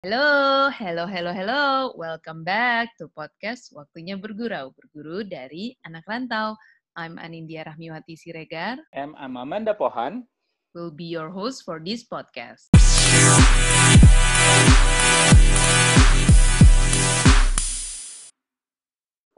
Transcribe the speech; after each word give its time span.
Halo, 0.00 0.72
hello, 0.72 1.04
hello, 1.04 1.28
hello. 1.28 1.92
Welcome 1.92 2.40
back 2.40 2.96
to 2.96 3.12
podcast 3.12 3.68
Waktunya 3.76 4.16
Bergurau, 4.16 4.72
berguru 4.72 5.20
dari 5.28 5.76
anak 5.84 6.08
rantau. 6.08 6.56
I'm 6.96 7.20
Anindya 7.20 7.68
Rahmiwati 7.68 8.16
Siregar. 8.16 8.80
And 8.96 9.12
I'm 9.20 9.36
Amanda 9.36 9.76
Pohan. 9.76 10.24
Will 10.72 10.88
be 10.88 11.04
your 11.04 11.28
host 11.28 11.68
for 11.68 11.84
this 11.84 12.08
podcast. 12.08 12.72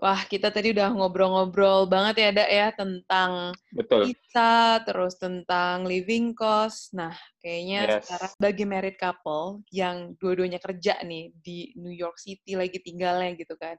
Wah, 0.03 0.27
kita 0.27 0.51
tadi 0.51 0.75
udah 0.75 0.91
ngobrol-ngobrol 0.99 1.87
banget 1.87 2.27
ya, 2.27 2.31
Dak, 2.35 2.51
ya, 2.51 2.69
tentang 2.75 3.55
Betul. 3.71 4.11
visa, 4.11 4.83
terus 4.83 5.15
tentang 5.15 5.87
living 5.87 6.35
cost. 6.35 6.91
Nah, 6.91 7.15
kayaknya 7.39 7.87
Yes. 7.87 8.11
sekarang 8.11 8.33
bagi 8.43 8.65
married 8.67 8.99
couple 8.99 9.63
yang 9.71 10.19
dua-duanya 10.19 10.59
kerja 10.59 10.99
nih 11.07 11.31
di 11.39 11.71
New 11.79 11.95
York 11.95 12.19
City 12.19 12.59
lagi 12.59 12.83
tinggalnya 12.83 13.39
gitu 13.39 13.55
kan, 13.55 13.79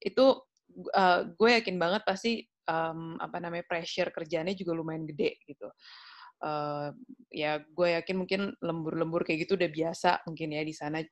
itu 0.00 0.40
uh, 0.96 1.28
gue 1.36 1.50
yakin 1.60 1.76
banget 1.76 2.00
pasti 2.08 2.48
um, 2.64 3.20
apa 3.20 3.36
namanya 3.36 3.68
pressure 3.68 4.08
kerjaannya 4.08 4.56
juga 4.56 4.72
lumayan 4.72 5.04
gede 5.04 5.36
gitu. 5.44 5.68
Uh, 6.40 6.96
ya, 7.28 7.60
gue 7.60 7.88
yakin 7.92 8.16
mungkin 8.16 8.56
lembur-lembur 8.64 9.20
kayak 9.20 9.44
gitu 9.44 9.60
udah 9.60 9.68
biasa 9.68 10.24
mungkin 10.24 10.48
ya 10.56 10.64
di 10.64 10.72
sana. 10.72 11.04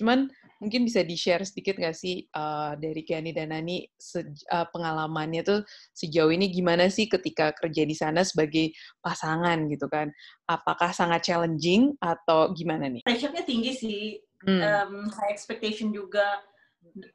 Cuman 0.00 0.32
mungkin 0.60 0.88
bisa 0.88 1.04
di-share 1.04 1.44
sedikit 1.44 1.76
nggak 1.76 1.96
sih 1.96 2.24
uh, 2.32 2.72
dari 2.80 3.04
Kiani 3.04 3.36
dan 3.36 3.52
Nani 3.52 3.84
uh, 3.84 4.66
pengalamannya 4.72 5.44
tuh 5.44 5.60
sejauh 5.92 6.32
ini 6.32 6.48
gimana 6.48 6.88
sih 6.88 7.04
ketika 7.04 7.52
kerja 7.52 7.84
di 7.84 7.92
sana 7.92 8.24
sebagai 8.24 8.72
pasangan 9.04 9.68
gitu 9.68 9.84
kan? 9.92 10.08
Apakah 10.48 10.96
sangat 10.96 11.28
challenging 11.28 11.92
atau 12.00 12.56
gimana 12.56 12.88
nih? 12.88 13.04
pressure-nya 13.04 13.44
tinggi 13.44 13.72
sih, 13.76 14.04
Hmm. 14.40 14.60
um, 14.64 14.94
high 15.12 15.32
expectation 15.36 15.92
juga. 15.92 16.40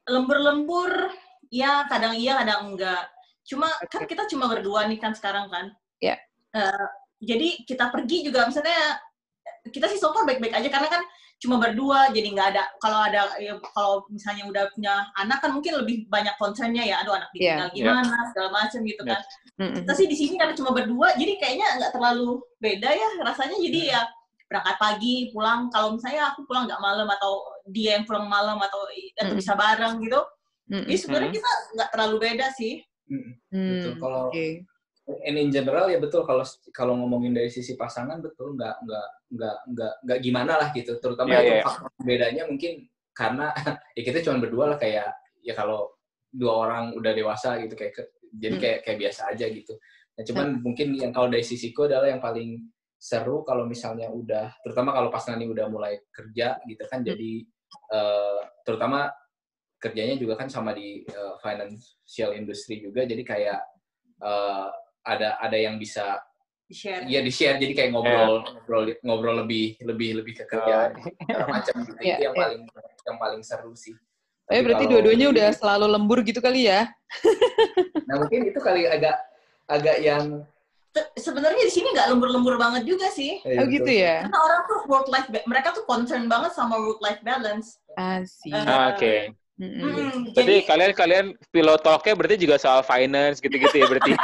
Lembur-lembur, 0.05 1.09
ya 1.49 1.89
kadang 1.89 2.13
iya, 2.13 2.37
kadang 2.37 2.69
enggak. 2.73 3.09
Cuma 3.45 3.69
kan 3.89 4.05
kita 4.05 4.29
cuma 4.29 4.45
berdua 4.45 4.85
nih 4.85 5.01
kan 5.01 5.17
sekarang 5.17 5.49
kan. 5.49 5.73
Ya. 5.97 6.21
Eh, 6.53 6.87
jadi 7.21 7.65
kita 7.65 7.89
pergi 7.89 8.29
juga 8.29 8.45
misalnya 8.45 9.01
kita 9.67 9.85
sih 9.87 9.97
so 9.97 10.13
far 10.13 10.23
baik-baik 10.23 10.53
aja 10.53 10.69
karena 10.69 10.87
kan 10.87 11.01
cuma 11.35 11.59
berdua 11.59 12.09
jadi 12.09 12.31
nggak 12.31 12.47
ada 12.55 12.63
kalau 12.79 12.99
ada 13.01 13.27
ya, 13.37 13.59
kalau 13.75 14.07
misalnya 14.07 14.47
udah 14.47 14.63
punya 14.71 14.93
anak 15.15 15.43
kan 15.43 15.51
mungkin 15.51 15.75
lebih 15.83 16.07
banyak 16.07 16.31
concernnya 16.39 16.79
ya 16.79 17.03
aduh 17.03 17.11
anak 17.11 17.27
Iya. 17.35 17.67
ditinggal 17.67 17.69
gimana 17.75 18.17
segala 18.31 18.49
macam 18.55 18.79
gitu 18.81 19.03
kan 19.03 19.19
Mm-mm. 19.59 19.75
kita 19.83 19.91
sih 19.93 20.07
di 20.07 20.15
sini 20.15 20.39
karena 20.39 20.55
cuma 20.55 20.71
berdua 20.71 21.11
jadi 21.19 21.35
kayaknya 21.35 21.67
nggak 21.75 21.91
terlalu 21.91 22.39
beda 22.57 22.87
ya 22.87 23.09
rasanya 23.19 23.57
jadi 23.59 23.79
ya 23.91 24.01
berangkat 24.47 24.77
pagi 24.79 25.15
pulang 25.35 25.67
kalau 25.67 25.97
misalnya 25.97 26.31
aku 26.31 26.47
pulang 26.47 26.71
nggak 26.71 26.79
malam 26.79 27.07
atau 27.11 27.43
dia 27.67 27.99
yang 27.99 28.05
pulang 28.07 28.29
malam 28.29 28.55
atau 28.61 28.87
atau 29.19 29.33
Mm. 29.35 29.39
bisa 29.41 29.53
bareng 29.59 29.95
gitu 29.99 30.21
Mm-mm. 30.71 30.87
jadi 30.87 30.97
sebenarnya 30.97 31.31
kita 31.35 31.51
nggak 31.75 31.89
terlalu 31.91 32.15
beda 32.21 32.47
sih 32.55 32.79
Mm, 33.05 33.37
Hmm, 33.53 33.69
betul. 33.69 33.93
Kalau 34.01 34.33
oke. 34.33 34.45
And 35.05 35.37
in 35.37 35.53
general 35.53 35.85
ya 35.85 36.01
betul 36.01 36.25
kalau 36.25 36.41
kalau 36.73 36.97
ngomongin 36.97 37.37
dari 37.37 37.49
sisi 37.53 37.77
pasangan 37.77 38.17
betul 38.25 38.57
nggak 38.57 38.75
nggak 38.81 39.07
nggak 39.37 39.57
nggak 39.69 39.93
nggak 40.01 40.19
gimana 40.25 40.53
lah 40.57 40.69
gitu. 40.73 40.97
Terutama 40.97 41.29
Iya, 41.29 41.39
itu 41.41 41.51
iya. 41.53 41.63
faktor 41.63 41.89
bedanya 42.01 42.43
mungkin 42.49 42.73
karena 43.13 43.47
ya 43.97 44.01
kita 44.01 44.19
cuma 44.25 44.41
berdua 44.41 44.65
lah 44.73 44.77
kayak 44.81 45.13
ya 45.45 45.53
kalau 45.53 45.93
dua 46.33 46.67
orang 46.67 46.97
udah 46.97 47.13
dewasa 47.13 47.61
gitu 47.61 47.77
kayak 47.77 47.93
jadi 48.35 48.55
Hmm. 48.57 48.63
kayak 48.65 48.79
kayak 48.83 48.99
biasa 49.07 49.21
aja 49.31 49.45
gitu. 49.47 49.73
Nah, 50.15 50.23
cuman 50.25 50.47
mungkin 50.59 50.87
yang 50.97 51.11
kalau 51.13 51.27
dari 51.31 51.43
sisiku 51.45 51.85
adalah 51.87 52.09
yang 52.09 52.19
paling 52.19 52.65
seru 52.97 53.45
kalau 53.45 53.69
misalnya 53.69 54.09
udah 54.09 54.49
terutama 54.65 54.89
kalau 54.95 55.13
pas 55.13 55.21
nanti 55.29 55.45
udah 55.45 55.69
mulai 55.69 56.01
kerja 56.09 56.57
gitu 56.65 56.83
kan 56.89 57.05
Hmm. 57.05 57.13
jadi 57.13 57.31
eh, 57.93 58.39
terutama 58.65 59.13
kerjanya 59.77 60.17
juga 60.17 60.33
kan 60.41 60.49
sama 60.49 60.73
di 60.73 61.05
eh, 61.05 61.33
financial 61.43 62.33
industry 62.33 62.81
juga 62.81 63.05
jadi 63.05 63.21
kayak 63.21 63.61
eh, 64.25 64.69
ada 65.05 65.37
ada 65.37 65.53
yang 65.55 65.77
bisa 65.77 66.17
share 66.65 67.05
ya 67.05 67.21
di 67.21 67.29
share 67.29 67.61
jadi 67.61 67.73
kayak 67.77 67.91
ngobrol 67.93 68.41
ngobrol 68.41 68.83
ngobrol 69.05 69.35
lebih 69.45 69.77
lebih 69.85 70.09
lebih 70.19 70.33
ke 70.33 70.43
kerjaan 70.43 70.97
segala 70.97 71.45
macam 71.47 71.73
gitu 71.85 71.93
Iya, 72.01 72.15
itu 72.17 72.21
yang 72.25 72.33
iya. 72.33 72.41
paling 72.41 72.61
yang 73.05 73.17
paling 73.21 73.41
seru 73.45 73.71
sih 73.77 73.93
Tapi 74.45 74.61
berarti 74.61 74.85
kalau- 74.85 74.93
dua-duanya 74.97 75.27
udah 75.29 75.49
selalu 75.53 75.85
lembur 75.89 76.19
gitu 76.21 76.37
kali 76.37 76.69
ya? 76.69 76.89
nah 78.09 78.15
mungkin 78.21 78.45
itu 78.45 78.59
kali 78.61 78.85
agak 78.85 79.17
agak 79.65 79.97
yang 80.01 80.45
sebenarnya 81.17 81.65
di 81.65 81.73
sini 81.73 81.89
nggak 81.93 82.13
lembur-lembur 82.13 82.55
banget 82.55 82.85
juga 82.85 83.09
sih 83.09 83.41
eh, 83.41 83.57
Oh 83.61 83.65
gitu 83.65 83.89
ya? 83.89 84.25
karena 84.25 84.37
orang 84.41 84.61
tuh 84.65 84.79
work 84.85 85.07
life 85.09 85.27
mereka 85.45 85.73
tuh 85.73 85.85
concern 85.85 86.25
banget 86.25 86.53
sama 86.53 86.77
work 86.77 87.01
life 87.01 87.21
balance 87.21 87.77
Asik. 87.95 88.51
Eh, 88.51 88.63
Ah, 88.67 88.91
Oke. 88.91 89.31
Mm-mm. 89.55 89.79
Mm, 89.79 90.35
Jadi 90.35 90.35
jadi 90.35 90.55
kalian 90.67 90.91
kalian 90.91 91.25
pilot 91.47 91.79
talknya 91.79 92.11
berarti 92.11 92.35
juga 92.37 92.59
soal 92.59 92.83
finance 92.83 93.39
gitu-gitu 93.39 93.71
ya 93.71 93.87
berarti. 93.87 94.11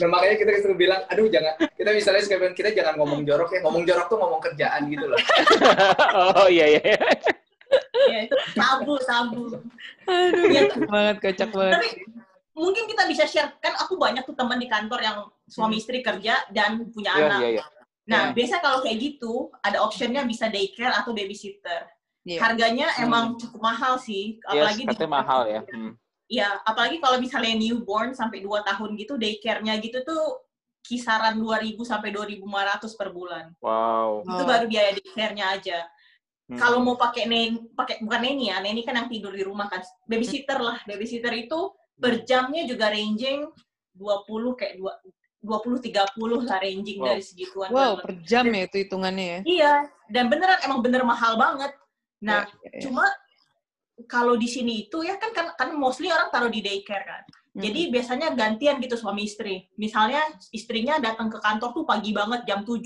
nah 0.00 0.06
makanya 0.08 0.36
kita 0.36 0.50
selalu 0.60 0.76
bilang 0.78 1.00
aduh 1.08 1.26
jangan 1.28 1.54
kita 1.72 1.90
misalnya 1.92 2.20
suka 2.20 2.36
bilang, 2.36 2.52
kita 2.52 2.68
jangan 2.72 2.94
ngomong 2.98 3.22
jorok 3.22 3.48
ya 3.52 3.60
ngomong 3.62 3.82
jorok 3.84 4.06
tuh 4.08 4.18
ngomong 4.18 4.40
kerjaan 4.40 4.80
gitu 4.88 5.04
loh 5.06 5.16
oh 6.36 6.48
iya 6.48 6.66
iya. 6.74 6.80
ya 8.08 8.18
itu 8.26 8.36
tabu 8.52 8.94
tabu 9.00 9.42
Aduh, 10.04 10.44
Iya. 10.44 10.68
kocak 10.68 10.84
banget, 10.84 11.16
kocak 11.18 11.48
banget. 11.48 11.72
Tapi 11.80 11.88
mungkin 12.52 12.84
kita 12.84 13.02
bisa 13.08 13.24
share 13.24 13.56
kan 13.56 13.72
aku 13.80 13.96
banyak 13.96 14.20
tuh 14.22 14.36
teman 14.36 14.60
di 14.60 14.68
kantor 14.68 15.00
yang 15.00 15.16
suami 15.48 15.80
istri 15.80 16.04
kerja 16.04 16.44
dan 16.52 16.76
punya 16.92 17.16
Iya 17.16 17.24
anak. 17.24 17.40
iya 17.40 17.48
iya. 17.56 17.64
Nah, 18.04 18.22
Ya. 18.28 18.30
biasa 18.36 18.60
kalau 18.60 18.78
kayak 18.84 19.00
gitu 19.00 19.48
ada 19.58 19.80
optionnya 19.80 20.22
bisa 20.22 20.46
daycare 20.46 20.92
atau 20.92 21.10
babysitter. 21.10 21.88
Iya. 22.24 22.40
Harganya 22.40 22.88
Hmm. 22.88 23.04
emang 23.04 23.24
cukup 23.36 23.60
mahal 23.60 24.00
sih, 24.00 24.40
Yes, 24.40 24.48
apalagi 24.48 24.82
di 24.82 24.88
katanya 24.96 25.12
mahal 25.12 25.40
ya. 25.44 25.60
Hmm. 25.68 25.92
Iya, 26.24 26.48
apalagi 26.64 26.96
kalau 26.98 27.20
misalnya 27.20 27.52
newborn 27.52 28.16
sampai 28.16 28.40
2 28.40 28.64
tahun 28.64 28.96
gitu 28.96 29.20
daycare-nya 29.20 29.76
gitu 29.78 30.00
tuh 30.02 30.40
kisaran 30.80 31.36
2000 31.36 31.84
sampai 31.84 32.08
2500 32.08 32.96
per 32.96 33.12
bulan. 33.12 33.52
Wow. 33.60 34.24
Itu 34.24 34.42
Oh. 34.42 34.48
baru 34.48 34.64
biaya 34.64 34.96
daycare-nya 34.96 35.46
aja. 35.52 35.78
Hmm. 36.48 36.56
Kalau 36.56 36.80
mau 36.80 36.96
pakai 36.96 37.24
nen 37.24 37.68
pakai 37.72 38.00
bukan 38.00 38.20
neni 38.20 38.48
ya, 38.48 38.60
neni 38.60 38.84
kan 38.84 38.96
yang 38.96 39.08
tidur 39.08 39.32
di 39.32 39.44
rumah 39.44 39.68
kan. 39.68 39.84
Babysitter 40.08 40.56
lah, 40.60 40.80
babysitter 40.84 41.32
itu 41.32 41.72
per 41.96 42.24
jamnya 42.24 42.64
juga 42.64 42.88
ranging 42.88 43.48
20 43.92 44.56
kayak 44.56 44.80
2 44.80 44.92
20 45.44 45.76
30 45.76 46.40
lah 46.40 46.56
ranging 46.56 46.98
Wow. 47.00 47.06
dari 47.12 47.20
segituan. 47.20 47.68
Wow, 47.68 48.00
kurang 48.00 48.00
per 48.00 48.12
jam 48.24 48.44
ya 48.48 48.64
itu 48.64 48.76
hitungannya 48.80 49.24
ya? 49.28 49.40
Iya, 49.44 49.72
dan 50.08 50.32
beneran 50.32 50.56
emang 50.64 50.80
bener 50.80 51.04
mahal 51.04 51.36
banget. 51.36 51.68
Nah, 52.22 52.46
Ya, 52.46 52.70
ya, 52.70 52.70
ya. 52.78 52.80
cuma 52.86 53.04
kalau 54.10 54.34
di 54.34 54.46
sini 54.50 54.86
itu 54.86 55.02
ya 55.06 55.18
kan 55.18 55.30
kan, 55.34 55.46
kan 55.54 55.70
mostly 55.74 56.10
orang 56.10 56.30
taruh 56.30 56.50
di 56.50 56.60
daycare 56.62 57.06
kan. 57.06 57.22
Jadi 57.54 57.86
biasanya 57.86 58.34
gantian 58.34 58.82
gitu 58.82 58.98
suami 58.98 59.30
istri. 59.30 59.70
Misalnya 59.78 60.26
istrinya 60.50 60.98
datang 60.98 61.30
ke 61.30 61.38
kantor 61.38 61.70
tuh 61.70 61.84
pagi 61.86 62.10
banget 62.10 62.42
jam 62.50 62.66
7. 62.66 62.82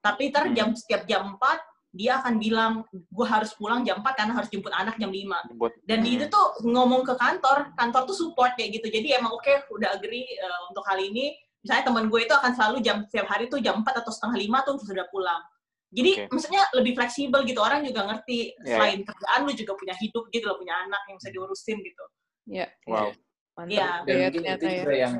Tapi 0.00 0.32
ntar 0.32 0.48
Hmm. 0.48 0.56
jam 0.56 0.68
setiap 0.72 1.04
jam 1.04 1.36
4 1.36 1.60
dia 1.92 2.16
akan 2.24 2.40
bilang 2.40 2.88
gue 2.88 3.26
harus 3.28 3.52
pulang 3.52 3.84
jam 3.84 4.00
4 4.00 4.16
karena 4.16 4.32
harus 4.32 4.48
jemput 4.48 4.72
anak 4.72 4.96
jam 4.96 5.12
5. 5.12 5.44
Buat 5.60 5.76
Dan 5.84 6.00
Hmm. 6.00 6.08
itu 6.08 6.24
tuh 6.32 6.64
ngomong 6.64 7.04
ke 7.04 7.12
kantor, 7.20 7.76
kantor 7.76 8.08
tuh 8.08 8.16
support 8.16 8.56
kayak 8.56 8.80
gitu. 8.80 8.88
Jadi 8.88 9.12
emang 9.12 9.36
oke 9.36 9.68
udah 9.68 9.92
agree 9.92 10.24
uh, 10.40 10.72
untuk 10.72 10.88
hal 10.88 10.96
ini. 10.96 11.36
Misalnya 11.60 11.92
teman 11.92 12.08
gue 12.08 12.20
itu 12.24 12.32
akan 12.32 12.52
selalu 12.56 12.80
jam 12.80 13.04
setiap 13.04 13.28
hari 13.28 13.52
tuh 13.52 13.60
jam 13.60 13.84
4 13.84 14.00
atau 14.00 14.08
setengah 14.08 14.40
5 14.40 14.64
tuh 14.64 14.74
sudah 14.80 15.04
pulang. 15.12 15.44
Jadi 15.92 16.10
Oke. 16.16 16.28
maksudnya 16.32 16.62
lebih 16.72 16.92
fleksibel 16.96 17.40
gitu. 17.44 17.60
Orang 17.60 17.84
juga 17.84 18.08
ngerti 18.08 18.56
Ya, 18.64 18.80
selain 18.80 19.04
kerjaan 19.04 19.40
lu 19.44 19.52
juga 19.52 19.72
punya 19.76 19.92
hidup 19.94 20.24
gitu 20.28 20.44
loh, 20.48 20.56
punya 20.56 20.74
anak 20.80 21.04
yang 21.04 21.16
bisa 21.20 21.28
diurusin 21.28 21.78
gitu. 21.78 22.04
Ya, 22.48 22.66
wow. 22.88 23.12
mantap 23.52 23.68
Iya. 23.70 23.84
juga 23.84 24.00
dan 24.02 24.16
ya 24.16 24.16
mungkin 24.24 24.32
ternyata 24.40 24.56
itu 24.56 24.66
ya. 24.66 24.80
juga 24.80 24.94
yang 24.96 25.14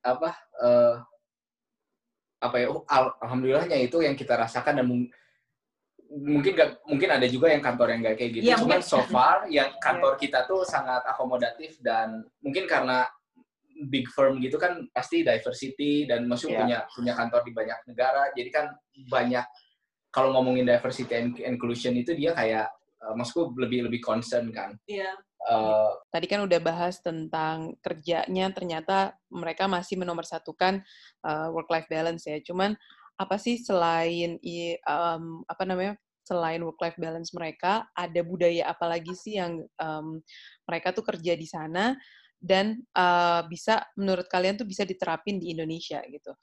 apa 0.00 0.28
eh, 0.58 0.94
apa 2.40 2.56
ya 2.56 2.66
oh, 2.72 2.82
al- 2.88 3.16
alhamdulillahnya 3.20 3.76
itu 3.78 4.00
yang 4.00 4.16
kita 4.16 4.32
rasakan 4.34 4.80
dan 4.80 4.86
mung- 4.88 5.12
mungkin 6.10 6.56
gak, 6.56 6.80
mungkin 6.88 7.06
ada 7.12 7.26
juga 7.28 7.52
yang 7.52 7.60
kantor 7.60 7.92
yang 7.92 8.00
gak 8.02 8.16
kayak 8.16 8.30
gitu 8.34 8.44
Iya, 8.48 8.56
cuman 8.58 8.80
mungkin. 8.80 8.88
so 8.88 9.04
far 9.06 9.44
yang 9.52 9.76
kantor 9.78 10.16
kita 10.16 10.48
tuh 10.48 10.64
sangat 10.64 11.04
akomodatif 11.04 11.76
dan 11.84 12.24
mungkin 12.40 12.64
karena 12.64 13.04
big 13.86 14.08
firm 14.10 14.40
gitu 14.40 14.56
kan 14.56 14.88
pasti 14.90 15.20
diversity 15.20 16.04
dan 16.04 16.24
maksudnya 16.24 16.56
Iya. 16.56 16.64
punya 16.64 16.78
punya 16.90 17.12
kantor 17.14 17.40
di 17.44 17.52
banyak 17.52 17.78
negara 17.86 18.22
jadi 18.32 18.48
kan 18.50 18.66
banyak 19.06 19.44
kalau 20.10 20.34
ngomongin 20.36 20.66
diversity 20.66 21.14
and 21.14 21.38
inclusion 21.42 21.94
itu 21.94 22.14
dia 22.14 22.34
kayak 22.34 22.68
eh, 23.02 23.14
maksudku 23.14 23.54
lebih 23.58 23.86
lebih 23.90 24.02
concern 24.02 24.50
kan 24.50 24.74
Iya. 24.86 25.14
Eh, 25.40 25.90
Tadi 26.12 26.26
kan 26.28 26.44
udah 26.44 26.60
bahas 26.60 27.00
tentang 27.00 27.72
kerjanya, 27.80 28.52
ternyata 28.52 29.16
mereka 29.32 29.64
masih 29.64 29.96
menomorsatukan 29.96 30.84
uh, 31.24 31.48
work-life 31.54 31.88
balance 31.88 32.28
ya. 32.28 32.36
Cuman 32.44 32.76
apa 33.16 33.36
sih 33.40 33.56
selain 33.56 34.36
um, 34.84 35.40
apa 35.48 35.62
namanya 35.64 35.96
selain 36.28 36.60
work-life 36.60 37.00
balance 37.00 37.32
mereka, 37.32 37.88
ada 37.96 38.20
budaya 38.20 38.68
apa 38.68 38.84
lagi 38.84 39.16
sih 39.16 39.40
yang 39.40 39.64
um, 39.80 40.20
mereka 40.68 40.92
tuh 40.92 41.02
kerja 41.08 41.32
di 41.32 41.48
sana 41.48 41.96
dan 42.36 42.80
uh, 42.92 43.42
bisa 43.48 43.80
menurut 43.96 44.28
kalian 44.28 44.60
tuh 44.60 44.68
bisa 44.68 44.84
diterapin 44.84 45.40
di 45.40 45.56
Indonesia 45.56 46.04
gitu? 46.04 46.36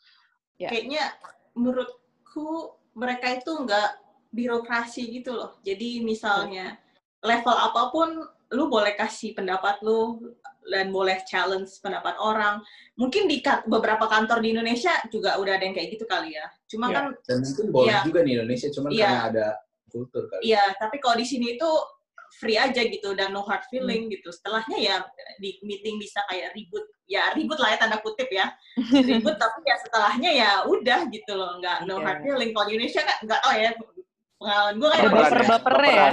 Ya. 0.57 0.73
Kayaknya 0.73 1.13
menurutku 1.53 2.73
mereka 2.97 3.29
itu 3.31 3.51
nggak 3.53 3.89
birokrasi 4.33 5.05
gitu 5.13 5.38
loh. 5.38 5.61
Jadi 5.61 6.01
misalnya 6.01 6.75
level 7.21 7.53
apa 7.53 7.94
pun 7.94 8.09
lu 8.51 8.65
boleh 8.67 8.97
kasih 8.97 9.38
pendapat 9.38 9.79
lu 9.85 10.19
dan 10.67 10.91
boleh 10.91 11.23
challenge 11.23 11.79
pendapat 11.79 12.17
orang. 12.19 12.59
Mungkin 12.99 13.29
di 13.29 13.39
ka- 13.39 13.63
beberapa 13.63 14.03
kantor 14.09 14.44
di 14.44 14.51
Indonesia 14.51 14.91
juga 15.07 15.39
udah 15.39 15.55
ada 15.55 15.63
yang 15.63 15.75
kayak 15.77 15.95
gitu 15.95 16.03
kali 16.03 16.35
ya. 16.35 16.47
Cuma 16.67 16.91
Iya. 16.91 16.95
kan 16.95 17.05
Dan 17.23 17.38
mungkin 17.45 17.65
boleh 17.71 17.88
Iya. 17.94 17.99
juga 18.03 18.19
di 18.25 18.31
Indonesia, 18.35 18.67
cuman 18.73 18.89
Iya. 18.91 19.00
karena 19.07 19.23
ada 19.31 19.47
kultur 19.88 20.23
kali. 20.27 20.41
Iya, 20.43 20.63
tapi 20.75 20.95
kalau 21.00 21.15
di 21.15 21.23
sini 21.23 21.55
itu 21.55 21.69
free 22.38 22.59
aja 22.59 22.81
gitu 22.83 23.15
dan 23.15 23.31
no 23.31 23.41
hard 23.44 23.63
feeling 23.71 24.12
gitu. 24.12 24.29
Setelahnya 24.29 24.77
ya 24.77 24.95
di 25.39 25.57
meeting 25.63 25.97
bisa 25.97 26.19
kayak 26.27 26.51
ribut, 26.53 26.83
ya 27.07 27.31
ribut 27.33 27.57
lah 27.57 27.74
ya 27.74 27.77
tanda 27.79 27.97
kutip 28.03 28.27
ya. 28.27 28.51
Ribut 28.91 29.35
tapi 29.41 29.59
ya 29.63 29.75
setelahnya 29.79 30.31
ya 30.31 30.51
udah 30.68 31.07
gitu 31.07 31.31
loh, 31.33 31.57
nggak 31.59 31.88
no 31.88 31.97
Iya. 32.00 32.06
hard 32.06 32.19
feeling. 32.24 32.50
Kalau 32.51 32.65
di 32.68 32.74
Indonesia 32.77 33.01
nggak 33.03 33.19
nggak 33.25 33.39
tahu 33.41 33.53
ya 33.57 33.71
pengalaman 34.38 34.74
gue 34.77 34.89
kayak 34.94 35.01
udah 35.01 35.09
ya, 35.09 35.18
Baper-bapernya 35.18 35.89
ya. 35.97 36.12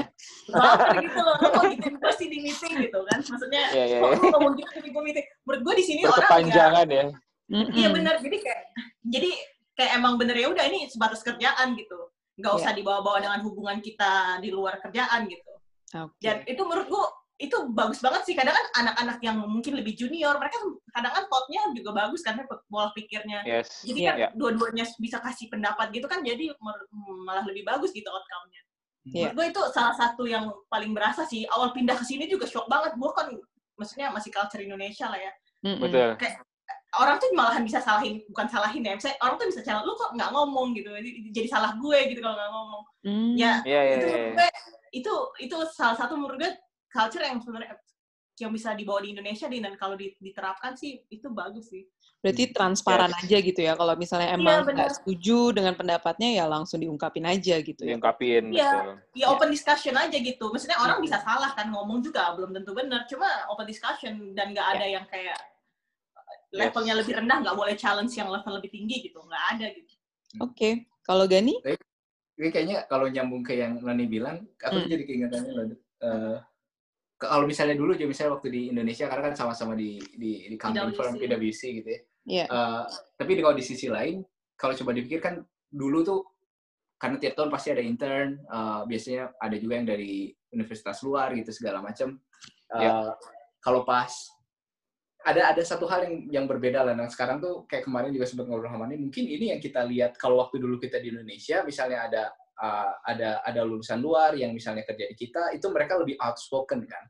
baper 0.49 0.91
gitu 1.05 1.21
loh, 1.21 1.35
lo 1.45 1.49
kok 1.53 1.65
gitu 1.77 1.89
gue 1.93 2.13
sih 2.17 2.27
di 2.33 2.39
meeting 2.41 2.73
gitu 2.89 2.99
kan. 3.05 3.19
Maksudnya 3.21 3.63
Iya, 3.77 3.85
iya, 3.85 3.97
kok 4.01 4.09
iya. 4.17 4.29
ngomong 4.33 4.55
gitu 4.57 4.77
di 4.81 4.91
meeting. 4.91 5.27
Menurut 5.45 5.61
gue 5.61 5.75
di 5.77 5.85
sini 5.85 6.01
orang 6.09 6.17
nggak 6.17 6.25
Berkepanjangan 6.25 6.87
ya. 6.89 7.05
Iya 7.77 7.89
benar. 7.93 8.15
Jadi 8.25 8.37
kayak 8.41 8.61
jadi 9.05 9.31
kayak 9.77 9.93
emang 10.01 10.15
bener 10.17 10.37
ya 10.41 10.49
udah 10.49 10.65
ini 10.65 10.89
sebatas 10.89 11.21
kerjaan 11.21 11.77
gitu. 11.77 11.99
Nggak 12.41 12.53
usah 12.57 12.73
dibawa-bawa 12.73 13.19
dengan 13.21 13.41
hubungan 13.45 13.79
kita 13.85 14.41
di 14.41 14.49
luar 14.51 14.81
kerjaan 14.81 15.29
gitu. 15.29 15.54
Oke. 15.95 16.19
Dan 16.19 16.43
itu 16.45 16.63
menurut 16.67 16.89
gua 16.91 17.07
itu 17.35 17.57
bagus 17.75 17.99
banget 17.99 18.23
sih. 18.27 18.35
Kadang 18.39 18.55
kan 18.55 18.67
anak-anak 18.79 19.19
yang 19.19 19.43
mungkin 19.43 19.75
lebih 19.75 19.99
junior, 19.99 20.39
mereka 20.39 20.55
kadang 20.95 21.11
kan 21.15 21.25
thought-nya 21.27 21.67
juga 21.75 21.91
bagus 21.91 22.23
kan 22.23 22.39
pola 22.71 22.95
pikirnya. 22.95 23.43
Yes. 23.43 23.83
Jadi 23.83 24.01
Iya. 24.03 24.09
kan 24.11 24.17
Iya. 24.19 24.29
dua-duanya 24.39 24.85
bisa 25.03 25.19
kasih 25.19 25.51
pendapat 25.51 25.91
gitu 25.91 26.07
kan 26.07 26.23
jadi 26.23 26.55
malah 27.27 27.43
lebih 27.47 27.67
bagus 27.67 27.91
gitu 27.91 28.07
outcome-nya. 28.07 28.63
Iya. 29.11 29.31
Menurut 29.31 29.33
gue 29.35 29.47
itu 29.51 29.61
salah 29.75 29.95
satu 29.99 30.23
yang 30.31 30.47
paling 30.71 30.95
berasa 30.95 31.27
sih. 31.27 31.43
Awal 31.51 31.75
pindah 31.75 31.99
ke 31.99 32.07
sini 32.07 32.31
juga 32.31 32.47
shock 32.47 32.71
banget. 32.71 32.95
Gue 32.95 33.11
kan 33.11 33.27
maksudnya 33.75 34.15
masih 34.15 34.31
culture 34.31 34.63
Indonesia 34.63 35.11
lah 35.11 35.19
ya. 35.19 35.33
Mm-mm. 35.67 35.81
Betul. 35.81 36.15
orang 36.95 37.19
tuh 37.19 37.27
malahan 37.35 37.67
bisa 37.67 37.83
salahin 37.83 38.23
bukan 38.31 38.47
salahin 38.47 38.79
ya 38.87 38.95
misalnya 38.95 39.19
orang 39.19 39.35
tuh 39.35 39.51
bisa 39.51 39.67
salah 39.67 39.83
lu 39.83 39.99
kok 39.99 40.15
nggak 40.15 40.31
ngomong 40.31 40.79
gitu 40.79 40.95
jadi, 40.95 41.11
jadi 41.35 41.49
salah 41.51 41.75
gue 41.75 41.99
gitu 42.15 42.23
kalau 42.23 42.39
nggak 42.39 42.53
ngomong 42.55 42.83
Mm. 43.03 43.35
ya 43.35 43.53
Iya, 43.67 43.81
iya, 43.83 43.95
itu 43.99 44.07
iya. 44.07 44.15
menurut 44.15 44.31
gue 44.39 44.49
itu 44.95 45.11
itu 45.43 45.57
salah 45.75 45.99
satu 45.99 46.15
menurut 46.15 46.39
gue 46.39 46.53
culture 46.87 47.21
yang 47.21 47.43
sebenarnya 47.43 47.75
yang 48.35 48.51
bisa 48.51 48.75
dibawa 48.75 48.99
di 48.99 49.15
Indonesia 49.15 49.47
dan 49.47 49.75
kalau 49.79 49.95
di- 49.95 50.15
diterapkan 50.19 50.75
sih 50.75 51.03
itu 51.07 51.27
bagus 51.31 51.71
sih 51.71 51.87
Berarti 52.19 52.51
transparan 52.51 53.13
aja 53.13 53.37
gitu 53.37 53.61
ya. 53.61 53.77
Kalau 53.77 53.95
misalnya 54.01 54.33
emang 54.33 54.65
Iya, 54.65 54.67
benar. 54.67 54.77
nggak 54.81 54.91
setuju 54.97 55.53
dengan 55.53 55.77
pendapatnya 55.77 56.41
ya 56.41 56.45
langsung 56.49 56.81
diungkapin 56.81 57.21
aja 57.29 57.61
gitu 57.61 57.85
ya. 57.85 57.95
Diungkapin, 57.95 58.49
Iya. 58.49 58.65
betul. 58.73 58.91
ya 59.15 59.27
open 59.29 59.51
discussion 59.53 59.95
aja 59.95 60.17
gitu 60.17 60.45
maksudnya 60.51 60.81
orang 60.81 60.99
Hmm. 60.99 61.07
bisa 61.07 61.21
salah 61.21 61.53
kan 61.53 61.69
ngomong 61.69 62.01
juga 62.01 62.33
belum 62.35 62.51
tentu 62.51 62.73
benar 62.73 63.05
cuma 63.07 63.29
open 63.53 63.69
discussion 63.69 64.33
dan 64.33 64.51
nggak 64.51 64.69
ada 64.73 64.87
yang 64.89 65.05
kayak 65.07 65.37
Yes. 66.51 66.71
levelnya 66.71 66.95
lebih 66.97 67.13
rendah 67.19 67.39
nggak 67.45 67.55
boleh 67.55 67.75
challenge 67.77 68.15
yang 68.15 68.31
level 68.31 68.57
lebih 68.57 68.71
tinggi 68.73 69.05
gitu 69.05 69.19
nggak 69.21 69.45
ada 69.55 69.67
gitu 69.71 69.95
Oke. 70.43 70.91
Kalau 71.05 71.29
Gani? 71.29 71.55
Ini 72.35 72.49
kayaknya 72.51 72.77
kalau 72.91 73.07
nyambung 73.07 73.47
ke 73.47 73.55
yang 73.55 73.79
Nani 73.79 74.07
bilang, 74.07 74.43
aku 74.59 74.83
Hmm. 74.83 74.91
jadi 74.91 75.05
keingetannya 75.07 75.53
loh. 75.53 75.65
eh, 76.05 76.37
ke- 77.17 77.31
kalau 77.31 77.47
misalnya 77.49 77.73
dulu, 77.73 77.95
jadi 77.95 78.05
misalnya 78.05 78.37
waktu 78.37 78.49
di 78.51 78.63
Indonesia, 78.69 79.09
karena 79.09 79.33
kan 79.33 79.35
sama-sama 79.39 79.73
di 79.73 79.97
di, 80.15 80.51
di 80.51 80.55
accounting 80.59 80.93
PwC. 80.93 80.99
firm 80.99 81.13
PwC 81.17 81.63
gitu 81.81 81.89
ya. 81.89 82.01
Iya. 82.25 82.45
Eh, 82.51 82.83
tapi 83.17 83.31
di- 83.33 83.43
kalau 83.43 83.57
di 83.57 83.65
sisi 83.65 83.87
lain, 83.89 84.21
kalau 84.53 84.75
coba 84.75 84.91
dipikirkan 84.93 85.41
dulu 85.71 86.03
tuh 86.03 86.21
karena 86.95 87.17
tiap 87.17 87.35
tahun 87.35 87.49
pasti 87.49 87.69
ada 87.71 87.81
intern, 87.81 88.37
eh, 88.37 88.81
biasanya 88.85 89.33
ada 89.39 89.57
juga 89.57 89.73
yang 89.79 89.89
dari 89.89 90.13
universitas 90.51 91.01
luar 91.01 91.33
gitu 91.33 91.51
segala 91.51 91.79
macam. 91.81 92.19
Eh, 92.75 92.83
Ya. 92.83 93.15
Kalau 93.59 93.81
pas 93.81 94.11
ada 95.25 95.57
ada 95.57 95.63
satu 95.65 95.89
hal 95.89 96.05
yang 96.05 96.15
yang 96.29 96.45
berbeda 96.45 96.85
lah. 96.85 96.93
Nah 96.93 97.09
sekarang 97.09 97.41
tuh 97.41 97.65
kayak 97.65 97.89
kemarin 97.89 98.13
juga 98.13 98.29
sempat 98.29 98.45
ngobrol 98.47 98.69
sama 98.69 98.85
Mani, 98.85 99.01
mungkin 99.01 99.25
ini 99.25 99.57
yang 99.57 99.61
kita 99.61 99.81
lihat 99.89 100.21
kalau 100.21 100.39
waktu 100.45 100.61
dulu 100.61 100.77
kita 100.77 101.01
di 101.01 101.09
Indonesia, 101.11 101.65
misalnya 101.65 102.05
ada 102.05 102.23
uh, 102.61 102.93
ada 103.09 103.41
ada 103.41 103.61
lulusan 103.65 104.05
luar 104.05 104.37
yang 104.37 104.53
misalnya 104.53 104.85
kerja 104.85 105.09
di 105.09 105.17
kita, 105.17 105.57
itu 105.57 105.65
mereka 105.73 105.97
lebih 105.97 106.21
outspoken 106.21 106.85
kan. 106.85 107.05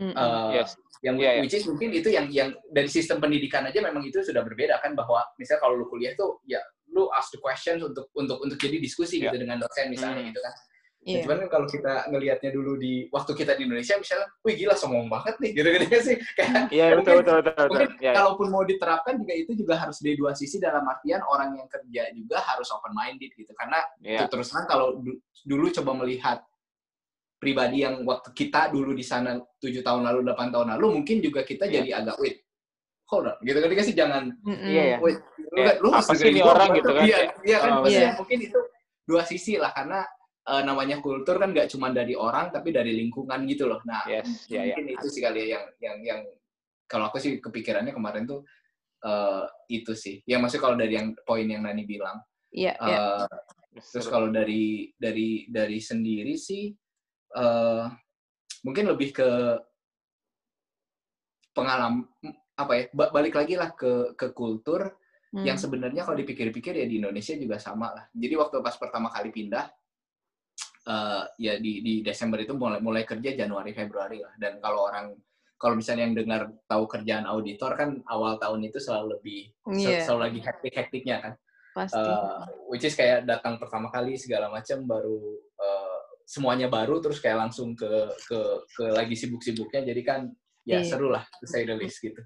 Mm-mm. 0.00 0.16
Uh, 0.16 0.50
Yes. 0.58 0.74
Yang 1.00 1.16
Iya, 1.16 1.30
iya. 1.32 1.40
which 1.40 1.56
is 1.56 1.64
mungkin 1.64 1.88
itu 1.96 2.08
yang 2.12 2.26
yang 2.28 2.52
dari 2.68 2.88
sistem 2.90 3.24
pendidikan 3.24 3.64
aja 3.64 3.80
memang 3.80 4.04
itu 4.04 4.20
sudah 4.20 4.44
berbeda 4.44 4.76
kan 4.84 4.92
bahwa 4.92 5.24
misalnya 5.40 5.60
kalau 5.64 5.80
lu 5.80 5.88
kuliah 5.88 6.12
tuh 6.12 6.44
ya 6.44 6.60
lu 6.92 7.08
ask 7.16 7.32
the 7.32 7.40
questions 7.40 7.80
untuk 7.80 8.12
untuk 8.12 8.36
untuk 8.44 8.58
jadi 8.60 8.76
diskusi 8.76 9.16
Iya. 9.22 9.32
gitu 9.32 9.46
dengan 9.48 9.62
dosen 9.64 9.88
misalnya 9.88 10.20
Hmm. 10.20 10.28
gitu 10.28 10.40
kan. 10.44 10.52
Nah, 11.00 11.08
Iya. 11.16 11.24
cuman 11.24 11.36
kan 11.40 11.48
kalau 11.48 11.64
kita 11.64 11.92
ngelihatnya 12.12 12.50
dulu 12.52 12.76
di 12.76 13.08
waktu 13.08 13.32
kita 13.32 13.56
di 13.56 13.64
Indonesia 13.64 13.96
misalnya, 13.96 14.28
wih 14.44 14.52
gila 14.52 14.76
sombong 14.76 15.08
banget 15.08 15.32
nih 15.40 15.50
gitu-gitu 15.56 15.96
sih. 16.04 16.16
Kayak 16.36 16.68
Iya, 16.68 16.86
mungkin- 16.92 16.98
betul, 17.00 17.16
betul, 17.16 17.36
betul, 17.40 17.40
betul. 17.40 17.68
mungkin 17.72 17.90
iya. 18.04 18.12
kalaupun 18.12 18.46
mau 18.52 18.64
diterapkan 18.68 19.14
juga 19.16 19.32
itu 19.32 19.52
juga 19.56 19.74
harus 19.80 19.96
dari 19.96 20.14
dua 20.14 20.32
sisi 20.36 20.60
dalam 20.60 20.84
artian 20.84 21.24
orang 21.24 21.56
yang 21.56 21.64
kerja 21.66 22.02
juga 22.12 22.36
harus 22.44 22.68
open 22.68 22.92
minded 22.92 23.32
gitu 23.32 23.48
karena 23.56 23.80
Iya. 24.04 24.28
terus 24.28 24.52
terang 24.52 24.68
kalau 24.68 25.00
du- 25.00 25.16
dulu 25.40 25.72
coba 25.72 26.04
melihat 26.04 26.44
pribadi 27.40 27.80
yang 27.80 28.04
waktu 28.04 28.36
kita 28.36 28.68
dulu 28.68 28.92
di 28.92 29.00
sana 29.00 29.40
tujuh 29.56 29.80
tahun 29.80 30.04
lalu 30.04 30.28
delapan 30.28 30.52
tahun 30.52 30.68
lalu 30.76 31.00
mungkin 31.00 31.24
juga 31.24 31.40
kita 31.40 31.64
Iya. 31.64 31.80
jadi 31.80 31.90
agak 32.04 32.16
wait 32.20 32.44
hold 33.08 33.24
on 33.24 33.40
gitu 33.40 33.56
kan 33.56 33.72
sih 33.82 33.96
jangan. 33.96 34.22
Iya, 34.44 34.82
iya. 34.84 34.96
wait 35.00 35.16
lu, 35.48 35.56
nggak- 35.64 35.78
lu 35.80 35.88
harus 35.90 36.06
apa 36.06 36.14
sih 36.14 36.28
ini 36.28 36.40
orang 36.44 36.68
gitu 36.76 36.90
kan, 36.92 37.02
iya 37.08 37.18
iya 37.40 37.56
kan 37.58 37.70
oh, 37.72 37.76
maksudnya 37.82 38.04
iya. 38.04 38.18
mungkin 38.20 38.38
itu 38.44 38.60
dua 39.08 39.22
sisi 39.24 39.56
lah 39.56 39.72
karena 39.72 40.04
eh, 40.50 40.62
namanya 40.66 40.98
kultur 40.98 41.38
kan 41.38 41.54
nggak 41.54 41.70
cuma 41.70 41.94
dari 41.94 42.18
orang 42.18 42.50
tapi 42.50 42.74
dari 42.74 42.90
lingkungan 42.98 43.46
gitu 43.46 43.70
loh 43.70 43.78
nah 43.86 44.02
Yes, 44.04 44.50
iya, 44.50 44.66
iya. 44.66 44.74
mungkin 44.74 44.86
itu 44.98 45.06
sih 45.06 45.22
kali 45.22 45.38
ya 45.46 45.46
yang 45.54 45.64
yang 45.78 45.96
yang 46.02 46.20
kalau 46.90 47.06
aku 47.06 47.22
sih 47.22 47.38
kepikirannya 47.38 47.94
kemarin 47.94 48.26
tuh 48.26 48.42
eh, 49.06 49.44
itu 49.70 49.94
sih 49.94 50.18
yang 50.26 50.42
maksud 50.42 50.58
kalau 50.58 50.74
dari 50.74 50.98
yang 50.98 51.14
poin 51.22 51.46
yang 51.46 51.62
Nani 51.62 51.86
bilang 51.86 52.18
Iya, 52.50 52.74
iya. 52.82 52.98
Eh, 53.22 53.78
terus 53.78 54.10
kalau 54.10 54.26
dari 54.34 54.90
dari 54.98 55.46
dari 55.46 55.78
sendiri 55.78 56.34
sih 56.34 56.74
eh, 57.30 57.84
mungkin 58.66 58.90
lebih 58.90 59.14
ke 59.14 59.28
pengalaman 61.54 62.06
apa 62.54 62.72
ya 62.76 62.84
ba- 62.92 63.10
balik 63.10 63.34
lagi 63.38 63.54
lah 63.56 63.72
ke 63.74 64.14
ke 64.18 64.30
kultur 64.34 64.90
Hmm. 65.30 65.46
yang 65.46 65.54
sebenarnya 65.54 66.02
kalau 66.02 66.18
dipikir-pikir 66.18 66.74
ya 66.74 66.90
di 66.90 66.98
Indonesia 66.98 67.38
juga 67.38 67.54
sama 67.62 67.94
lah. 67.94 68.02
Jadi 68.10 68.34
waktu 68.34 68.58
pas 68.66 68.74
pertama 68.74 69.14
kali 69.14 69.30
pindah, 69.30 69.62
eh, 70.82 71.22
ya 71.38 71.54
di 71.58 71.80
di 71.80 71.94
Desember 72.00 72.40
itu 72.40 72.52
mulai 72.54 72.80
mulai 72.80 73.02
kerja 73.04 73.36
Januari 73.36 73.72
Februari 73.72 74.20
lah. 74.20 74.32
Dan 74.36 74.58
kalau 74.58 74.88
orang 74.88 75.12
kalau 75.60 75.76
misalnya 75.76 76.08
yang 76.08 76.16
dengar 76.16 76.48
tahu 76.64 76.88
kerjaan 76.88 77.28
auditor 77.28 77.76
kan 77.76 78.00
awal 78.08 78.40
tahun 78.40 78.64
itu 78.64 78.80
selalu 78.80 79.20
lebih 79.20 79.40
Iya, 79.68 80.04
selalu 80.04 80.20
lagi 80.24 80.40
hektik-hektiknya 80.40 81.16
kan. 81.20 81.34
pasti. 81.70 82.00
Eh, 82.02 82.40
which 82.66 82.82
is 82.82 82.98
kayak 82.98 83.22
datang 83.24 83.54
pertama 83.54 83.86
kali 83.88 84.18
segala 84.18 84.50
macam 84.50 84.82
baru 84.84 85.20
eh, 85.60 85.98
semuanya 86.26 86.66
baru 86.66 86.98
terus 86.98 87.20
kayak 87.20 87.46
langsung 87.46 87.76
ke 87.78 87.86
ke 88.26 88.40
ke 88.72 88.84
lagi 88.90 89.14
sibuk-sibuknya 89.14 89.86
jadi 89.86 90.02
kan 90.02 90.20
ya 90.66 90.78
Iya. 90.82 90.86
seru 90.86 91.08
lah 91.10 91.22
to 91.38 91.46
say 91.46 91.62
the 91.62 91.74
least 91.74 92.02
gitu. 92.02 92.18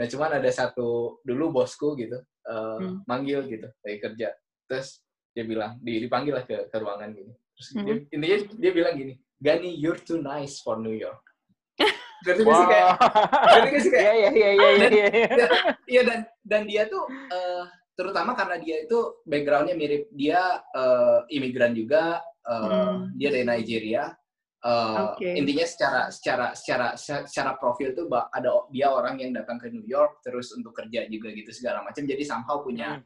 Nah 0.00 0.08
cuman 0.08 0.40
ada 0.40 0.48
satu 0.48 1.20
dulu 1.22 1.52
bosku 1.52 1.92
gitu 1.94 2.16
eh, 2.22 2.78
Hmm. 2.80 3.02
manggil 3.04 3.44
gitu 3.46 3.66
lagi 3.82 3.98
kerja 4.00 4.28
terus 4.64 5.02
dia 5.34 5.44
bilang 5.44 5.76
di, 5.78 6.00
dipanggil 6.00 6.32
lah 6.32 6.44
ke, 6.44 6.70
ke 6.70 6.76
ruangan 6.78 7.12
gini 7.12 7.32
terus 7.56 7.68
Hmm. 7.72 7.84
dia, 7.84 7.94
intinya 8.12 8.36
dia 8.52 8.70
bilang 8.70 8.94
gini 8.94 9.14
Gani 9.36 9.70
you're 9.74 9.96
too 9.98 10.16
nice 10.16 10.60
for 10.60 10.76
New 10.76 10.92
York. 10.92 11.20
Ngerti 12.24 12.40
nggak 12.40 12.56
sih 12.56 12.66
kayak 12.66 12.92
nggak 13.68 13.82
sih 13.84 13.90
kayak 13.92 14.04
Iya, 14.04 14.12
iya, 14.14 14.30
iya, 14.32 14.48
iya, 14.50 14.88
iya, 14.88 15.06
iya. 15.86 16.02
Dan 16.02 16.18
dan 16.40 16.62
dia 16.64 16.88
tuh 16.88 17.04
eh, 17.28 17.64
terutama 17.92 18.32
karena 18.32 18.56
dia 18.56 18.80
itu 18.80 19.20
backgroundnya 19.24 19.76
mirip 19.76 20.08
dia 20.10 20.40
eh, 20.72 21.18
imigran 21.32 21.72
juga 21.72 22.20
eh, 22.44 22.60
Hmm. 22.64 23.12
dia 23.14 23.28
dari 23.32 23.44
Nigeria 23.44 24.12
Eh, 24.66 24.98
Oke. 25.14 25.30
intinya 25.36 25.62
secara 25.62 26.00
secara 26.10 26.46
secara 26.58 26.98
secara 26.98 27.54
profil 27.54 27.94
tuh 27.94 28.10
ada 28.10 28.50
dia 28.66 28.90
orang 28.90 29.14
yang 29.14 29.30
datang 29.30 29.62
ke 29.62 29.70
New 29.70 29.84
York 29.86 30.18
terus 30.26 30.50
untuk 30.50 30.74
kerja 30.74 31.06
juga 31.06 31.30
gitu 31.30 31.54
segala 31.54 31.86
macam 31.86 32.02
jadi 32.02 32.18
somehow 32.26 32.64
punya 32.64 32.98
Hmm. 32.98 33.04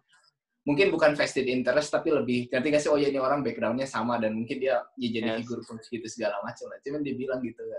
Mungkin 0.61 0.93
bukan 0.93 1.17
vested 1.17 1.49
interest 1.49 1.89
tapi 1.89 2.13
lebih 2.13 2.53
ngerti 2.53 2.67
nggak 2.69 2.83
sih? 2.85 2.91
Oh 2.93 3.01
ya 3.01 3.09
ini 3.09 3.17
orang 3.17 3.41
backgroundnya 3.41 3.89
sama 3.89 4.21
dan 4.21 4.37
mungkin 4.37 4.61
dia 4.61 4.85
ya 5.01 5.09
jadi 5.09 5.29
Yes. 5.35 5.49
figur 5.49 5.59
gitu 5.89 6.07
segala 6.07 6.37
macam 6.45 6.69
lah. 6.69 6.79
Cuman 6.85 7.01
dia 7.01 7.15
bilang 7.17 7.41
gitu 7.41 7.63
ya 7.65 7.79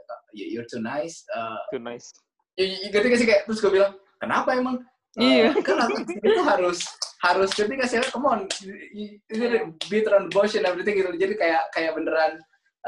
you're 0.50 0.65
too 0.65 0.81
nice 0.81 1.21
Eh, 1.29 1.59
Too 1.71 1.81
nice. 1.81 2.09
ya, 2.57 2.65
ya, 2.65 2.88
ngerti 2.89 3.07
gak 3.07 3.19
sih? 3.21 3.27
Kayak 3.29 3.41
terus 3.45 3.59
gue 3.61 3.71
bilang 3.71 3.93
kenapa 4.17 4.50
emang? 4.57 4.81
Iya. 5.13 5.53
Eh, 5.53 5.61
kan 5.67 5.77
tuh 6.25 6.45
harus 6.47 6.79
harus 7.21 7.50
ngerti 7.53 7.73
gak 7.77 7.89
sih? 7.89 7.97
Come 8.09 8.25
on 8.25 8.39
ini 8.89 9.21
beat 9.89 10.09
around 10.09 10.29
the 10.29 10.33
bush 10.33 10.57
and 10.57 10.65
everything 10.65 10.97
gitu. 10.97 11.13
Jadi 11.13 11.33
kayak 11.38 11.69
kayak 11.71 11.93
beneran 11.93 12.33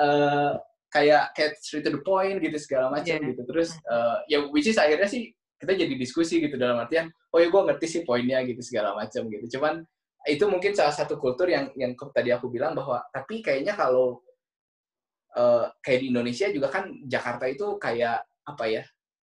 eh, 0.01 0.51
kayak 0.89 1.33
kayak 1.33 1.53
straight 1.61 1.85
to 1.85 1.93
the 1.93 2.01
point 2.01 2.41
gitu 2.41 2.57
segala 2.57 2.89
macam 2.89 3.13
Iya. 3.13 3.29
gitu. 3.29 3.41
Terus 3.45 3.69
eh, 3.77 4.17
ya 4.25 4.37
which 4.49 4.65
is 4.65 4.81
akhirnya 4.81 5.05
sih 5.05 5.29
kita 5.63 5.79
jadi 5.79 5.95
diskusi 5.95 6.43
gitu 6.43 6.59
dalam 6.59 6.83
artian 6.83 7.07
oh 7.31 7.39
ya 7.39 7.47
gue 7.47 7.61
ngerti 7.71 7.85
sih 7.87 8.01
poinnya 8.03 8.43
gitu 8.43 8.59
segala 8.59 8.91
macam 8.91 9.31
gitu. 9.31 9.57
Cuman 9.57 9.79
itu 10.27 10.43
mungkin 10.47 10.75
salah 10.75 10.91
satu 10.91 11.15
kultur 11.15 11.47
yang 11.47 11.71
yang 11.79 11.95
tadi 12.11 12.35
aku 12.35 12.51
bilang 12.51 12.75
bahwa 12.75 12.99
tapi 13.11 13.39
kayaknya 13.39 13.75
kalau 13.75 14.19
uh, 15.35 15.67
kayak 15.79 16.03
di 16.03 16.07
Indonesia 16.11 16.47
juga 16.51 16.67
kan 16.67 16.91
Jakarta 17.07 17.47
itu 17.47 17.79
kayak 17.79 18.23
apa 18.43 18.65
ya 18.67 18.83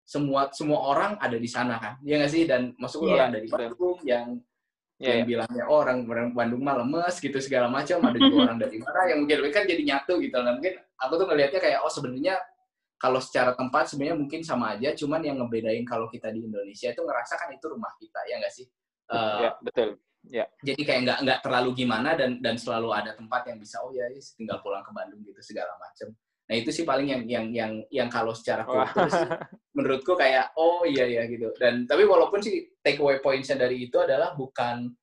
semua 0.02 0.48
semua 0.52 0.82
orang 0.92 1.12
ada 1.20 1.36
di 1.36 1.48
sana 1.48 1.76
kan 1.76 1.94
ya 2.00 2.16
nggak 2.16 2.32
sih? 2.32 2.48
Dan 2.48 2.72
masuk 2.80 3.04
yeah, 3.04 3.12
orang 3.16 3.30
dari 3.36 3.46
Bandung 3.48 3.98
yang 4.04 4.26
yeah, 5.00 5.08
yang 5.08 5.18
yeah. 5.24 5.28
bilangnya 5.28 5.64
oh, 5.68 5.78
orang 5.80 5.98
Bandung 6.32 6.60
mah 6.60 6.76
lemes 6.80 7.16
gitu 7.20 7.38
segala 7.40 7.72
macam 7.72 8.00
ada 8.04 8.18
juga 8.18 8.36
orang 8.50 8.58
dari 8.60 8.76
mana 8.80 9.00
yang 9.08 9.18
mungkin 9.24 9.52
kan 9.52 9.64
jadi 9.64 9.82
nyatu 9.84 10.20
gitu. 10.20 10.36
Nah 10.40 10.52
mungkin 10.56 10.74
aku 11.00 11.12
tuh 11.16 11.26
ngelihatnya 11.30 11.60
kayak 11.60 11.78
oh 11.80 11.92
sebenarnya 11.92 12.36
kalau 13.02 13.18
secara 13.18 13.58
tempat 13.58 13.90
sebenarnya 13.90 14.14
mungkin 14.14 14.46
sama 14.46 14.78
aja 14.78 14.94
cuman 14.94 15.26
yang 15.26 15.42
ngebedain 15.42 15.82
kalau 15.82 16.06
kita 16.06 16.30
di 16.30 16.46
Indonesia 16.46 16.94
itu 16.94 17.02
ngerasa 17.02 17.34
kan 17.34 17.50
itu 17.50 17.66
rumah 17.66 17.90
kita 17.98 18.20
ya 18.30 18.38
nggak 18.38 18.54
sih 18.54 18.66
uh, 19.10 19.42
ya 19.42 19.50
betul 19.58 19.98
Ya. 20.30 20.46
Jadi 20.62 20.86
kayak 20.86 21.00
nggak 21.02 21.18
nggak 21.26 21.40
terlalu 21.42 21.82
gimana 21.82 22.14
dan 22.14 22.38
dan 22.38 22.54
selalu 22.54 22.94
ada 22.94 23.10
tempat 23.18 23.42
yang 23.50 23.58
bisa 23.58 23.82
oh 23.82 23.90
ya 23.90 24.06
tinggal 24.38 24.62
pulang 24.62 24.86
ke 24.86 24.94
Bandung 24.94 25.18
gitu 25.26 25.42
segala 25.42 25.74
macam. 25.82 26.14
Nah 26.46 26.54
itu 26.54 26.70
sih 26.70 26.86
paling 26.86 27.10
yang 27.10 27.22
yang 27.26 27.46
yang 27.50 27.72
yang 27.90 28.08
kalau 28.12 28.30
secara 28.30 28.62
kultur 28.62 29.10
sih, 29.10 29.26
menurutku 29.74 30.14
kayak 30.14 30.54
oh 30.54 30.86
iya 30.86 31.10
iya 31.10 31.22
gitu. 31.26 31.50
Dan 31.58 31.90
tapi 31.90 32.06
walaupun 32.06 32.38
sih 32.38 32.70
take 32.86 33.02
away 33.02 33.18
pointsnya 33.18 33.66
dari 33.66 33.90
itu 33.90 33.98
adalah 33.98 34.38
bukan 34.38 34.94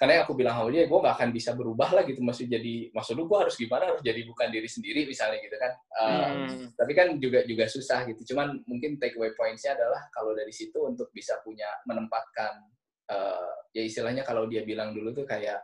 karena 0.00 0.16
yang 0.16 0.24
aku 0.24 0.32
bilang 0.32 0.56
sama 0.56 0.72
dia, 0.72 0.88
gue 0.88 0.96
gak 1.04 1.12
akan 1.20 1.28
bisa 1.28 1.52
berubah 1.52 1.92
lah 1.92 2.08
gitu, 2.08 2.24
masih 2.24 2.48
jadi, 2.48 2.88
maksud 2.88 3.20
lu 3.20 3.28
gue 3.28 3.36
harus 3.36 3.52
gimana, 3.52 3.92
harus 3.92 4.00
jadi 4.00 4.24
bukan 4.24 4.48
diri 4.48 4.64
sendiri 4.64 5.04
misalnya 5.04 5.44
gitu 5.44 5.60
kan. 5.60 5.72
Uh, 5.92 6.08
hmm. 6.48 6.64
Tapi 6.72 6.92
kan 6.96 7.08
juga 7.20 7.44
juga 7.44 7.68
susah 7.68 8.08
gitu. 8.08 8.32
Cuman 8.32 8.64
mungkin 8.64 8.96
take 8.96 9.20
away 9.20 9.36
pointsnya 9.36 9.76
adalah 9.76 10.08
kalau 10.08 10.32
dari 10.32 10.56
situ 10.56 10.80
untuk 10.80 11.12
bisa 11.12 11.36
punya 11.44 11.68
menempatkan 11.84 12.64
uh, 13.12 13.52
ya 13.76 13.82
istilahnya 13.84 14.24
kalau 14.24 14.48
dia 14.48 14.64
bilang 14.64 14.96
dulu 14.96 15.12
tuh 15.12 15.28
kayak 15.28 15.60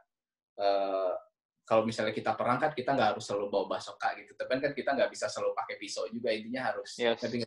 uh, 0.61 1.17
kalau 1.67 1.83
misalnya 1.83 2.15
kita 2.15 2.35
perang 2.39 2.61
kan 2.63 2.71
kita 2.77 2.95
nggak 2.95 3.17
harus 3.17 3.25
selalu 3.27 3.51
bawa 3.51 3.79
basoka 3.79 4.15
gitu 4.15 4.39
tapi 4.39 4.63
kan 4.63 4.71
kita 4.71 4.91
nggak 4.95 5.11
bisa 5.11 5.27
selalu 5.27 5.51
pakai 5.55 5.77
pisau 5.83 6.07
juga 6.11 6.31
intinya 6.31 6.71
harus 6.71 6.95
yes. 6.95 7.19
tapi 7.19 7.43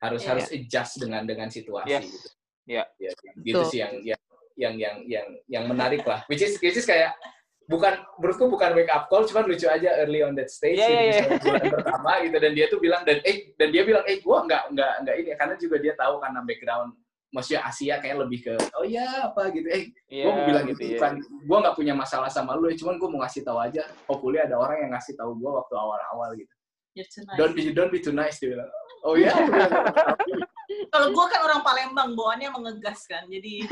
harus 0.00 0.22
yeah. 0.24 0.30
harus 0.32 0.46
adjust 0.48 0.92
dengan 0.96 1.22
dengan 1.28 1.48
situasi 1.52 1.92
yes. 1.92 2.04
gitu 2.08 2.28
yeah. 2.64 2.86
ya 2.96 3.12
gitu 3.44 3.62
sih 3.68 3.84
yang 3.84 3.94
yang 4.00 4.20
yang 4.60 4.76
yang 4.76 4.96
yang 5.08 5.26
yang 5.48 5.64
menarik 5.64 6.04
lah. 6.04 6.20
Which 6.28 6.44
is 6.44 6.60
which 6.60 6.76
is 6.76 6.84
kayak 6.84 7.16
bukan 7.64 7.96
menurutku 8.20 8.50
bukan 8.52 8.76
wake 8.76 8.92
up 8.92 9.08
call 9.08 9.24
cuman 9.24 9.48
lucu 9.48 9.64
aja 9.64 10.04
early 10.04 10.20
on 10.20 10.34
that 10.34 10.50
stage 10.50 10.76
yeah, 10.76 10.90
yeah, 10.90 11.22
yeah. 11.22 11.38
bulan 11.40 11.70
pertama 11.80 12.12
gitu. 12.20 12.36
Dan 12.36 12.52
dia 12.52 12.66
tuh 12.68 12.78
bilang 12.82 13.02
dan 13.08 13.24
eh 13.24 13.56
dan 13.56 13.72
dia 13.72 13.82
bilang 13.88 14.04
eh 14.04 14.20
gua 14.20 14.44
nggak 14.44 14.76
nggak 14.76 14.94
nggak 15.06 15.16
ini. 15.16 15.28
Karena 15.40 15.54
juga 15.56 15.76
dia 15.80 15.94
tahu 15.96 16.20
karena 16.20 16.40
background 16.44 16.92
maksudnya 17.30 17.62
Asia 17.62 17.94
kayak 18.02 18.26
lebih 18.26 18.38
ke 18.42 18.54
oh 18.76 18.84
ya 18.84 19.32
apa 19.32 19.48
gitu. 19.54 19.66
Eh 19.70 19.82
yeah, 20.10 20.28
gue 20.28 20.32
mau 20.34 20.44
bilang 20.44 20.64
gitu, 20.68 20.82
gitu. 20.82 21.00
kan 21.00 21.14
yeah. 21.16 21.46
gue 21.46 21.58
nggak 21.62 21.76
punya 21.78 21.94
masalah 21.94 22.26
sama 22.26 22.58
lu 22.58 22.68
cuman 22.74 22.98
gue 22.98 23.08
mau 23.08 23.20
ngasih 23.24 23.42
tahu 23.46 23.58
aja. 23.62 23.82
Hopefully 24.10 24.42
ada 24.42 24.58
orang 24.58 24.84
yang 24.84 24.90
ngasih 24.92 25.14
tahu 25.16 25.38
gue 25.38 25.50
waktu 25.50 25.74
awal-awal 25.78 26.36
gitu. 26.36 26.52
Nice. 26.90 27.38
don't 27.38 27.54
be 27.54 27.70
don't 27.70 27.92
be 27.94 28.02
too 28.02 28.12
nice 28.12 28.42
dia 28.42 28.58
bilang. 28.58 28.68
Oh 29.06 29.14
ya 29.22 29.30
yeah. 29.30 30.59
Kalau 30.88 31.12
gue 31.12 31.24
kan 31.28 31.40
orang 31.44 31.60
Palembang 31.60 32.16
bawaannya 32.16 32.48
mengegas 32.56 33.04
kan 33.04 33.28
jadi 33.28 33.68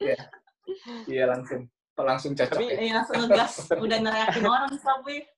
iya 0.00 0.16
iya 1.04 1.24
langsung 1.28 1.68
langsung 1.92 2.32
cocok 2.32 2.56
Tapi, 2.56 2.66
ya. 2.72 2.78
Iya, 2.80 2.92
langsung 2.98 3.16
ngegas 3.20 3.52
udah 3.76 3.98
nerayakin 4.00 4.46
orang 4.48 4.72
tapi 4.80 5.28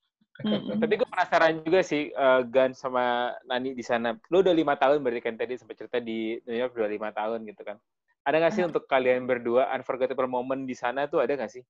tapi 0.83 0.93
gue 0.99 1.07
penasaran 1.07 1.63
juga 1.63 1.81
sih 1.87 2.11
uh, 2.11 2.43
Gan 2.43 2.75
sama 2.75 3.31
Nani 3.47 3.71
di 3.71 3.87
sana. 3.87 4.19
Lo 4.35 4.43
udah 4.43 4.51
lima 4.51 4.75
tahun 4.75 4.99
berarti 4.99 5.23
kan 5.23 5.39
tadi 5.39 5.55
sempat 5.55 5.79
cerita 5.79 6.03
di 6.03 6.35
New 6.43 6.59
York 6.59 6.75
udah 6.75 6.91
lima 6.91 7.15
tahun 7.15 7.47
gitu 7.47 7.63
kan. 7.63 7.79
Ada 8.27 8.43
nggak 8.43 8.55
sih 8.59 8.65
untuk 8.67 8.91
kalian 8.91 9.31
berdua 9.31 9.71
unforgettable 9.71 10.27
moment 10.27 10.67
di 10.67 10.75
sana 10.75 11.07
tuh 11.07 11.23
ada 11.23 11.39
nggak 11.39 11.55
sih? 11.55 11.63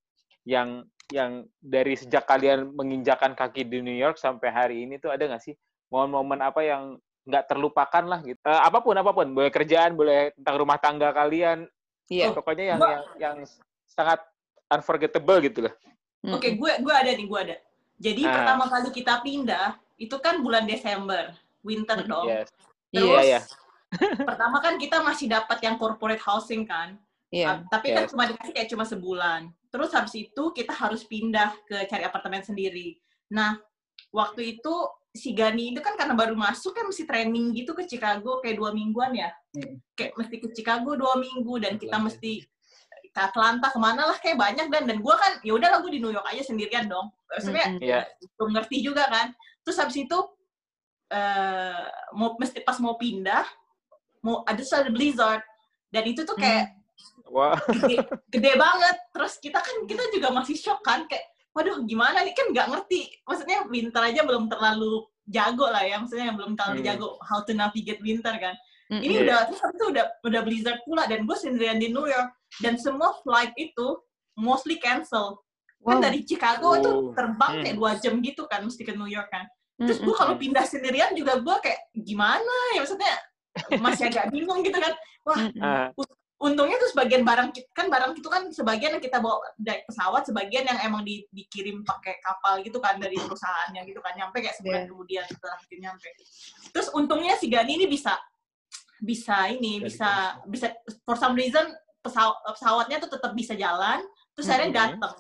Yang 0.49 0.89
yang 1.13 1.45
dari 1.61 1.93
sejak 1.93 2.25
kalian 2.25 2.73
menginjakan 2.73 3.37
kaki 3.37 3.69
di 3.69 3.85
New 3.85 3.97
York 4.01 4.17
sampai 4.17 4.49
hari 4.49 4.77
ini 4.89 4.97
tuh 4.97 5.13
ada 5.13 5.29
nggak 5.29 5.45
sih 5.45 5.53
momen-momen 5.93 6.41
apa 6.41 6.65
yang 6.65 6.97
nggak 7.25 7.45
terlupakan 7.49 8.05
lah 8.05 8.21
gitu? 8.21 8.41
Uh, 8.45 8.63
apa 8.65 8.79
pun 8.85 8.95
apa 8.97 9.11
pun, 9.17 9.27
boleh 9.33 9.51
kerjaan, 9.53 9.97
boleh 9.97 10.33
tentang 10.37 10.57
rumah 10.61 10.77
tangga 10.77 11.11
kalian. 11.13 11.69
Iya. 12.09 12.29
Yeah. 12.29 12.37
Pokoknya 12.37 12.65
yang, 12.77 12.81
yang 12.81 13.05
yang 13.17 13.37
sangat 13.89 14.21
unforgettable 14.69 15.41
gitu 15.45 15.67
lah. 15.69 15.75
Oke, 16.25 16.41
okay, 16.41 16.51
gue 16.57 16.73
gue 16.81 16.95
ada 16.95 17.11
nih, 17.13 17.27
gue 17.29 17.41
ada 17.41 17.57
jadi 17.99 18.23
uh. 18.27 18.33
pertama 18.33 18.65
kali 18.67 18.89
kita 18.91 19.23
pindah 19.23 19.79
itu 19.95 20.17
kan 20.19 20.43
bulan 20.43 20.67
Desember, 20.67 21.31
winter 21.63 22.03
hmm, 22.03 22.11
dong. 22.11 22.27
Yes. 22.27 22.49
Terus 22.91 23.25
yeah, 23.25 23.25
yeah. 23.39 23.43
pertama 24.29 24.59
kan 24.59 24.75
kita 24.75 24.99
masih 25.01 25.31
dapat 25.31 25.59
yang 25.63 25.79
corporate 25.79 26.23
housing 26.23 26.67
kan. 26.67 26.99
Yeah. 27.31 27.63
Uh, 27.63 27.71
tapi 27.71 27.95
kan 27.95 28.07
yes. 28.07 28.11
kan 28.11 28.13
cuma 28.15 28.25
dikasih 28.31 28.53
kayak 28.55 28.69
cuma 28.71 28.85
sebulan. 28.87 29.41
Terus 29.71 29.91
habis 29.95 30.15
itu 30.15 30.45
kita 30.55 30.71
harus 30.75 31.03
pindah 31.07 31.55
ke 31.67 31.87
cari 31.91 32.03
apartemen 32.07 32.43
sendiri. 32.43 32.99
Nah, 33.31 33.59
waktu 34.15 34.59
itu 34.59 34.75
si 35.15 35.31
Gani 35.31 35.71
itu 35.71 35.79
kan 35.79 35.95
karena 35.95 36.19
baru 36.19 36.35
masuk 36.35 36.75
kan 36.75 36.91
mesti 36.91 37.07
training 37.07 37.55
gitu 37.55 37.71
ke 37.71 37.87
Chicago 37.87 38.43
kayak 38.43 38.59
dua 38.59 38.75
mingguan 38.75 39.15
ya. 39.15 39.31
Hmm. 39.55 39.79
Kayak 39.95 40.19
mesti 40.19 40.37
ke 40.43 40.49
Chicago 40.51 40.99
dua 40.99 41.15
minggu 41.23 41.55
dan 41.63 41.79
kita 41.79 41.97
mesti 42.03 42.43
ke 43.15 43.21
Atlanta 43.23 43.71
ke 43.71 43.79
mana 43.79 44.11
lah 44.11 44.19
kayak 44.19 44.35
banyak 44.35 44.67
dan 44.75 44.91
dan 44.91 44.99
gue 44.99 45.15
kan 45.15 45.39
ya 45.47 45.55
udahlah 45.55 45.79
gue 45.87 45.95
di 45.95 46.03
New 46.03 46.11
York 46.11 46.27
aja 46.27 46.43
sendirian 46.43 46.91
dong 46.91 47.15
sebenarnya 47.39 47.69
mm 47.71 47.77
-hmm, 47.79 47.87
yeah. 47.87 48.03
belum 48.35 48.59
ngerti 48.59 48.83
juga 48.83 49.07
kan 49.07 49.31
terus 49.63 49.79
habis 49.79 50.03
itu 50.03 50.19
uh, 51.15 51.87
mau 52.19 52.35
mesti 52.35 52.67
pas 52.67 52.75
mau 52.83 52.99
pindah 52.99 53.47
mau 54.19 54.43
ada 54.43 54.59
ada 54.59 54.91
blizzard 54.91 55.47
dan 55.95 56.03
itu 56.11 56.27
tuh 56.27 56.35
kayak 56.35 56.75
mm. 56.75 57.31
wow. 57.31 57.55
gede, 57.71 58.03
gede 58.35 58.53
banget 58.59 58.97
terus 59.15 59.39
kita 59.39 59.63
kan 59.63 59.87
kita 59.87 60.03
juga 60.11 60.35
masih 60.35 60.59
shock 60.59 60.83
kan 60.83 61.07
kayak 61.07 61.23
waduh 61.55 61.87
gimana 61.87 62.27
nih 62.27 62.35
kan 62.35 62.51
nggak 62.51 62.69
ngerti 62.75 63.15
maksudnya 63.25 63.59
winter 63.71 64.03
aja 64.03 64.21
belum 64.27 64.51
terlalu 64.51 65.07
jago 65.31 65.71
lah 65.71 65.87
ya 65.87 66.03
maksudnya 66.03 66.35
belum 66.35 66.59
terlalu 66.59 66.83
mm. 66.83 66.87
jago 66.91 67.09
how 67.23 67.41
to 67.47 67.55
navigate 67.55 68.03
winter 68.03 68.35
kan 68.37 68.55
mm 68.91 68.99
-hmm. 68.99 69.07
ini 69.07 69.15
udah 69.25 69.49
terus 69.49 69.63
itu 69.63 69.87
udah 69.95 70.05
udah 70.27 70.41
blizzard 70.43 70.81
pula 70.85 71.07
dan 71.07 71.25
gue 71.25 71.37
sendirian 71.39 71.79
di 71.79 71.89
New 71.95 72.05
York 72.05 72.29
dan 72.61 72.75
semua 72.77 73.15
flight 73.23 73.55
itu 73.57 74.03
mostly 74.35 74.83
cancel 74.83 75.39
kan 75.85 75.87
wow. 75.87 75.91
kan 75.95 75.99
dari 76.11 76.21
Chicago 76.27 76.69
oh. 76.75 76.79
itu 76.81 76.91
terbang 77.15 77.53
hmm. 77.55 77.63
kayak 77.63 77.77
dua 77.77 77.91
jam 78.01 78.15
gitu 78.25 78.43
kan 78.49 78.61
mesti 78.65 78.83
ke 78.83 78.93
New 78.97 79.09
York 79.09 79.29
kan 79.31 79.45
terus 79.75 79.99
gue 79.99 80.15
kalau 80.15 80.39
pindah 80.39 80.65
sendirian 80.65 81.13
juga 81.19 81.39
gue 81.43 81.57
kayak 81.61 81.81
gimana 81.99 82.55
ya 82.79 82.87
maksudnya 82.87 83.15
masih 83.85 84.07
agak 84.11 84.31
bingung 84.31 84.63
gitu 84.63 84.79
kan 84.79 84.95
wah 85.27 85.39
uh. 85.39 85.89
Untungnya 86.45 86.77
tuh 86.77 86.93
sebagian 86.93 87.25
barang 87.25 87.57
kan 87.73 87.89
barang 87.89 88.21
itu 88.21 88.29
kan 88.29 88.53
sebagian 88.53 88.93
yang 88.93 89.01
kita 89.01 89.17
bawa 89.17 89.41
dari 89.57 89.81
pesawat 89.89 90.29
sebagian 90.29 90.69
yang 90.69 90.77
emang 90.85 91.01
di, 91.01 91.25
dikirim 91.33 91.81
pakai 91.81 92.21
kapal 92.21 92.61
gitu 92.61 92.85
kan 92.85 93.01
dari 93.01 93.17
perusahaannya 93.17 93.81
gitu 93.89 94.05
kan 94.05 94.13
nyampe 94.13 94.45
kayak 94.45 94.53
sebulan 94.61 94.85
yeah. 94.85 94.91
kemudian 94.93 95.25
setelah 95.25 95.57
itu 95.65 95.75
nyampe 95.81 96.09
terus 96.69 96.89
untungnya 96.93 97.41
si 97.41 97.49
Gani 97.49 97.81
ini 97.81 97.87
bisa 97.89 98.21
bisa 99.01 99.49
ini 99.49 99.81
bisa 99.81 100.37
bisa 100.45 100.69
for 101.09 101.17
some 101.17 101.33
reason 101.33 101.65
pesawat 102.05 102.37
pesawatnya 102.53 103.01
tuh 103.01 103.11
tetap 103.17 103.33
bisa 103.33 103.57
jalan 103.57 104.05
terus 104.37 104.45
akhirnya 104.53 104.69
mm-hmm. 104.69 105.01
datang 105.01 105.15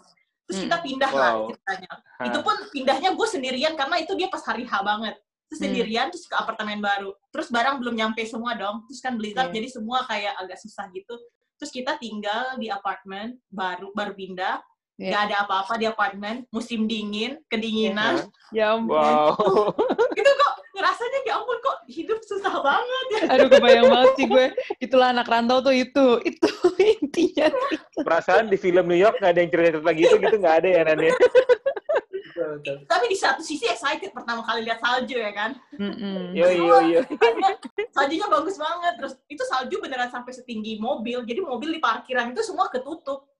terus 0.44 0.58
kita 0.60 0.76
mm. 0.76 0.84
pindah 0.84 1.10
wow. 1.10 1.20
lah 1.20 1.32
ceritanya 1.48 1.92
itu 2.28 2.38
pun 2.44 2.56
pindahnya 2.68 3.10
gue 3.16 3.28
sendirian 3.32 3.74
karena 3.80 3.96
itu 3.96 4.12
dia 4.12 4.28
pas 4.28 4.44
hari 4.44 4.68
H 4.68 4.72
banget 4.84 5.16
terus 5.50 5.60
mm. 5.60 5.64
sendirian 5.68 6.06
terus 6.10 6.24
ke 6.28 6.34
apartemen 6.36 6.80
baru 6.80 7.12
terus 7.30 7.48
barang 7.48 7.80
belum 7.80 7.94
nyampe 7.94 8.22
semua 8.24 8.56
dong 8.56 8.84
terus 8.88 9.00
kan 9.04 9.14
blizzard 9.16 9.50
yeah. 9.50 9.56
jadi 9.60 9.68
semua 9.70 9.98
kayak 10.08 10.34
agak 10.40 10.58
susah 10.60 10.88
gitu 10.92 11.14
terus 11.58 11.70
kita 11.70 11.96
tinggal 11.96 12.58
di 12.58 12.68
apartemen 12.68 13.38
baru 13.48 13.94
baru 13.94 14.12
pindah 14.16 14.58
yeah. 14.98 15.10
Gak 15.14 15.22
ada 15.30 15.36
apa-apa 15.46 15.74
di 15.78 15.86
apartemen 15.90 16.46
musim 16.54 16.86
dingin 16.86 17.38
kedinginan 17.50 18.30
ya 18.54 18.78
ampun 18.78 18.94
wow. 18.94 19.34
itu 20.18 20.30
kok 20.30 20.54
rasanya 20.74 21.18
ya 21.24 21.32
ampun 21.38 21.58
kok 21.62 21.78
hidup 21.88 22.18
susah 22.26 22.54
banget 22.60 23.06
ya. 23.14 23.20
Aduh 23.36 23.48
kebayang 23.48 23.86
banget 23.88 24.12
sih 24.18 24.26
gue. 24.26 24.46
Itulah 24.82 25.14
anak 25.14 25.30
rantau 25.30 25.62
tuh 25.62 25.74
itu. 25.74 26.06
Itu 26.26 26.48
intinya. 26.98 27.48
Itu. 27.70 28.02
Perasaan 28.02 28.50
di 28.50 28.58
film 28.58 28.84
New 28.90 28.98
York 28.98 29.22
gak 29.22 29.32
ada 29.36 29.40
yang 29.40 29.50
cerita 29.52 29.90
gitu 29.94 30.14
gitu 30.18 30.36
gak 30.42 30.64
ada 30.64 30.68
ya 30.68 30.80
Nani. 30.84 31.08
Tapi 32.90 33.04
di 33.06 33.16
satu 33.18 33.40
sisi 33.40 33.70
excited 33.70 34.10
pertama 34.10 34.42
kali 34.42 34.66
lihat 34.66 34.82
salju 34.82 35.14
ya 35.14 35.30
kan. 35.30 35.54
Iya 36.34 36.46
iya 36.50 36.76
iya. 36.82 37.00
Saljunya 37.94 38.26
bagus 38.26 38.58
banget. 38.58 38.94
Terus 38.98 39.14
itu 39.30 39.42
salju 39.46 39.76
beneran 39.78 40.10
sampai 40.10 40.34
setinggi 40.34 40.82
mobil. 40.82 41.22
Jadi 41.22 41.40
mobil 41.42 41.78
di 41.78 41.80
parkiran 41.80 42.34
itu 42.34 42.42
semua 42.42 42.66
ketutup. 42.70 43.30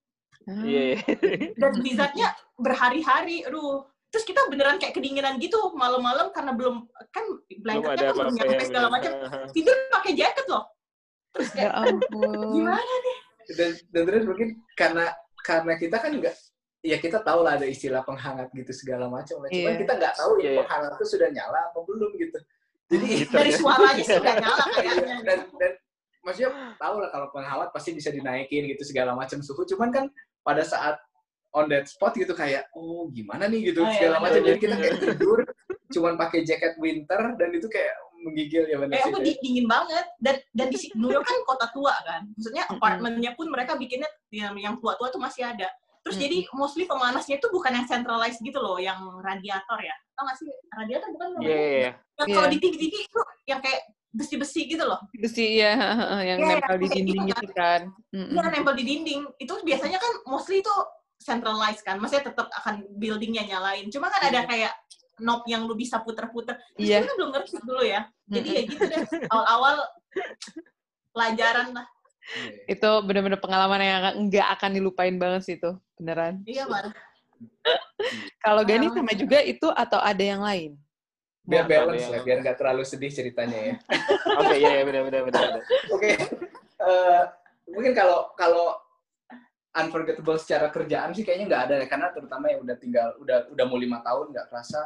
Iya. 0.47 0.99
Yeah. 1.03 1.51
Dan 1.61 1.71
blizzardnya 1.83 2.31
berhari-hari. 2.55 3.43
Aduh, 3.43 3.83
terus 4.15 4.23
kita 4.23 4.47
beneran 4.47 4.79
kayak 4.79 4.95
kedinginan 4.95 5.35
gitu 5.43 5.59
malam-malam 5.75 6.31
karena 6.31 6.55
belum 6.55 6.87
kan 7.11 7.25
blanketnya 7.59 8.15
kan 8.15 8.15
belum 8.15 8.33
nyampe 8.39 8.63
segala 8.63 8.87
macam 8.87 9.11
tidur 9.51 9.75
pakai 9.91 10.15
jaket 10.15 10.45
loh 10.47 10.71
terus 11.35 11.51
kayak 11.51 11.67
ya 11.67 11.83
ampun. 11.83 12.39
gimana 12.55 12.93
nih 13.03 13.17
dan, 13.59 13.71
dan 13.91 14.01
terus 14.07 14.23
mungkin 14.23 14.49
karena 14.79 15.05
karena 15.43 15.73
kita 15.75 15.99
kan 15.99 16.15
enggak 16.15 16.31
ya 16.85 16.97
kita 17.01 17.17
tahu 17.25 17.41
lah 17.41 17.57
ada 17.57 17.65
istilah 17.65 18.05
penghangat 18.05 18.53
gitu 18.53 18.71
segala 18.71 19.09
macam 19.09 19.41
lah. 19.41 19.49
Cuman 19.49 19.73
yeah. 19.73 19.81
kita 19.81 19.93
nggak 19.97 20.13
tahu 20.13 20.31
ya 20.37 20.45
yeah. 20.45 20.55
penghangat 20.61 20.91
itu 21.01 21.05
sudah 21.17 21.29
nyala 21.33 21.59
apa 21.73 21.79
belum 21.81 22.11
gitu. 22.21 22.37
Jadi 22.93 23.07
dari 23.33 23.51
suaranya 23.57 24.03
sudah 24.05 24.33
nyala 24.37 24.65
kayaknya. 24.77 25.15
dan, 25.25 25.39
dan 25.57 25.71
maksudnya 26.21 26.51
tahu 26.77 26.95
lah 27.01 27.09
kalau 27.09 27.27
pengawat 27.33 27.67
pasti 27.73 27.97
bisa 27.97 28.13
dinaikin 28.13 28.69
gitu 28.69 28.85
segala 28.85 29.17
macam 29.17 29.41
suhu. 29.41 29.65
Cuman 29.65 29.89
kan 29.89 30.05
pada 30.45 30.61
saat 30.61 31.01
on 31.55 31.65
that 31.71 31.89
spot 31.89 32.13
gitu 32.13 32.35
kayak 32.37 32.69
oh 32.77 33.09
gimana 33.09 33.47
nih 33.47 33.71
gitu 33.73 33.81
Oh, 33.81 33.87
iya, 33.87 33.95
segala 33.97 34.17
macam 34.21 34.43
jadi 34.43 34.59
kita 34.59 34.75
kayak 34.75 34.95
tidur 34.99 35.39
cuman 35.95 36.13
pakai 36.19 36.43
jaket 36.43 36.75
winter 36.75 37.39
dan 37.39 37.49
itu 37.55 37.71
kayak 37.71 37.95
menggigil 38.25 38.65
ya 38.65 38.77
benar 38.81 38.97
Eh, 38.97 39.01
sih. 39.05 39.11
aku 39.13 39.19
di- 39.21 39.39
dingin 39.39 39.67
banget 39.69 40.05
dan 40.17 40.35
dan 40.57 40.67
di 40.73 40.77
New 40.97 41.13
York 41.13 41.23
kan 41.29 41.37
kota 41.45 41.69
tua 41.69 41.93
kan. 42.01 42.25
Maksudnya 42.33 42.63
apartemennya 42.65 43.31
pun 43.37 43.47
mereka 43.53 43.77
bikinnya 43.77 44.09
yang 44.33 44.57
yang 44.57 44.75
tua-tua 44.81 45.13
tuh 45.13 45.21
masih 45.21 45.45
ada. 45.45 45.69
Terus 46.05 46.21
jadi 46.21 46.37
mostly 46.53 46.85
pemanasnya 46.85 47.41
itu 47.41 47.49
bukan 47.49 47.81
yang 47.81 47.87
centralized 47.89 48.37
gitu 48.37 48.61
loh, 48.61 48.77
yang 48.77 49.01
radiator 49.25 49.81
ya. 49.81 49.95
Tau 50.13 50.29
gak 50.29 50.37
sih? 50.37 50.45
Radiator 50.69 51.09
bukan 51.09 51.27
Iya, 51.27 51.33
namanya? 51.33 51.49
iya, 51.49 51.65
iya. 51.73 51.91
Yang 52.15 52.27
Iya. 52.29 52.35
kalau 52.37 52.47
di 52.53 52.57
TV-TV 52.61 52.93
itu 53.09 53.19
yang 53.49 53.59
kayak 53.59 53.81
besi-besi 54.15 54.61
gitu 54.69 54.83
loh. 54.85 55.01
besi 55.11 55.45
ya 55.65 55.73
yang 56.21 56.39
Iya, 56.39 56.61
nempel 56.61 56.77
di 56.77 56.87
kayak 56.87 56.95
dinding 57.03 57.23
gitu 57.25 57.41
itu 57.43 57.55
kan 57.57 57.81
Mm-mm. 58.13 58.31
Iya, 58.31 58.47
nempel 58.53 58.73
di 58.77 58.83
dinding. 58.85 59.21
Itu 59.41 59.53
biasanya 59.65 59.97
kan 59.97 60.13
mostly 60.29 60.61
itu 60.61 60.73
centralized 61.17 61.81
kan. 61.81 61.97
Maksudnya 61.97 62.29
tetap 62.29 62.47
akan 62.53 62.85
buildingnya 63.01 63.43
nyalain. 63.49 63.89
Cuma 63.89 64.13
kan 64.13 64.29
ada 64.29 64.45
kayak 64.45 64.77
knob 65.17 65.41
yang 65.49 65.65
lu 65.65 65.73
bisa 65.73 65.97
puter-puter. 65.99 66.53
Terus 66.77 66.85
Iya. 66.85 67.01
kita 67.01 67.07
kan 67.09 67.15
belum 67.17 67.31
ngerti 67.33 67.49
dulu 67.65 67.81
ya. 67.81 68.01
Jadi 68.29 68.49
ya 68.53 68.61
gitu 68.69 68.83
deh. 68.85 69.01
Awal-awal 69.33 69.75
pelajaran 71.11 71.67
lah. 71.73 71.87
Iya. 72.25 72.73
itu 72.73 72.89
bener-bener 73.05 73.37
pengalaman 73.37 73.79
yang 73.79 74.01
nggak 74.25 74.47
akan 74.57 74.71
dilupain 74.73 75.13
banget 75.15 75.41
sih 75.43 75.55
itu 75.55 75.71
beneran 75.95 76.41
Iya, 76.43 76.65
Mar. 76.65 76.89
kalau 78.39 78.61
Gani 78.63 78.89
sama 78.89 79.13
juga 79.13 79.39
itu 79.39 79.67
atau 79.67 79.99
ada 79.99 80.23
yang 80.23 80.41
lain 80.41 80.73
biar 81.41 81.69
balance 81.69 82.01
lah 82.03 82.17
yang- 82.17 82.25
biar 82.25 82.37
nggak 82.41 82.57
terlalu 82.57 82.81
sedih 82.81 83.09
ceritanya 83.09 83.59
ya 83.61 83.73
Oke, 84.41 84.55
iya, 84.55 84.71
iya, 84.73 84.83
benar, 84.83 85.01
benar, 85.05 85.21
benar. 85.29 85.61
Oke, 85.89 86.09
Eh, 86.75 87.21
mungkin 87.67 87.93
kalau 87.93 88.29
kalau 88.35 88.73
unforgettable 89.73 90.37
secara 90.37 90.67
kerjaan 90.69 91.11
sih 91.11 91.21
kayaknya 91.21 91.45
nggak 91.47 91.63
ada 91.63 91.73
ya 91.77 91.85
karena 91.85 92.07
terutama 92.09 92.45
yang 92.47 92.61
udah 92.61 92.75
tinggal 92.75 93.07
udah 93.17 93.47
udah 93.49 93.65
mau 93.65 93.75
lima 93.75 93.99
tahun 94.01 94.31
nggak 94.31 94.47
kerasa 94.47 94.79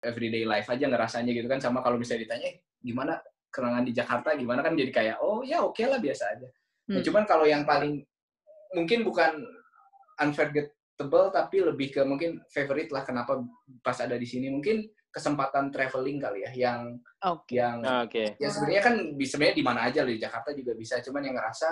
everyday 0.00 0.42
life 0.42 0.66
aja 0.66 0.82
ngerasanya 0.82 1.30
gitu 1.30 1.46
kan 1.46 1.58
sama 1.58 1.78
kalau 1.78 1.94
misalnya 1.94 2.26
ditanya 2.26 2.46
"Eh, 2.48 2.56
gimana 2.78 3.18
kenangan 3.48 3.82
di 3.82 3.92
Jakarta 3.92 4.34
gimana 4.34 4.60
kan 4.60 4.72
jadi 4.72 4.90
kayak 4.90 5.16
oh 5.18 5.42
ya 5.42 5.60
oke 5.60 5.82
lah 5.82 5.96
biasa 5.96 6.24
aja. 6.30 6.48
Nah, 6.90 6.98
Hmm. 6.98 7.04
cuman 7.06 7.24
kalau 7.24 7.46
yang 7.46 7.62
paling 7.62 8.02
mungkin 8.74 9.06
bukan 9.06 9.38
unforgettable 10.18 11.30
tapi 11.30 11.62
lebih 11.62 11.88
ke 11.90 12.00
mungkin 12.02 12.42
favorite 12.48 12.90
lah 12.90 13.02
kenapa 13.02 13.40
pas 13.80 13.98
ada 14.00 14.16
di 14.16 14.26
sini 14.26 14.48
mungkin 14.48 14.82
kesempatan 15.12 15.68
traveling 15.68 16.18
kali 16.18 16.40
ya 16.42 16.50
yang 16.56 16.96
oke 17.22 17.52
yang 17.52 17.84
Ah, 17.84 18.02
Oke. 18.08 18.34
ya 18.36 18.48
sebenarnya 18.48 18.82
kan 18.82 18.94
bisa 19.14 19.36
sebenarnya 19.36 19.56
di 19.56 19.64
mana 19.64 19.80
aja 19.86 20.00
loh 20.02 20.12
di 20.12 20.20
Jakarta 20.20 20.50
juga 20.56 20.72
bisa 20.72 20.98
cuman 20.98 21.22
yang 21.22 21.36
ngerasa 21.36 21.68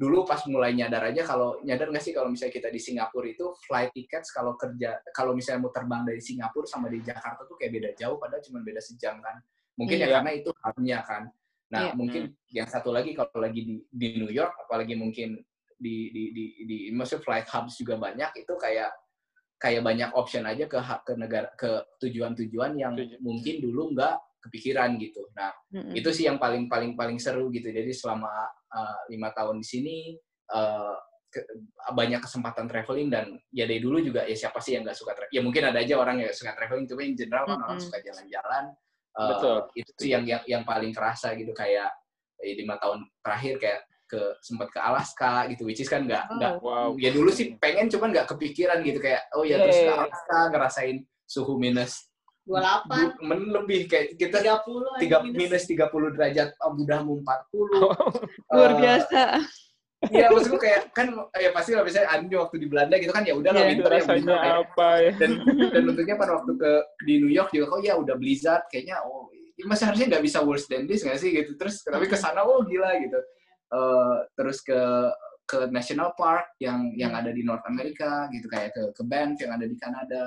dulu 0.00 0.24
pas 0.24 0.40
mulai 0.48 0.72
nyadar 0.72 1.12
aja 1.12 1.20
kalau 1.22 1.60
nyadar 1.60 1.92
nggak 1.92 2.00
sih 2.00 2.16
kalau 2.16 2.32
misalnya 2.32 2.56
kita 2.56 2.68
di 2.72 2.80
Singapura 2.80 3.28
itu 3.28 3.52
flight 3.68 3.92
tickets 3.92 4.32
kalau 4.32 4.56
kerja 4.56 4.96
kalau 5.12 5.36
misalnya 5.36 5.68
mau 5.68 5.72
terbang 5.72 6.08
dari 6.08 6.24
Singapura 6.24 6.64
sama 6.64 6.88
di 6.88 7.04
Jakarta 7.04 7.44
tuh 7.44 7.52
kayak 7.60 7.72
beda 7.76 7.90
jauh 8.00 8.16
padahal 8.16 8.40
cuma 8.40 8.64
beda 8.64 8.80
sejam 8.80 9.20
kan 9.20 9.36
mungkin 9.76 10.00
ya 10.00 10.08
Iya. 10.08 10.14
karena 10.16 10.30
itu 10.32 10.50
hubnya 10.56 10.98
kan 11.04 11.28
nah 11.70 11.86
Iya. 11.86 11.94
mungkin 11.94 12.22
yang 12.50 12.66
satu 12.66 12.90
lagi 12.90 13.14
kalau 13.14 13.38
lagi 13.38 13.62
di, 13.62 13.74
di 13.86 14.18
New 14.18 14.28
York 14.28 14.66
apalagi 14.66 14.98
mungkin 14.98 15.38
di 15.78 16.10
di 16.10 16.22
di, 16.34 16.44
di 16.66 16.76
maksudnya 16.92 17.22
flight 17.22 17.46
hubs 17.48 17.78
juga 17.78 17.94
banyak 17.96 18.34
itu 18.36 18.52
kayak 18.58 18.90
kayak 19.56 19.80
banyak 19.80 20.10
option 20.12 20.44
aja 20.44 20.66
ke 20.66 20.76
ke 20.76 21.12
negara 21.14 21.48
ke 21.54 21.70
tujuan-tujuan 22.02 22.74
yang 22.74 22.92
Tuju- 22.98 23.20
mungkin 23.22 23.62
dulu 23.62 23.94
nggak 23.94 24.14
kepikiran 24.40 24.98
gitu 24.98 25.24
nah 25.32 25.52
Mm-mm. 25.70 25.94
itu 25.94 26.10
sih 26.10 26.26
yang 26.26 26.36
paling 26.36 26.66
paling 26.66 26.96
paling 26.96 27.20
seru 27.20 27.48
gitu 27.54 27.70
jadi 27.70 27.88
selama 27.92 28.28
uh, 28.72 28.98
lima 29.08 29.30
tahun 29.30 29.60
di 29.60 29.66
sini 29.68 29.96
uh, 30.50 30.96
ke- 31.30 31.46
banyak 31.92 32.18
kesempatan 32.18 32.66
traveling 32.66 33.06
dan 33.12 33.36
ya 33.52 33.68
dari 33.68 33.78
dulu 33.78 34.00
juga 34.02 34.26
ya 34.26 34.34
siapa 34.34 34.58
sih 34.58 34.74
yang 34.74 34.82
nggak 34.82 34.96
suka 34.98 35.12
tra- 35.14 35.30
ya 35.30 35.38
mungkin 35.44 35.70
ada 35.70 35.78
aja 35.78 35.94
orang 35.96 36.24
yang 36.24 36.32
suka 36.34 36.56
traveling 36.56 36.88
tapi 36.88 37.04
in 37.06 37.14
general 37.14 37.46
kan 37.46 37.60
orang 37.62 37.78
Mm-mm. 37.78 37.84
suka 37.86 38.00
jalan-jalan 38.02 38.64
Uh, 39.10 39.26
Betul. 39.34 39.56
itu 39.74 39.90
sih 39.98 40.10
yang 40.14 40.22
yang 40.22 40.38
yang 40.46 40.62
paling 40.62 40.94
kerasa 40.94 41.34
gitu 41.34 41.50
kayak 41.50 41.90
eh, 42.38 42.54
lima 42.54 42.78
tahun 42.78 43.02
terakhir 43.20 43.58
kayak 43.58 43.80
ke 44.06 44.18
sempat 44.38 44.70
ke 44.70 44.78
Alaska 44.78 45.46
gitu 45.50 45.66
which 45.66 45.78
is 45.78 45.90
kan 45.90 46.02
nggak 46.02 46.26
Wow. 46.26 46.36
nggak 46.38 46.52
Wow. 46.62 46.90
ya 46.94 47.10
dulu 47.10 47.30
sih 47.30 47.58
pengen 47.58 47.86
cuman 47.86 48.10
nggak 48.10 48.26
kepikiran 48.30 48.82
gitu 48.82 48.98
kayak 48.98 49.26
oh 49.34 49.42
ya 49.42 49.58
Iya, 49.58 49.64
terus 49.66 49.76
iya, 49.76 49.82
ke 49.82 49.90
iya. 49.90 50.02
Alaska 50.06 50.38
ngerasain 50.50 50.96
suhu 51.26 51.54
minus 51.56 52.06
28, 52.46 53.22
men 53.22 53.40
lebih 53.52 53.86
kayak 53.86 54.18
kita 54.18 54.42
30 54.42 54.42
aja 54.42 54.98
tiga 54.98 55.18
minus 55.22 55.62
30 55.66 56.14
derajat 56.18 56.48
Abu 56.58 56.82
Dhabi 56.82 57.12
40 57.22 57.26
luar 58.50 58.70
Eh, 58.72 58.76
biasa 58.78 59.22
Iya, 60.00 60.32
maksudku 60.32 60.56
kayak 60.56 60.96
kan 60.96 61.12
ya 61.36 61.52
pasti 61.52 61.76
lah 61.76 61.84
misalnya 61.84 62.08
Andi 62.16 62.32
waktu 62.32 62.56
di 62.56 62.66
Belanda 62.72 62.96
gitu 62.96 63.12
kan 63.12 63.20
ya 63.20 63.36
udah 63.36 63.52
lah 63.52 63.60
Iya. 63.60 63.70
Winter 63.76 63.92
ya 63.92 64.02
winter 64.08 64.36
kayak 64.40 64.58
apa 64.64 64.88
ya? 64.96 65.12
dan 65.20 65.30
dan 65.76 65.82
tentunya 65.92 66.16
pada 66.16 66.32
waktu 66.40 66.52
ke 66.56 66.70
di 67.04 67.14
New 67.20 67.28
York 67.28 67.52
juga 67.52 67.66
oh 67.68 67.80
ya 67.84 67.94
udah 68.00 68.16
blizzard 68.16 68.64
kayaknya 68.72 68.96
oh 69.04 69.28
ya 69.60 69.64
masih 69.68 69.84
harusnya 69.92 70.06
nggak 70.16 70.24
bisa 70.24 70.38
worse 70.40 70.64
than 70.64 70.88
this 70.88 71.04
nggak 71.04 71.20
sih 71.20 71.36
gitu 71.36 71.52
terus 71.60 71.84
tapi 71.84 72.08
ke 72.08 72.16
sana 72.16 72.40
oh 72.40 72.64
gila 72.64 72.96
gitu 72.96 73.20
Eh, 73.70 74.16
terus 74.34 74.66
ke 74.66 74.74
ke 75.46 75.70
National 75.70 76.10
Park 76.18 76.58
yang 76.58 76.90
yang 76.98 77.14
ada 77.14 77.30
di 77.30 77.46
North 77.46 77.62
America 77.70 78.26
gitu 78.34 78.50
kayak 78.50 78.74
ke 78.74 78.82
ke 78.90 79.02
Banff 79.06 79.38
yang 79.38 79.54
ada 79.54 79.62
di 79.62 79.78
Kanada 79.78 80.26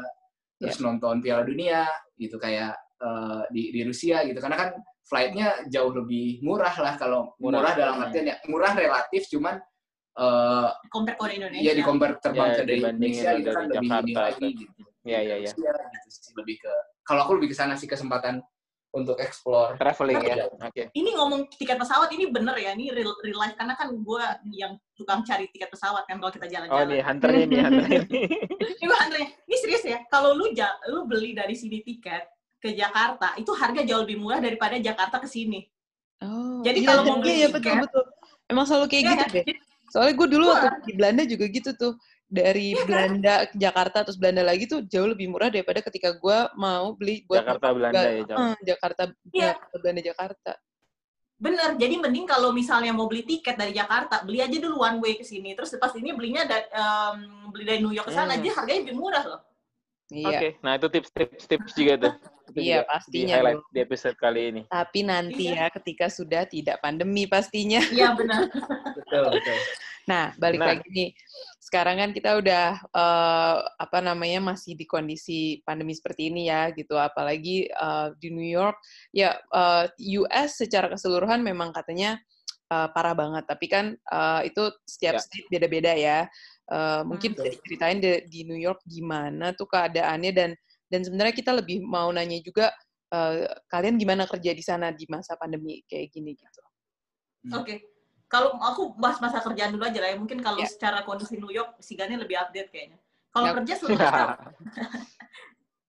terus 0.56 0.80
nonton 0.80 1.20
Piala 1.20 1.44
Dunia 1.44 1.84
gitu 2.16 2.40
kayak 2.40 2.72
eh, 3.04 3.42
di 3.52 3.64
di 3.70 3.82
Rusia 3.84 4.24
gitu 4.24 4.40
karena 4.40 4.56
kan 4.58 4.70
flightnya 5.04 5.68
jauh 5.68 5.92
lebih 5.92 6.40
murah 6.40 6.72
lah 6.80 6.96
kalau 6.96 7.36
Murah. 7.38 7.60
murah, 7.60 7.74
dalam 7.76 7.96
artian 8.00 8.26
ya 8.32 8.36
murah 8.48 8.72
relatif 8.72 9.28
cuman 9.28 9.60
eh 10.14 10.70
compare 10.94 11.18
ke 11.18 11.36
Indonesia. 11.36 11.64
Iya 11.66 11.74
di 11.74 11.84
compare 11.84 12.14
terbang 12.22 12.50
Ya, 12.50 12.56
ke 12.56 12.62
dari 12.64 12.78
dibandingin 12.80 13.14
Indonesia 13.18 13.30
gitu 13.34 13.44
dari 13.44 13.56
kan 13.58 13.66
lebih 13.66 13.78
ini 13.84 13.92
Jakarta, 14.14 14.22
lagi 14.24 14.50
gitu. 14.56 14.82
Iya, 15.04 15.20
iya, 15.20 15.36
iya. 15.42 15.52
Rusia 15.52 15.74
gitu 15.74 16.08
sih 16.08 16.32
lebih 16.38 16.56
ke 16.62 16.74
kalau 17.04 17.20
aku 17.28 17.32
lebih 17.36 17.50
ke 17.52 17.56
sana 17.58 17.74
sih 17.76 17.90
kesempatan 17.90 18.40
untuk 18.94 19.18
explore. 19.18 19.74
Traveling 19.74 20.22
ya. 20.22 20.36
Iya. 20.38 20.46
Oke. 20.54 20.84
Ini 20.94 21.10
ngomong 21.18 21.50
tiket 21.50 21.82
pesawat 21.82 22.14
ini 22.14 22.30
bener 22.30 22.54
ya, 22.62 22.78
ini 22.78 22.94
real, 22.94 23.10
real 23.26 23.42
life 23.42 23.58
karena 23.58 23.74
kan 23.74 23.90
gue 23.90 24.24
yang 24.54 24.78
tukang 24.94 25.26
cari 25.26 25.50
tiket 25.50 25.74
pesawat 25.74 26.06
kan 26.06 26.22
kalau 26.22 26.30
kita 26.30 26.46
Oh 26.46 26.52
jalan-jalan. 26.54 26.88
nih 26.94 27.02
hunternya 27.02 27.46
nih 27.50 27.60
hunternya. 27.66 28.00
Ini 28.54 28.74
gue 28.94 28.98
Andre, 29.02 29.24
ini 29.50 29.56
serius 29.58 29.82
ya. 29.84 29.98
Kalau 30.08 30.38
lu 30.38 30.54
ja- 30.54 30.78
lu 30.94 31.10
beli 31.10 31.34
dari 31.34 31.58
sini 31.58 31.82
tiket 31.82 32.22
ke 32.64 32.72
Jakarta, 32.72 33.36
itu 33.36 33.52
harga 33.52 33.84
jauh 33.84 34.08
lebih 34.08 34.16
murah 34.16 34.40
daripada 34.40 34.80
Jakarta 34.80 35.20
ke 35.20 35.28
sini. 35.28 35.68
oh 36.24 36.64
Jadi 36.64 36.80
iya, 36.80 36.88
kalau 36.88 37.02
iya, 37.04 37.10
mau 37.12 37.18
beli 37.20 37.34
iya, 37.36 37.48
betul 37.52 37.76
betul 37.84 38.04
emang 38.48 38.64
selalu 38.64 38.86
kayak 38.88 39.04
Iya 39.04 39.12
gitu 39.12 39.20
kan? 39.20 39.28
deh 39.36 39.44
Jadi- 39.44 39.60
soalnya 39.92 40.14
gue 40.18 40.28
dulu 40.32 40.46
waktu 40.50 40.68
di 40.88 40.94
Belanda 40.96 41.24
juga 41.28 41.46
gitu 41.52 41.70
tuh 41.76 41.94
dari 42.26 42.68
Iya 42.72 42.80
kan? 42.80 42.88
Belanda 42.88 43.34
ke 43.46 43.56
Jakarta 43.60 43.98
terus 44.08 44.18
Belanda 44.18 44.42
lagi 44.42 44.64
tuh 44.66 44.80
jauh 44.88 45.06
lebih 45.06 45.28
murah 45.28 45.52
daripada 45.52 45.84
ketika 45.84 46.16
gue 46.16 46.38
mau 46.56 46.96
beli 46.96 47.28
buat 47.28 47.44
Jakarta 47.44 47.68
Belanda 47.76 48.00
ya. 48.02 48.10
Eh, 48.10 48.24
Jam. 48.26 48.38
Jakarta 48.64 49.02
Iya. 49.30 49.52
Jakarta 49.52 49.76
Belanda 49.78 50.02
Jakarta 50.02 50.54
Bener, 51.34 51.76
jadi 51.76 52.00
mending 52.00 52.24
kalau 52.24 52.56
misalnya 52.56 52.96
mau 52.96 53.04
beli 53.04 53.28
tiket 53.28 53.60
dari 53.60 53.76
Jakarta, 53.76 54.24
beli 54.24 54.40
aja 54.40 54.56
dulu 54.56 54.80
one 54.80 55.04
way 55.04 55.20
ke 55.20 55.28
sini. 55.28 55.52
Terus 55.52 55.76
pas 55.76 55.92
ini 55.92 56.16
belinya 56.16 56.48
da- 56.48 56.72
em, 56.72 57.52
beli 57.52 57.68
dari 57.68 57.80
New 57.84 57.92
York 57.92 58.08
ke 58.08 58.16
sana 58.16 58.32
Hmm. 58.32 58.40
aja 58.40 58.50
harganya 58.56 58.82
lebih 58.88 58.96
murah 58.96 59.24
loh. 59.28 59.42
iya 60.08 60.30
Oke, 60.30 60.50
nah 60.64 60.78
itu 60.78 60.88
tips-tips 60.88 61.44
tips 61.44 61.72
juga 61.76 61.94
tuh. 62.00 62.14
Itu 62.44 62.60
Iya, 62.60 62.84
juga 62.84 62.92
pastinya 62.92 63.24
Di 63.26 63.34
highlight 63.34 63.56
dong. 63.58 63.72
di 63.72 63.80
episode 63.80 64.16
kali 64.16 64.42
ini. 64.52 64.62
tapi 64.68 65.00
nanti 65.02 65.44
Iya. 65.48 65.56
ya 65.56 65.66
ketika 65.72 66.06
sudah 66.08 66.44
tidak 66.46 66.78
pandemi 66.80 67.24
pastinya 67.26 67.80
Iya 67.88 68.12
benar. 68.14 68.42
Betul, 69.00 69.24
betul. 69.32 69.58
Nah, 70.04 70.36
balik 70.36 70.60
Nah. 70.60 70.68
lagi 70.76 70.88
nih. 70.90 71.10
Sekarang 71.58 71.96
kan 71.96 72.12
kita 72.12 72.36
udah 72.36 72.66
eh, 72.84 73.56
apa 73.80 73.98
namanya 74.00 74.44
masih 74.44 74.76
di 74.76 74.84
kondisi 74.84 75.40
pandemi 75.64 75.96
seperti 75.96 76.28
ini 76.28 76.52
ya 76.52 76.68
gitu. 76.70 76.94
Apalagi 76.94 77.72
eh, 77.72 78.08
di 78.20 78.30
New 78.30 78.46
York 78.46 78.76
ya 79.10 79.40
eh, 79.40 79.86
US 80.20 80.60
secara 80.60 80.92
keseluruhan 80.92 81.40
memang 81.40 81.72
katanya 81.72 82.20
eh, 82.68 82.88
parah 82.92 83.16
banget. 83.16 83.48
Tapi 83.48 83.66
kan 83.66 83.86
eh, 83.96 84.42
itu 84.46 84.64
setiap 84.84 85.16
Ya. 85.18 85.24
state 85.24 85.48
beda-beda 85.48 85.96
ya. 85.96 86.28
Eh, 86.68 87.02
mungkin 87.04 87.32
Hmm. 87.34 87.38
bisa 87.40 87.56
diceritain 87.56 87.98
di, 87.98 88.12
di 88.28 88.40
New 88.44 88.60
York 88.60 88.84
gimana 88.84 89.56
tuh 89.56 89.66
keadaannya 89.66 90.32
dan 90.36 90.52
dan 90.94 91.02
sebenarnya 91.02 91.34
kita 91.34 91.50
lebih 91.50 91.82
mau 91.82 92.14
nanya 92.14 92.38
juga 92.46 92.70
eh, 93.10 93.50
kalian 93.66 93.98
gimana 93.98 94.30
kerja 94.30 94.54
di 94.54 94.62
sana 94.62 94.94
di 94.94 95.10
masa 95.10 95.34
pandemi 95.34 95.82
kayak 95.90 96.14
gini 96.14 96.38
gitu. 96.38 96.62
Oke. 97.50 97.90
Kalau 98.30 98.58
aku 98.58 98.94
bahas 98.98 99.18
masa 99.18 99.42
kerjaan 99.42 99.74
dulu 99.74 99.86
aja 99.86 99.98
lah 100.02 100.10
ya. 100.14 100.18
Mungkin 100.18 100.42
kalau 100.42 100.62
Ya. 100.62 100.70
secara 100.70 101.02
kondisi 101.02 101.38
New 101.38 101.50
York, 101.50 101.78
si 101.78 101.94
Gani 101.94 102.18
lebih 102.18 102.34
update 102.38 102.70
kayaknya. 102.70 102.98
Kalau 103.30 103.50
Ya. 103.50 103.54
kerja 103.58 103.74
sebenarnya 103.78 104.26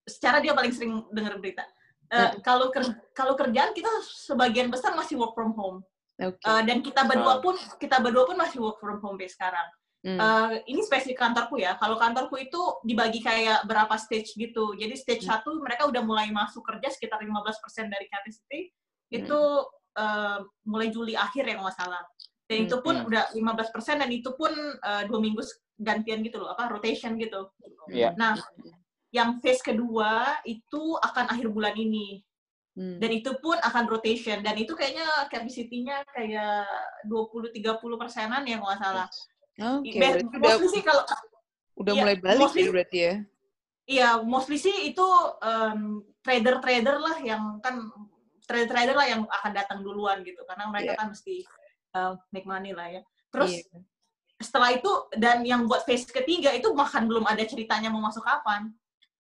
secara 0.05 0.41
dia 0.45 0.53
paling 0.53 0.73
sering 0.73 1.05
dengar 1.13 1.37
berita. 1.41 1.65
Eh, 2.13 2.37
Kalau 2.45 2.69
ker- 2.69 3.01
kalau 3.17 3.33
kerjaan 3.35 3.73
kita 3.73 3.89
sebagian 4.05 4.69
besar 4.69 4.93
masih 4.93 5.17
work 5.17 5.33
from 5.33 5.57
home. 5.57 5.81
Oke. 6.21 6.45
Eh, 6.45 6.63
dan 6.69 6.85
kita 6.85 7.03
berdua 7.09 7.41
pun 7.41 7.57
kita 7.81 7.97
berdua 7.99 8.29
pun 8.29 8.37
masih 8.37 8.61
work 8.61 8.77
from 8.79 9.01
home 9.01 9.17
sampai 9.17 9.33
sekarang. 9.33 9.67
Hmm. 10.05 10.21
Eh, 10.21 10.51
ini 10.69 10.85
spesifik 10.85 11.17
kantorku 11.17 11.57
ya. 11.57 11.81
Kalau 11.81 11.97
kantorku 11.97 12.37
itu 12.37 12.61
dibagi 12.85 13.25
kayak 13.25 13.65
berapa 13.65 13.97
stage 13.97 14.37
gitu. 14.37 14.77
Jadi 14.77 14.93
stage 15.01 15.25
Hmm. 15.25 15.41
satu 15.41 15.57
mereka 15.65 15.89
udah 15.89 16.05
mulai 16.05 16.29
masuk 16.29 16.61
kerja 16.61 16.93
sekitar 16.93 17.25
15% 17.25 17.89
dari 17.89 18.05
capacity. 18.13 18.69
Hmm. 18.69 19.17
Itu 19.25 19.41
eh, 19.95 20.39
mulai 20.67 20.91
Juli 20.91 21.15
akhir 21.15 21.47
ya 21.47 21.55
kalau 21.57 21.71
nggak 21.71 21.79
salah. 21.79 22.03
Dan 22.45 22.69
itu 22.69 22.77
pun 22.85 22.95
Hmm. 23.01 23.09
udah 23.09 23.25
15% 23.33 24.03
dan 24.03 24.11
itu 24.13 24.31
pun 24.37 24.53
eh, 24.77 25.03
dua 25.09 25.19
minggu 25.23 25.41
gantian 25.81 26.21
gitu 26.21 26.43
loh, 26.43 26.53
apa 26.53 26.69
rotation 26.69 27.17
gitu. 27.17 27.49
Iya. 27.89 28.13
Nah, 28.19 28.35
yang 29.15 29.39
phase 29.39 29.63
kedua 29.63 30.43
itu 30.45 30.99
akan 31.01 31.31
akhir 31.31 31.47
bulan 31.49 31.79
ini. 31.79 32.21
Hmm. 32.75 32.99
Dan 32.99 33.11
itu 33.15 33.39
pun 33.39 33.55
akan 33.55 33.87
rotation. 33.87 34.43
Dan 34.43 34.59
itu 34.59 34.75
kayaknya 34.75 35.07
capacity-nya 35.31 36.03
kayak 36.11 36.67
20-30 37.07 37.95
persenan 37.95 38.43
ya 38.45 38.59
nggak 38.59 38.83
salah. 38.83 39.07
Oke, 39.55 39.95
berarti 39.99 40.25
udah, 40.27 40.41
mostly 40.43 40.69
sih 40.71 40.83
kalau 40.83 41.03
udah 41.79 41.93
iya, 41.95 42.03
mulai 42.03 42.17
balik 42.19 42.43
mostly- 42.43 42.67
ya 42.67 42.71
berarti 42.75 42.99
ya. 42.99 43.15
Iya, 43.85 44.09
mostly 44.25 44.57
sih 44.57 44.77
itu 44.89 45.07
em, 45.45 46.01
trader-trader 46.25 46.97
lah 46.99 47.17
yang 47.21 47.61
kan 47.61 47.85
trader-trader 48.49 48.97
lah 48.97 49.07
yang 49.07 49.21
akan 49.29 49.53
datang 49.53 49.79
duluan 49.85 50.25
gitu 50.25 50.41
karena 50.49 50.69
mereka 50.73 50.97
Iya. 50.97 50.99
kan 50.99 51.09
mesti 51.13 51.35
uh, 51.95 52.13
make 52.33 52.49
money 52.49 52.73
lah 52.73 52.89
ya. 52.89 53.03
Terus 53.31 53.53
Iya. 53.61 53.79
setelah 54.41 54.71
itu 54.75 54.91
dan 55.15 55.45
yang 55.47 55.69
buat 55.69 55.85
phase 55.87 56.09
ketiga 56.09 56.51
itu 56.51 56.73
bahkan 56.75 57.07
belum 57.07 57.23
ada 57.29 57.45
ceritanya 57.45 57.93
mau 57.93 58.03
masuk 58.03 58.25
kapan. 58.25 58.73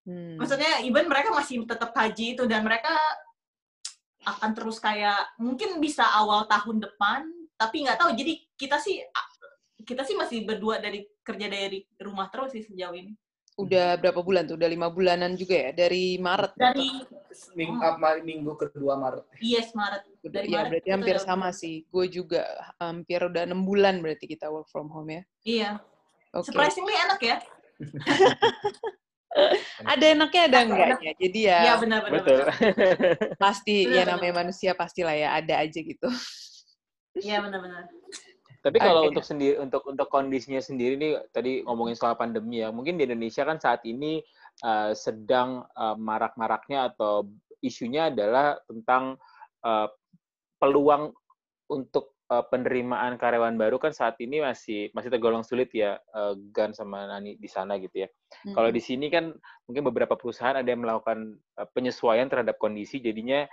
Hmm. 0.04 0.36
Maksudnya 0.36 0.82
even 0.84 1.08
mereka 1.08 1.32
masih 1.32 1.64
tetap 1.64 1.94
kaji 1.94 2.34
itu 2.36 2.44
dan 2.44 2.64
mereka 2.64 2.92
akan 4.24 4.50
terus 4.56 4.80
kayak 4.80 5.36
mungkin 5.36 5.76
bisa 5.80 6.04
awal 6.16 6.48
tahun 6.48 6.80
depan 6.80 7.28
tapi 7.56 7.84
nggak 7.84 8.00
tahu. 8.00 8.16
Jadi 8.16 8.48
kita 8.56 8.80
sih 8.80 9.00
kita 9.84 10.02
sih 10.02 10.16
masih 10.16 10.42
berdua 10.42 10.80
dari 10.80 11.04
kerja 11.20 11.46
dari 11.46 11.84
rumah 12.00 12.26
terus 12.28 12.52
sih 12.52 12.64
sejauh 12.64 12.92
ini. 12.92 13.12
Udah 13.54 13.94
berapa 13.94 14.18
bulan 14.18 14.50
tuh? 14.50 14.58
Udah 14.58 14.66
lima 14.66 14.90
bulanan 14.90 15.38
juga 15.38 15.54
ya? 15.54 15.70
Dari 15.70 16.18
Maret? 16.18 16.58
Dari 16.58 16.90
Minggu, 17.54 17.82
Hmm. 17.82 18.22
minggu 18.22 18.52
kedua 18.54 18.94
Maret. 18.94 19.26
yes 19.38 19.74
Maret 19.74 20.06
dari 20.22 20.46
Iya, 20.50 20.54
Maret 20.58 20.70
berarti 20.70 20.90
hampir 20.90 21.16
udah- 21.18 21.26
sama 21.26 21.48
sih. 21.50 21.82
Gue 21.86 22.06
juga 22.06 22.46
hampir 22.78 23.18
udah 23.22 23.42
enam 23.42 23.62
bulan 23.62 23.98
berarti 23.98 24.26
kita 24.26 24.50
work 24.50 24.66
from 24.70 24.90
home 24.90 25.10
ya. 25.10 25.22
Iya. 25.44 25.70
Oke. 26.30 26.50
Surprisingly 26.50 26.94
enak 26.94 27.20
ya. 27.20 27.36
Ada 29.82 30.14
enaknya 30.14 30.42
ada 30.46 30.58
Enak. 30.62 30.70
enggaknya. 30.70 31.12
Jadi 31.18 31.40
ya 31.42 31.58
Iya 31.66 31.74
benar-benar. 31.82 32.14
Betul. 32.22 32.42
pasti 33.34 33.76
Benar, 33.82 33.90
ya 33.90 34.02
benar. 34.06 34.12
namanya 34.14 34.34
manusia 34.40 34.72
pastilah 34.78 35.14
ya 35.14 35.34
ada 35.34 35.54
aja 35.58 35.80
gitu. 35.82 36.06
Iya 37.18 37.42
benar-benar. 37.42 37.90
Tapi 38.64 38.80
kalau 38.80 39.12
untuk 39.12 39.20
sendiri 39.20 39.60
untuk 39.60 39.84
untuk 39.84 40.08
kondisinya 40.08 40.56
sendiri 40.56 40.96
nih 40.96 41.12
tadi 41.36 41.60
ngomongin 41.68 41.92
soal 41.92 42.16
pandemi 42.16 42.64
ya. 42.64 42.72
Mungkin 42.72 42.96
di 42.96 43.04
Indonesia 43.04 43.44
kan 43.44 43.60
saat 43.60 43.84
ini 43.84 44.24
uh, 44.64 44.96
sedang 44.96 45.68
uh, 45.76 45.92
marak-maraknya 46.00 46.88
atau 46.88 47.28
isunya 47.60 48.08
adalah 48.08 48.56
tentang 48.64 49.20
uh, 49.68 49.88
peluang 50.56 51.12
untuk 51.68 52.16
uh, 52.32 52.40
penerimaan 52.48 53.20
karyawan 53.20 53.60
baru 53.60 53.76
kan 53.76 53.92
saat 53.92 54.16
ini 54.24 54.40
masih 54.40 54.88
masih 54.96 55.12
tergolong 55.12 55.44
sulit 55.44 55.68
ya 55.76 56.00
uh, 56.16 56.32
Gan 56.48 56.72
sama 56.72 57.04
Nani 57.04 57.36
di 57.36 57.48
sana 57.52 57.76
gitu 57.76 58.04
ya. 58.04 58.08
Kalau 58.48 58.72
di 58.72 58.80
sini 58.80 59.12
kan 59.12 59.36
mungkin 59.68 59.84
beberapa 59.84 60.16
perusahaan 60.16 60.56
ada 60.56 60.64
yang 60.64 60.88
melakukan 60.88 61.36
uh, 61.60 61.68
penyesuaian 61.76 62.32
terhadap 62.32 62.56
kondisi 62.56 62.96
jadinya 62.96 63.44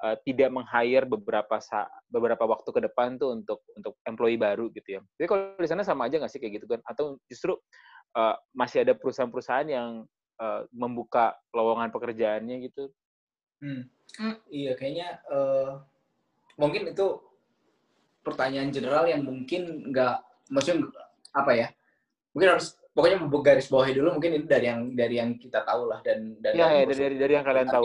uh, 0.00 0.16
tidak 0.24 0.50
meng-hire 0.50 1.04
beberapa 1.06 1.60
sa 1.60 1.86
beberapa 2.08 2.44
waktu 2.48 2.68
ke 2.72 2.80
depan 2.90 3.20
tuh 3.20 3.36
untuk 3.36 3.60
untuk 3.76 3.94
employee 4.08 4.40
baru 4.40 4.72
gitu 4.72 4.98
ya. 4.98 5.00
Jadi 5.20 5.26
kalau 5.28 5.42
di 5.60 5.68
sana 5.68 5.84
sama 5.84 6.08
aja 6.08 6.18
nggak 6.18 6.32
sih 6.32 6.40
kayak 6.40 6.60
gitu 6.60 6.66
kan? 6.66 6.80
Atau 6.88 7.20
justru 7.28 7.56
uh, 8.16 8.34
masih 8.56 8.82
ada 8.82 8.96
perusahaan-perusahaan 8.96 9.68
yang 9.68 9.90
uh, 10.40 10.64
membuka 10.72 11.36
lowongan 11.52 11.92
pekerjaannya 11.92 12.56
gitu? 12.66 12.88
Hmm. 13.60 13.84
Hmm. 14.18 14.36
Iya, 14.50 14.74
kayaknya 14.74 15.22
eh, 15.30 15.70
mungkin 16.58 16.90
itu 16.90 17.06
pertanyaan 18.26 18.74
general 18.74 19.06
yang 19.06 19.22
mungkin 19.22 19.92
nggak, 19.92 20.16
maksudnya 20.50 20.90
apa 21.30 21.52
ya? 21.54 21.68
Mungkin 22.34 22.56
harus 22.56 22.74
pokoknya 22.90 23.20
garis 23.44 23.70
bawahi 23.70 23.94
dulu. 23.94 24.18
Mungkin 24.18 24.32
ini 24.40 24.46
dari 24.48 24.66
yang 24.66 24.80
dari 24.96 25.14
yang 25.20 25.30
kita 25.38 25.62
tahu 25.62 25.86
lah 25.92 26.00
dan 26.02 26.40
dan 26.42 26.52
Iya, 26.56 26.66
ya, 26.66 26.82
dari, 26.88 26.98
dari 26.98 27.16
dari 27.20 27.32
yang 27.38 27.46
kalian 27.46 27.68
tahu. 27.70 27.84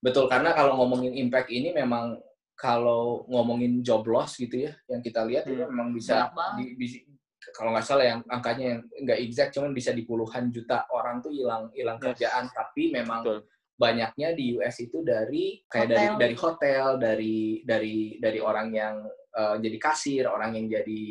Betul, 0.00 0.28
karena 0.28 0.52
kalau 0.52 0.76
ngomongin 0.78 1.12
impact 1.16 1.48
ini 1.50 1.72
memang 1.72 2.20
kalau 2.56 3.28
ngomongin 3.28 3.84
job 3.84 4.04
loss 4.08 4.40
gitu 4.40 4.64
ya, 4.68 4.72
yang 4.88 5.04
kita 5.04 5.24
lihat 5.28 5.44
itu 5.44 5.60
Hmm. 5.60 5.72
memang 5.72 5.88
bisa 5.92 6.32
di, 6.56 6.72
di- 6.80 7.04
kalau 7.52 7.70
nggak 7.70 7.84
salah 7.86 8.04
yang 8.04 8.20
angkanya 8.26 8.64
yang 8.74 8.80
nggak 9.06 9.18
exact, 9.22 9.54
cuman 9.54 9.70
bisa 9.76 9.92
di 9.92 10.02
puluhan 10.08 10.50
juta 10.50 10.88
orang 10.90 11.20
tuh 11.22 11.30
hilang 11.30 11.68
hilang 11.76 12.00
Yes. 12.00 12.16
kerjaan, 12.16 12.48
tapi 12.50 12.90
memang 12.90 13.22
Betul. 13.22 13.38
banyaknya 13.76 14.28
di 14.34 14.56
US 14.56 14.76
itu 14.82 15.04
dari 15.04 15.60
kayak 15.68 15.88
dari 15.92 16.06
Hotel. 16.08 16.18
dari 16.18 16.34
hotel, 16.34 16.86
dari 16.98 17.36
dari 17.62 17.96
dari 18.18 18.38
orang 18.40 18.68
yang 18.72 18.96
eh, 19.36 19.56
jadi 19.60 19.76
kasir, 19.78 20.24
orang 20.32 20.56
yang 20.56 20.66
jadi 20.80 21.02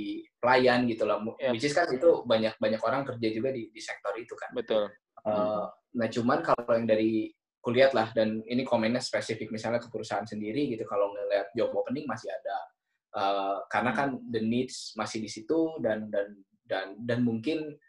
pelayan 0.41 0.89
gitu 0.89 1.05
lah. 1.05 1.21
Yes. 1.37 1.51
Which 1.53 1.67
is 1.69 1.77
kan 1.77 1.85
itu 1.93 2.25
banyak 2.25 2.57
banyak 2.57 2.81
orang 2.81 3.05
kerja 3.05 3.27
juga 3.29 3.53
di 3.53 3.69
di 3.69 3.81
sektor 3.81 4.17
itu 4.17 4.33
kan. 4.33 4.49
Betul. 4.51 4.89
Uh, 5.25 5.65
nah 5.97 6.05
cuman 6.05 6.41
kalau 6.41 6.73
yang 6.77 6.85
dari 6.85 7.29
kulihat 7.65 7.97
lah 7.97 8.13
dan 8.13 8.45
ini 8.45 8.61
komennya 8.61 9.01
spesifik 9.01 9.49
misalnya 9.49 9.81
ke 9.81 9.89
perusahaan 9.89 10.21
sendiri 10.29 10.69
gitu 10.77 10.85
kalau 10.85 11.09
ngeliat 11.17 11.49
job 11.57 11.73
opening 11.73 12.05
masih 12.05 12.29
ada 12.29 12.57
Uh, 13.15 13.63
karena 13.71 13.95
kan 13.95 14.19
the 14.27 14.43
needs 14.43 14.91
masih 14.99 15.23
di 15.23 15.31
situ 15.31 15.79
dan 15.79 16.11
dan 16.11 16.35
dan 16.67 16.99
dan 16.99 17.23
mungkin 17.23 17.79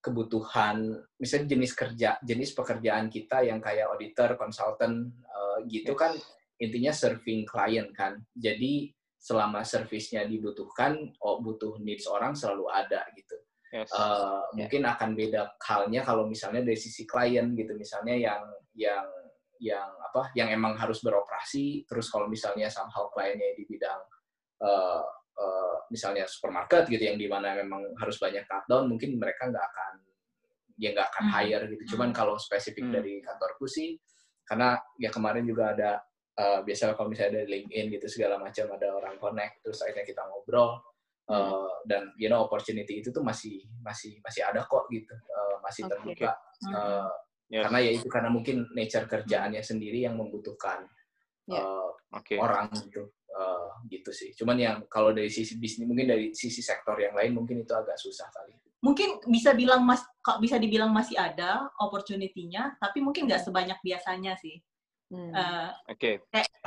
kebutuhan 0.00 0.96
misalnya 1.20 1.52
jenis 1.52 1.76
kerja 1.76 2.16
jenis 2.24 2.56
pekerjaan 2.56 3.12
kita 3.12 3.44
yang 3.44 3.60
kayak 3.60 3.84
auditor 3.92 4.32
consultant 4.40 5.12
uh, 5.28 5.60
gitu 5.68 5.92
Yes. 5.92 6.00
kan 6.00 6.12
intinya 6.56 6.88
serving 6.96 7.44
client 7.44 7.92
kan 7.92 8.16
jadi 8.32 8.96
selama 9.20 9.60
servisnya 9.60 10.24
dibutuhkan 10.24 11.04
oh 11.20 11.44
butuh 11.44 11.76
needs 11.84 12.08
orang 12.08 12.32
selalu 12.32 12.72
ada 12.72 13.04
gitu 13.12 13.36
Yes. 13.76 13.92
Uh, 13.92 14.40
Ya. 14.56 14.64
mungkin 14.72 14.88
akan 14.88 15.10
beda 15.12 15.52
halnya 15.68 16.00
kalau 16.00 16.24
misalnya 16.24 16.64
dari 16.64 16.80
sisi 16.80 17.04
klien 17.04 17.52
gitu 17.52 17.76
misalnya 17.76 18.16
yang 18.16 18.40
yang 18.76 19.08
yang 19.56 19.88
apa 20.04 20.36
yang 20.36 20.52
emang 20.52 20.76
harus 20.76 21.00
beroperasi 21.00 21.88
terus 21.88 22.12
kalau 22.12 22.28
misalnya 22.28 22.68
somehow 22.68 23.08
kliennya 23.08 23.56
di 23.56 23.64
bidang 23.64 24.00
uh, 24.60 25.02
uh, 25.40 25.76
misalnya 25.88 26.28
supermarket 26.28 26.84
gitu 26.92 27.00
yang 27.00 27.16
di 27.16 27.24
mana 27.24 27.56
memang 27.56 27.96
harus 27.96 28.20
banyak 28.20 28.44
cut 28.44 28.68
down 28.68 28.84
mungkin 28.84 29.16
mereka 29.16 29.48
nggak 29.48 29.64
akan 29.64 29.92
ya 30.76 30.92
nggak 30.92 31.08
akan 31.08 31.24
Hmm. 31.24 31.34
hire 31.40 31.64
gitu 31.72 31.96
cuman 31.96 32.12
Hmm. 32.12 32.16
kalau 32.20 32.36
spesifik 32.36 32.84
Hmm. 32.84 32.94
dari 33.00 33.24
kantorku 33.24 33.64
sih 33.64 33.96
karena 34.44 34.76
ya 35.00 35.08
kemarin 35.08 35.48
juga 35.48 35.72
ada 35.72 36.04
uh, 36.36 36.60
biasanya 36.60 36.92
kalau 36.92 37.08
misalnya 37.08 37.40
dari 37.42 37.48
LinkedIn 37.58 37.96
gitu 37.96 38.06
segala 38.12 38.36
macam 38.36 38.68
ada 38.76 38.92
orang 38.92 39.16
connect 39.16 39.64
terus 39.64 39.80
akhirnya 39.80 40.04
kita 40.04 40.22
ngobrol 40.28 40.80
Uh, 41.26 41.82
dan 41.90 42.14
you 42.14 42.30
know 42.30 42.46
opportunity 42.46 43.02
itu 43.02 43.10
tuh 43.10 43.18
masih 43.18 43.58
masih 43.82 44.14
masih 44.22 44.46
ada 44.46 44.62
kok 44.62 44.86
gitu 44.94 45.10
Uh, 45.10 45.58
masih 45.58 45.82
terbuka 45.90 46.38
Uh, 46.70 47.10
Yes. 47.46 47.62
karena 47.70 47.78
ya 47.78 47.90
itu 47.94 48.06
karena 48.10 48.30
mungkin 48.34 48.56
nature 48.74 49.06
kerjaannya 49.06 49.62
sendiri 49.62 50.02
yang 50.02 50.18
membutuhkan 50.18 50.82
Ya. 51.46 51.62
uh, 51.62 51.94
Oke. 52.14 52.34
orang 52.38 52.70
gitu 52.74 53.10
Uh, 53.36 53.68
gitu 53.92 54.08
sih 54.16 54.32
cuman 54.32 54.56
yang 54.56 54.76
kalau 54.88 55.12
dari 55.12 55.28
sisi 55.28 55.60
bisnis 55.60 55.84
mungkin 55.84 56.08
dari 56.08 56.32
sisi 56.32 56.64
sektor 56.64 56.96
yang 56.96 57.12
lain 57.12 57.36
mungkin 57.36 57.60
itu 57.60 57.68
agak 57.76 58.00
susah 58.00 58.24
kali 58.32 58.56
Mungkin 58.80 59.24
bisa 59.28 59.50
bilang 59.52 59.82
mas 59.82 60.04
kok 60.22 60.38
bisa 60.38 60.60
dibilang 60.62 60.94
masih 60.94 61.16
ada 61.18 61.66
opportunity-nya, 61.80 62.76
tapi 62.78 63.00
mungkin 63.00 63.26
nggak 63.26 63.42
sebanyak 63.42 63.78
biasanya 63.82 64.38
sih. 64.38 64.60
Hmm. 65.10 65.32
Eh, 65.34 65.70
Oke. 65.90 66.10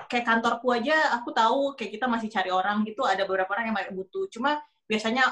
kayak 0.08 0.26
kantorku 0.28 0.72
aja 0.72 1.16
aku 1.16 1.32
tahu 1.36 1.76
kayak 1.76 2.00
kita 2.00 2.08
masih 2.08 2.32
cari 2.32 2.52
orang 2.52 2.88
gitu 2.88 3.04
ada 3.04 3.24
beberapa 3.28 3.52
orang 3.52 3.72
yang 3.72 3.96
butuh 3.96 4.32
cuma 4.32 4.64
biasanya 4.88 5.28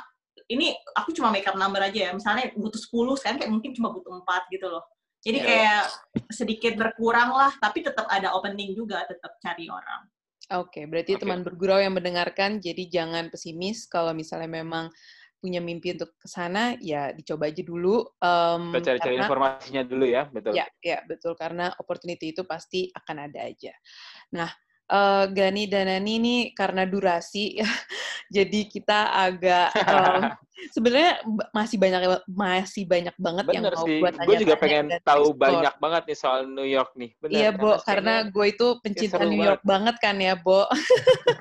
ini 0.51 0.75
aku 0.91 1.15
cuma 1.15 1.31
make 1.31 1.47
up 1.47 1.55
number 1.55 1.79
aja 1.79 2.07
ya 2.07 2.11
misalnya 2.11 2.51
butuh 2.55 2.75
10 2.79 3.15
sekarang 3.19 3.37
kayak 3.39 3.51
mungkin 3.51 3.71
cuma 3.71 3.95
butuh 3.95 4.11
4 4.11 4.51
gitu 4.51 4.67
loh 4.67 4.83
jadi 5.21 5.37
Ya. 5.39 5.45
kayak 5.45 5.83
sedikit 6.31 6.73
berkurang 6.75 7.31
lah 7.31 7.53
tapi 7.57 7.81
tetap 7.81 8.05
ada 8.07 8.33
opening 8.33 8.73
juga 8.73 9.05
tetap 9.05 9.37
cari 9.39 9.67
orang 9.69 10.05
Oke, 10.47 10.87
berarti 10.87 11.19
Oke. 11.19 11.27
teman 11.27 11.43
bergurau 11.43 11.75
yang 11.75 11.91
mendengarkan, 11.91 12.63
jadi 12.63 12.87
jangan 12.87 13.27
pesimis 13.27 13.83
kalau 13.83 14.15
misalnya 14.15 14.47
memang 14.47 14.87
punya 15.43 15.59
mimpi 15.59 15.91
untuk 15.91 16.15
ke 16.15 16.23
sana, 16.31 16.71
ya 16.79 17.11
dicoba 17.11 17.51
aja 17.51 17.59
dulu. 17.67 18.07
em, 18.15 18.71
Kita 18.71 18.95
cari-cari 18.95 19.19
karena- 19.19 19.27
informasinya 19.27 19.83
dulu 19.83 20.05
ya, 20.07 20.23
betul. 20.31 20.55
Ya, 20.55 20.65
ya 20.79 21.03
betul 21.03 21.35
karena 21.35 21.75
opportunity 21.75 22.31
itu 22.31 22.47
pasti 22.47 22.87
akan 22.95 23.27
ada 23.27 23.43
aja. 23.43 23.75
Nah, 24.31 24.47
eh, 24.87 25.25
Gani 25.29 25.63
dan 25.65 25.85
Nani 25.85 26.13
ini 26.15 26.35
karena 26.51 26.83
durasi, 26.83 27.55
jadi 28.29 28.59
kita 28.65 28.99
agak 29.13 29.67
em, 29.73 30.23
sebenarnya 30.73 31.21
masih 31.53 31.77
banyak 31.77 32.01
masih 32.25 32.83
banyak 32.83 33.13
banget 33.15 33.45
yang 33.47 33.61
Bener 33.61 33.75
mau 33.77 33.85
sih. 33.85 34.01
buat 34.01 34.13
Gue 34.17 34.35
juga 34.37 34.55
tanya-tanya 34.55 34.57
pengen 34.57 35.05
tahu 35.05 35.23
explore. 35.29 35.37
banyak 35.37 35.73
banget 35.77 36.03
nih 36.03 36.17
soal 36.17 36.39
New 36.45 36.65
York 36.65 36.91
nih. 36.95 37.09
Bener, 37.15 37.35
Iya, 37.37 37.49
Bo, 37.51 37.61
kayaknya- 37.69 37.83
karena 37.85 38.13
gue 38.25 38.45
itu 38.47 38.67
pencinta 38.81 39.17
seru 39.17 39.29
New 39.29 39.37
York 39.39 39.61
banget 39.61 39.95
kan 39.97 40.17
ya, 40.17 40.33
Bo. 40.35 40.65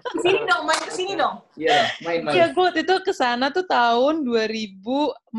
ke 0.07 0.19
sini 0.23 0.41
dong 0.45 0.63
main 0.63 0.81
ke 0.81 0.93
sini 0.93 1.13
dong 1.15 1.37
iya 1.55 1.89
main 2.01 2.21
main 2.23 2.35
Iya, 2.35 2.45
gue 2.51 2.63
waktu 2.63 2.81
itu 2.83 2.95
ke 3.01 3.13
sana 3.13 3.49
tuh 3.49 3.65
tahun 3.65 4.21
2014 4.21 5.33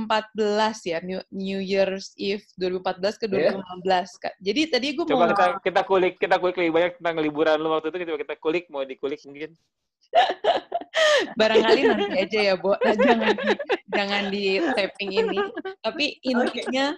ya, 0.83 0.97
New, 0.99 1.21
New 1.29 1.59
Year's 1.59 2.13
Eve 2.15 2.43
2014 2.55 2.81
ke 3.15 3.25
Iya. 3.27 3.53
2015. 3.53 4.09
Kak. 4.17 4.33
Jadi 4.39 4.61
tadi 4.67 4.87
gue 4.91 5.05
Coba 5.05 5.17
mau 5.19 5.29
kita 5.29 5.45
kita 5.61 5.81
kulik 5.83 6.13
kita 6.17 6.35
kulik 6.37 6.57
lebih 6.57 6.73
banyak 6.73 6.91
tentang 6.97 7.15
liburan 7.19 7.57
lu 7.57 7.69
waktu 7.71 7.89
itu 7.89 7.96
kita 7.97 8.17
kita 8.17 8.35
kulik 8.37 8.65
mau 8.69 8.85
dikulik 8.85 9.21
mungkin. 9.25 9.53
Barangkali 11.37 11.81
nanti 11.81 12.17
aja 12.17 12.39
ya, 12.53 12.55
Bo. 12.55 12.77
Nah, 12.77 12.95
jangan 12.95 13.33
di 13.33 13.37
jangan 13.89 14.23
di 14.29 14.45
taping 14.77 15.11
ini. 15.11 15.39
Tapi 15.81 16.05
intinya 16.21 16.93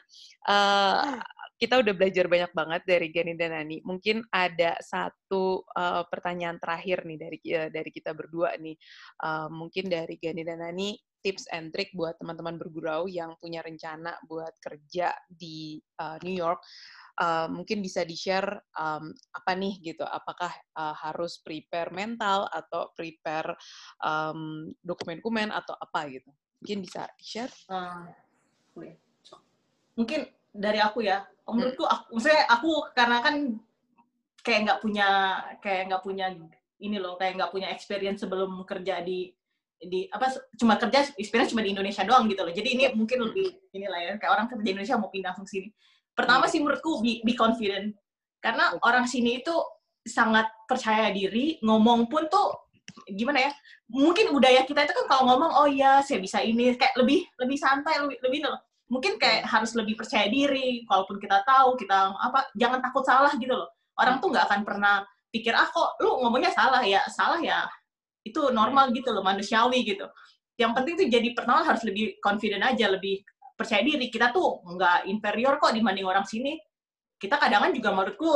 uh, 0.48 1.16
kita 1.60 1.80
udah 1.84 1.94
belajar 1.96 2.26
banyak 2.32 2.52
banget 2.56 2.82
dari 2.88 3.08
Gani 3.12 3.36
dan 3.36 3.52
Nani. 3.52 3.84
Mungkin 3.84 4.24
ada 4.32 4.80
satu 4.80 5.68
uh, 5.76 6.04
pertanyaan 6.08 6.56
terakhir 6.56 7.04
nih 7.04 7.18
dari 7.20 7.38
uh, 7.56 7.70
dari 7.72 7.90
kita 7.92 8.16
berdua 8.16 8.56
nih. 8.56 8.76
Uh, 9.20 9.52
mungkin 9.52 9.92
dari 9.92 10.16
Gani 10.16 10.44
dan 10.48 10.64
Nani 10.64 10.96
tips 11.20 11.52
and 11.52 11.76
trick 11.76 11.92
buat 11.92 12.16
teman-teman 12.16 12.56
bergurau 12.56 13.12
yang 13.12 13.36
punya 13.44 13.60
rencana 13.60 14.16
buat 14.24 14.56
kerja 14.64 15.12
di 15.28 15.76
uh, 16.00 16.16
New 16.24 16.32
York 16.32 16.64
uh, 17.20 17.48
mungkin 17.52 17.84
bisa 17.84 18.08
di-share 18.08 18.48
um, 18.80 19.12
apa 19.36 19.52
nih 19.54 19.78
gitu, 19.84 20.08
apakah 20.08 20.50
uh, 20.80 20.96
harus 20.96 21.44
prepare 21.44 21.92
mental 21.92 22.48
atau 22.50 22.90
prepare 22.96 23.54
um, 24.00 24.72
dokumen-dokumen 24.82 25.52
atau 25.52 25.76
apa 25.76 26.08
gitu. 26.10 26.32
Mungkin 26.64 26.80
bisa 26.84 27.06
di-share? 27.20 27.52
Uh, 27.68 28.08
mungkin 30.00 30.32
dari 30.50 30.80
aku 30.80 31.04
ya, 31.04 31.28
menurutku, 31.46 31.84
aku, 31.84 32.18
maksudnya 32.18 32.48
aku 32.48 32.72
karena 32.96 33.18
kan 33.20 33.36
kayak 34.40 34.60
nggak 34.66 34.80
punya 34.80 35.08
kayak 35.60 35.92
nggak 35.92 36.04
punya 36.04 36.26
ini 36.80 36.98
loh, 36.98 37.20
kayak 37.20 37.36
nggak 37.36 37.52
punya 37.52 37.68
experience 37.76 38.24
sebelum 38.24 38.64
kerja 38.64 39.04
di 39.04 39.36
di 39.80 40.12
apa 40.12 40.36
cuma 40.60 40.76
kerja 40.76 41.16
experience 41.16 41.56
cuma 41.56 41.64
di 41.64 41.72
Indonesia 41.72 42.04
doang 42.04 42.28
gitu 42.28 42.44
loh. 42.44 42.52
Jadi 42.52 42.70
ini 42.76 42.84
mungkin 42.96 43.32
lebih 43.32 43.72
inilah 43.72 44.00
ya 44.00 44.12
kayak 44.20 44.32
orang 44.32 44.48
kerja 44.52 44.64
di 44.64 44.72
Indonesia 44.76 45.00
mau 45.00 45.12
pindah 45.12 45.32
langsung 45.32 45.48
sini. 45.48 45.72
Pertama 46.20 46.52
sih 46.52 46.60
menurutku 46.60 47.00
be, 47.00 47.24
be 47.24 47.32
confident. 47.32 47.96
Karena 48.44 48.76
orang 48.84 49.08
sini 49.08 49.40
itu 49.40 49.56
sangat 50.04 50.52
percaya 50.68 51.16
diri, 51.16 51.64
ngomong 51.64 52.12
pun 52.12 52.28
tuh 52.28 52.68
gimana 53.08 53.48
ya? 53.48 53.52
Mungkin 53.88 54.36
budaya 54.36 54.68
kita 54.68 54.84
itu 54.84 54.92
kan 54.92 55.06
kalau 55.08 55.24
ngomong 55.32 55.52
oh 55.56 55.68
iya 55.72 56.04
saya 56.04 56.20
bisa 56.20 56.44
ini 56.44 56.76
kayak 56.76 57.00
lebih 57.00 57.24
lebih 57.40 57.56
santai, 57.56 58.04
lebih 58.04 58.20
lebih 58.20 58.40
mungkin 58.92 59.16
kayak 59.16 59.48
harus 59.48 59.72
lebih 59.80 59.96
percaya 59.96 60.28
diri. 60.28 60.84
Walaupun 60.92 61.24
kita 61.24 61.40
tahu 61.48 61.80
kita 61.80 62.12
apa 62.20 62.52
jangan 62.60 62.84
takut 62.84 63.08
salah 63.08 63.32
gitu 63.40 63.56
loh. 63.56 63.72
Orang 63.96 64.20
tuh 64.20 64.36
nggak 64.36 64.44
akan 64.52 64.62
pernah 64.68 65.08
pikir 65.32 65.56
ah 65.56 65.72
kok 65.72 65.96
lu 66.04 66.20
ngomongnya 66.20 66.52
salah 66.52 66.82
ya 66.82 67.06
salah 67.06 67.38
ya 67.38 67.64
itu 68.26 68.50
normal 68.52 68.92
gitu 68.92 69.16
loh 69.16 69.24
manusiawi 69.24 69.88
gitu. 69.88 70.04
Yang 70.60 70.72
penting 70.76 70.94
tuh 71.00 71.08
jadi 71.08 71.30
pertama 71.32 71.64
harus 71.64 71.80
lebih 71.88 72.20
confident 72.20 72.68
aja, 72.68 72.92
lebih 72.92 73.24
percaya 73.60 73.84
diri. 73.84 74.08
Kita 74.08 74.32
tuh 74.32 74.64
nggak 74.64 75.12
inferior 75.12 75.60
kok 75.60 75.76
dibanding 75.76 76.08
orang 76.08 76.24
sini. 76.24 76.56
Kita 77.20 77.36
kadang 77.36 77.68
kan 77.68 77.72
juga 77.76 77.92
menurutku 77.92 78.32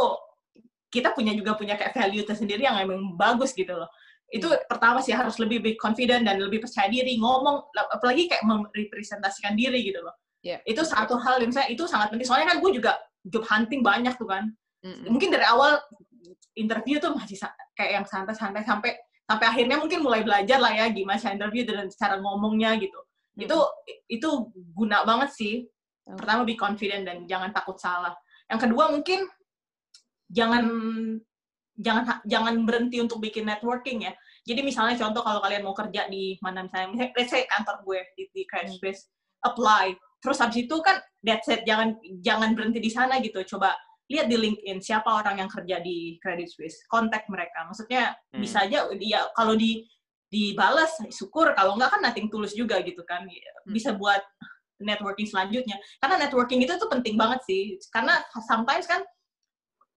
kita 0.92 1.16
punya 1.16 1.32
juga 1.32 1.56
punya 1.56 1.80
kayak 1.80 1.96
value 1.96 2.28
tersendiri 2.28 2.68
yang 2.68 2.76
emang 2.84 3.16
bagus 3.16 3.56
gitu 3.56 3.72
loh. 3.72 3.88
Itu 4.28 4.52
hmm. 4.52 4.68
pertama 4.68 5.00
sih 5.00 5.16
harus 5.16 5.40
lebih 5.40 5.64
big 5.64 5.78
confident 5.80 6.28
dan 6.28 6.44
lebih 6.44 6.60
percaya 6.60 6.92
diri 6.92 7.16
ngomong 7.16 7.72
apalagi 7.96 8.28
kayak 8.28 8.44
merepresentasikan 8.44 9.56
diri 9.56 9.80
gitu 9.88 10.04
loh. 10.04 10.12
Yeah. 10.44 10.60
itu 10.68 10.84
satu 10.84 11.16
hal 11.24 11.40
yang 11.40 11.56
saya 11.56 11.72
itu 11.72 11.88
sangat 11.88 12.12
penting. 12.12 12.28
Soalnya 12.28 12.52
kan 12.52 12.58
gue 12.60 12.72
juga 12.76 13.00
job 13.24 13.48
hunting 13.48 13.80
banyak 13.80 14.12
tuh 14.20 14.28
kan. 14.28 14.52
Mm-hmm. 14.84 15.08
mungkin 15.08 15.32
dari 15.32 15.48
awal 15.48 15.80
interview 16.60 17.00
tuh 17.00 17.16
masih 17.16 17.40
kayak 17.72 18.04
yang 18.04 18.06
santai-santai 18.06 18.68
sampai 18.68 18.92
sampai 19.24 19.46
akhirnya 19.48 19.80
mungkin 19.80 20.04
mulai 20.04 20.28
belajar 20.28 20.60
lah 20.60 20.76
ya 20.76 20.92
gimana 20.92 21.16
cara 21.16 21.40
interview 21.40 21.64
dan 21.64 21.88
cara 21.96 22.20
ngomongnya 22.20 22.76
gitu 22.76 23.00
Hmm. 23.36 23.44
Itu 23.46 23.58
itu 24.10 24.30
guna 24.74 25.04
banget 25.04 25.30
sih. 25.34 25.54
Pertama 26.04 26.44
be 26.44 26.60
confident 26.60 27.08
dan 27.08 27.18
jangan 27.26 27.52
takut 27.56 27.80
salah. 27.80 28.14
Yang 28.52 28.70
kedua 28.70 28.92
mungkin 28.92 29.24
jangan 30.28 30.64
jangan 31.74 32.22
jangan 32.26 32.56
berhenti 32.68 33.02
untuk 33.02 33.18
bikin 33.24 33.50
networking 33.50 34.06
ya. 34.06 34.14
Jadi 34.44 34.62
misalnya 34.62 35.00
contoh 35.00 35.24
kalau 35.24 35.40
kalian 35.40 35.64
mau 35.64 35.72
kerja 35.72 36.12
di 36.12 36.36
mana 36.44 36.68
misalnya, 36.68 36.88
misalnya 36.92 37.12
let's 37.16 37.32
say 37.32 37.48
kantor 37.48 37.80
gue 37.88 38.00
di, 38.20 38.24
di 38.36 38.44
Crash 38.44 38.76
Space, 38.76 39.08
hmm. 39.08 39.50
apply. 39.50 39.86
Terus 40.20 40.38
habis 40.40 40.68
itu 40.68 40.76
kan 40.84 41.00
that's 41.24 41.48
it, 41.48 41.64
jangan 41.64 41.96
jangan 42.20 42.52
berhenti 42.52 42.84
di 42.84 42.92
sana 42.92 43.24
gitu. 43.24 43.40
Coba 43.48 43.76
lihat 44.12 44.28
di 44.28 44.36
LinkedIn 44.36 44.84
siapa 44.84 45.08
orang 45.08 45.40
yang 45.40 45.50
kerja 45.50 45.80
di 45.80 46.20
Credit 46.20 46.48
Suisse, 46.52 46.84
kontak 46.92 47.24
mereka. 47.32 47.64
Maksudnya 47.66 48.12
hmm. 48.36 48.42
bisa 48.44 48.68
aja 48.68 48.92
ya 49.00 49.32
kalau 49.32 49.56
di 49.56 49.88
dibalas 50.34 50.90
syukur. 51.14 51.54
Kalau 51.54 51.78
enggak 51.78 51.94
kan 51.94 52.02
nothing 52.02 52.28
tulus 52.34 52.58
juga 52.58 52.82
gitu 52.82 53.06
kan. 53.06 53.30
Hmm. 53.30 53.70
bisa 53.70 53.94
buat 53.94 54.20
networking 54.82 55.30
selanjutnya. 55.30 55.78
Karena 56.02 56.26
networking 56.26 56.66
itu 56.66 56.74
tuh 56.82 56.90
penting 56.90 57.14
banget 57.16 57.46
sih. 57.46 57.78
Karena 57.94 58.18
sometimes 58.50 58.90
kan 58.90 59.06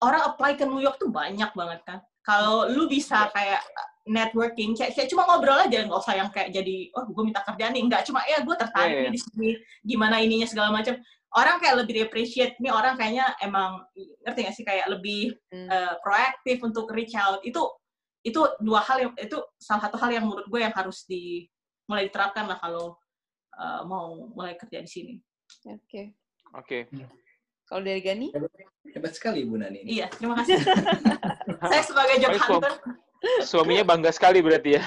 orang 0.05 0.22
apply 0.29 0.61
ke 0.61 0.68
New 0.68 0.85
York 0.85 1.01
tuh 1.01 1.09
banyak 1.09 1.51
banget 1.57 1.81
kan. 1.88 1.99
Kalau 2.20 2.68
lu 2.68 2.90
bisa 2.90 3.31
kayak 3.31 3.62
networking 4.07 4.75
kayak, 4.75 4.94
kayak 4.94 5.09
cuma 5.11 5.27
ngobrol 5.27 5.59
aja. 5.59 5.83
Nggak 5.83 6.01
usah 6.05 6.14
yang 6.14 6.29
kayak 6.31 6.53
jadi 6.53 6.92
oh 6.94 7.09
gue 7.11 7.25
minta 7.25 7.40
kerjaan 7.42 7.72
nih. 7.72 7.85
Nggak 7.88 8.03
cuma 8.07 8.20
ya 8.29 8.38
gue 8.44 8.57
tertarik 8.59 8.92
yeah, 8.92 9.05
yeah. 9.09 9.14
di 9.14 9.20
sini. 9.20 9.51
Gimana 9.83 10.20
ininya 10.20 10.46
segala 10.46 10.70
macam. 10.70 11.01
Orang 11.35 11.59
kayak 11.59 11.85
lebih 11.85 12.07
appreciate. 12.07 12.55
Nih 12.62 12.70
orang 12.70 12.94
kayaknya 12.96 13.35
emang 13.42 13.83
ngerti 14.25 14.40
gak 14.46 14.57
sih? 14.57 14.64
Kayak 14.64 14.87
lebih 14.88 15.37
hmm. 15.53 15.68
uh, 15.68 15.94
proaktif 16.01 16.62
untuk 16.62 16.88
reach 16.94 17.12
out. 17.18 17.42
Itu 17.42 17.66
itu 18.27 18.41
dua 18.59 18.83
hal 18.83 18.99
yang 19.07 19.12
itu 19.15 19.39
salah 19.55 19.87
satu 19.87 19.97
hal 20.03 20.11
yang 20.11 20.27
menurut 20.27 20.51
gue 20.51 20.61
yang 20.61 20.75
harus 20.75 21.07
di 21.07 21.47
mulai 21.87 22.11
diterapkan 22.11 22.51
lah 22.51 22.59
kalau 22.59 22.99
uh, 23.55 23.87
mau 23.87 24.27
mulai 24.35 24.59
kerja 24.59 24.83
di 24.83 24.91
sini. 24.91 25.15
Oke. 25.71 25.79
Okay. 25.87 26.05
Oke. 26.59 26.79
Okay. 26.91 27.07
Kalau 27.67 27.83
dari 27.83 27.99
Gani? 27.99 28.31
Hebat, 28.95 29.12
sekali 29.19 29.43
Bu 29.43 29.59
Nani. 29.59 29.83
Iya, 29.83 30.07
terima 30.15 30.39
kasih. 30.39 30.55
Saya 31.71 31.83
sebagai 31.83 32.15
job 32.23 32.39
hunter. 32.39 32.73
Suaminya 33.43 33.83
bangga 33.83 34.15
sekali 34.15 34.39
berarti 34.39 34.79
ya. 34.79 34.83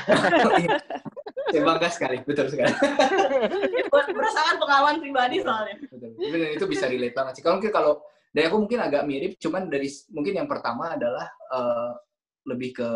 Saya 1.51 1.63
bangga 1.65 1.89
sekali, 1.91 2.23
betul 2.23 2.47
sekali. 2.47 2.71
Merasakan 4.15 4.55
pengalaman 4.63 4.95
pribadi 5.03 5.43
soalnya. 5.43 5.75
Betul. 5.91 6.11
Dan 6.15 6.49
itu 6.55 6.65
bisa 6.71 6.87
relate 6.87 7.15
banget 7.15 7.33
sih. 7.39 7.43
Kalau 7.43 7.59
mungkin 7.59 7.73
kalau 7.73 7.93
dari 8.31 8.45
aku 8.47 8.57
mungkin 8.63 8.79
agak 8.79 9.03
mirip, 9.03 9.35
cuman 9.41 9.67
dari 9.67 9.89
mungkin 10.13 10.33
yang 10.39 10.47
pertama 10.47 10.95
adalah 10.95 11.27
uh, 11.51 11.91
lebih 12.47 12.79
ke 12.79 12.89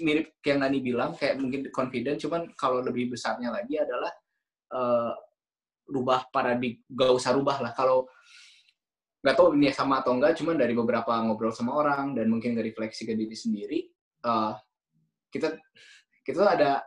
mirip 0.00 0.38
kayak 0.40 0.58
Nani 0.64 0.78
bilang 0.80 1.14
kayak 1.16 1.40
mungkin 1.40 1.68
confident 1.72 2.18
cuman 2.20 2.50
kalau 2.54 2.84
lebih 2.84 3.12
besarnya 3.12 3.52
lagi 3.52 3.78
adalah 3.80 4.12
uh, 4.74 5.12
rubah 5.88 6.28
paradigma 6.28 6.84
gak 6.92 7.12
usah 7.16 7.32
rubah 7.32 7.56
lah. 7.64 7.72
Kalau 7.72 8.08
nggak 9.18 9.34
tahu 9.34 9.58
ini 9.58 9.74
sama 9.74 9.98
atau 9.98 10.14
enggak 10.14 10.38
cuman 10.38 10.54
dari 10.54 10.72
beberapa 10.78 11.10
ngobrol 11.26 11.50
sama 11.50 11.74
orang 11.74 12.14
dan 12.14 12.30
mungkin 12.30 12.54
dari 12.54 12.70
refleksi 12.70 13.02
ke 13.02 13.18
diri 13.18 13.34
sendiri 13.34 13.78
uh, 14.22 14.54
kita 15.26 15.58
kita 16.22 16.54
ada 16.54 16.86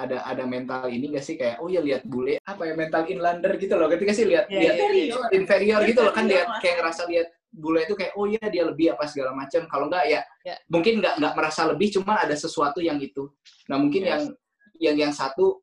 ada 0.00 0.24
ada 0.24 0.44
mental 0.48 0.88
ini 0.88 1.12
gak 1.12 1.24
sih? 1.24 1.36
Kayak 1.36 1.60
oh 1.60 1.68
ya 1.68 1.84
lihat 1.84 2.08
bule 2.08 2.40
apa 2.40 2.64
ya 2.64 2.74
mental 2.74 3.04
inlander 3.04 3.52
gitu 3.60 3.76
loh. 3.76 3.86
Ketika 3.92 4.12
sih 4.16 4.24
lihat 4.24 4.48
yeah, 4.48 4.60
lihat 4.64 4.74
yeah, 4.74 4.84
inferior, 4.88 5.20
yeah. 5.20 5.36
inferior 5.36 5.80
gitu 5.84 6.00
loh 6.00 6.12
kan 6.16 6.24
lihat 6.24 6.48
kayak 6.64 6.76
ngerasa 6.80 7.02
lihat 7.06 7.28
bule 7.50 7.82
itu 7.82 7.98
kayak 7.98 8.14
oh 8.14 8.30
iya 8.30 8.46
dia 8.46 8.62
lebih 8.62 8.94
apa 8.94 9.10
segala 9.10 9.34
macam 9.34 9.66
kalau 9.66 9.90
enggak 9.90 10.06
ya 10.06 10.20
yeah. 10.46 10.58
mungkin 10.70 11.02
nggak 11.02 11.18
nggak 11.18 11.34
merasa 11.34 11.66
lebih 11.66 11.90
cuma 11.98 12.22
ada 12.22 12.34
sesuatu 12.38 12.78
yang 12.78 13.02
itu 13.02 13.26
nah 13.66 13.76
mungkin 13.76 14.06
yes. 14.06 14.10
yang 14.10 14.22
yang 14.80 14.96
yang 15.08 15.12
satu 15.12 15.60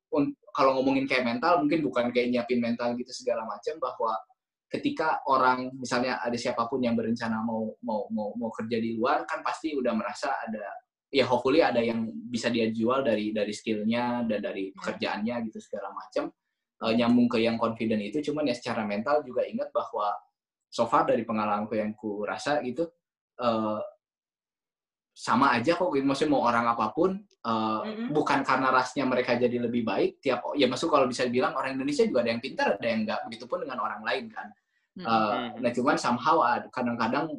kalau 0.52 0.78
ngomongin 0.78 1.08
kayak 1.08 1.26
mental 1.26 1.63
mungkin 1.63 1.82
bukan 1.82 2.12
kayak 2.12 2.30
nyiapin 2.30 2.60
mental 2.60 2.93
gitu 3.00 3.10
segala 3.15 3.47
macam 3.47 3.80
bahwa 3.80 4.13
ketika 4.67 5.23
orang 5.32 5.71
misalnya 5.80 6.19
ada 6.19 6.36
siapa 6.36 6.67
pun 6.67 6.84
yang 6.84 6.93
berencana 6.93 7.39
mau 7.39 7.71
mau 7.80 8.06
mau 8.12 8.36
mau 8.36 8.52
kerja 8.52 8.78
di 8.78 9.00
luar 9.00 9.23
kan 9.23 9.39
pasti 9.39 9.71
udah 9.71 9.95
merasa 9.95 10.28
ada 10.43 10.67
ya 11.08 11.23
hopefully 11.23 11.63
ada 11.63 11.80
yang 11.80 12.12
bisa 12.28 12.52
dia 12.52 12.67
jual 12.67 13.00
dari 13.00 13.32
dari 13.32 13.56
skillnya 13.56 14.28
dan 14.28 14.43
dari 14.43 14.76
pekerjaannya 14.76 15.36
gitu 15.47 15.60
segala 15.63 15.95
macam 15.95 16.28
uh, 16.84 16.93
nyambung 16.93 17.32
ke 17.32 17.39
yang 17.39 17.56
confident 17.56 18.04
itu 18.04 18.19
cuman 18.19 18.52
ya 18.52 18.56
secara 18.56 18.84
mental 18.84 19.23
juga 19.23 19.47
ingat 19.47 19.71
bahwa 19.71 20.12
so 20.67 20.86
far 20.86 21.08
dari 21.08 21.23
pengalamanku 21.23 21.73
yang 21.75 21.95
ku 21.95 22.27
rasa 22.27 22.60
gitu 22.62 22.86
uh, 23.39 23.80
sama 25.17 25.58
aja 25.58 25.73
kok 25.73 25.89
gitu. 25.97 26.06
maksudnya 26.06 26.38
mau 26.38 26.45
orang 26.45 26.69
apa 26.69 26.93
pun 26.93 27.17
uh, 27.41 27.82
mm-hmm. 27.82 28.13
bukan 28.13 28.45
karena 28.45 28.69
rasnya 28.69 29.01
mereka 29.10 29.34
jadi 29.34 29.58
lebih 29.65 29.82
baik 29.82 30.21
tiap 30.21 30.45
ya 30.53 30.69
masuk 30.69 30.93
kalau 30.93 31.10
bisa 31.10 31.25
dibilang 31.25 31.58
orang 31.58 31.73
Indonesia 31.73 32.06
juga 32.06 32.21
ada 32.21 32.38
yang 32.38 32.43
pintar 32.43 32.67
ada 32.77 32.86
yang 32.86 33.01
enggak 33.01 33.25
begitupun 33.25 33.65
dengan 33.65 33.82
orang 33.82 34.06
lain 34.06 34.30
kan 34.30 34.47
mm-hmm. 35.01 35.10
uh, 35.10 35.58
nah 35.58 35.71
cuman 35.73 35.97
somehow 35.97 36.38
kadang-kadang 36.69 37.34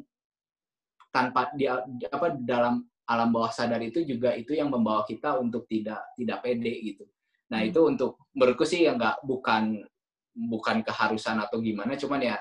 tanpa 1.09 1.55
dia 1.55 1.79
apa 2.11 2.35
dalam 2.43 2.83
alam 3.07 3.29
bawah 3.31 3.49
sadar 3.49 3.79
itu 3.81 4.03
juga 4.03 4.35
itu 4.35 4.53
yang 4.53 4.69
membawa 4.69 5.07
kita 5.07 5.39
untuk 5.39 5.63
tidak 5.71 6.03
tidak 6.19 6.43
pede 6.43 6.73
gitu 6.83 7.07
nah 7.47 7.63
mm-hmm. 7.63 7.71
itu 7.71 7.79
untuk 7.87 8.11
menurutku 8.35 8.67
sih 8.67 8.91
ya 8.91 8.91
nggak 8.91 9.23
bukan 9.23 9.79
bukan 10.35 10.83
keharusan 10.83 11.39
atau 11.39 11.63
gimana 11.63 11.95
cuman 11.95 12.21
ya 12.27 12.35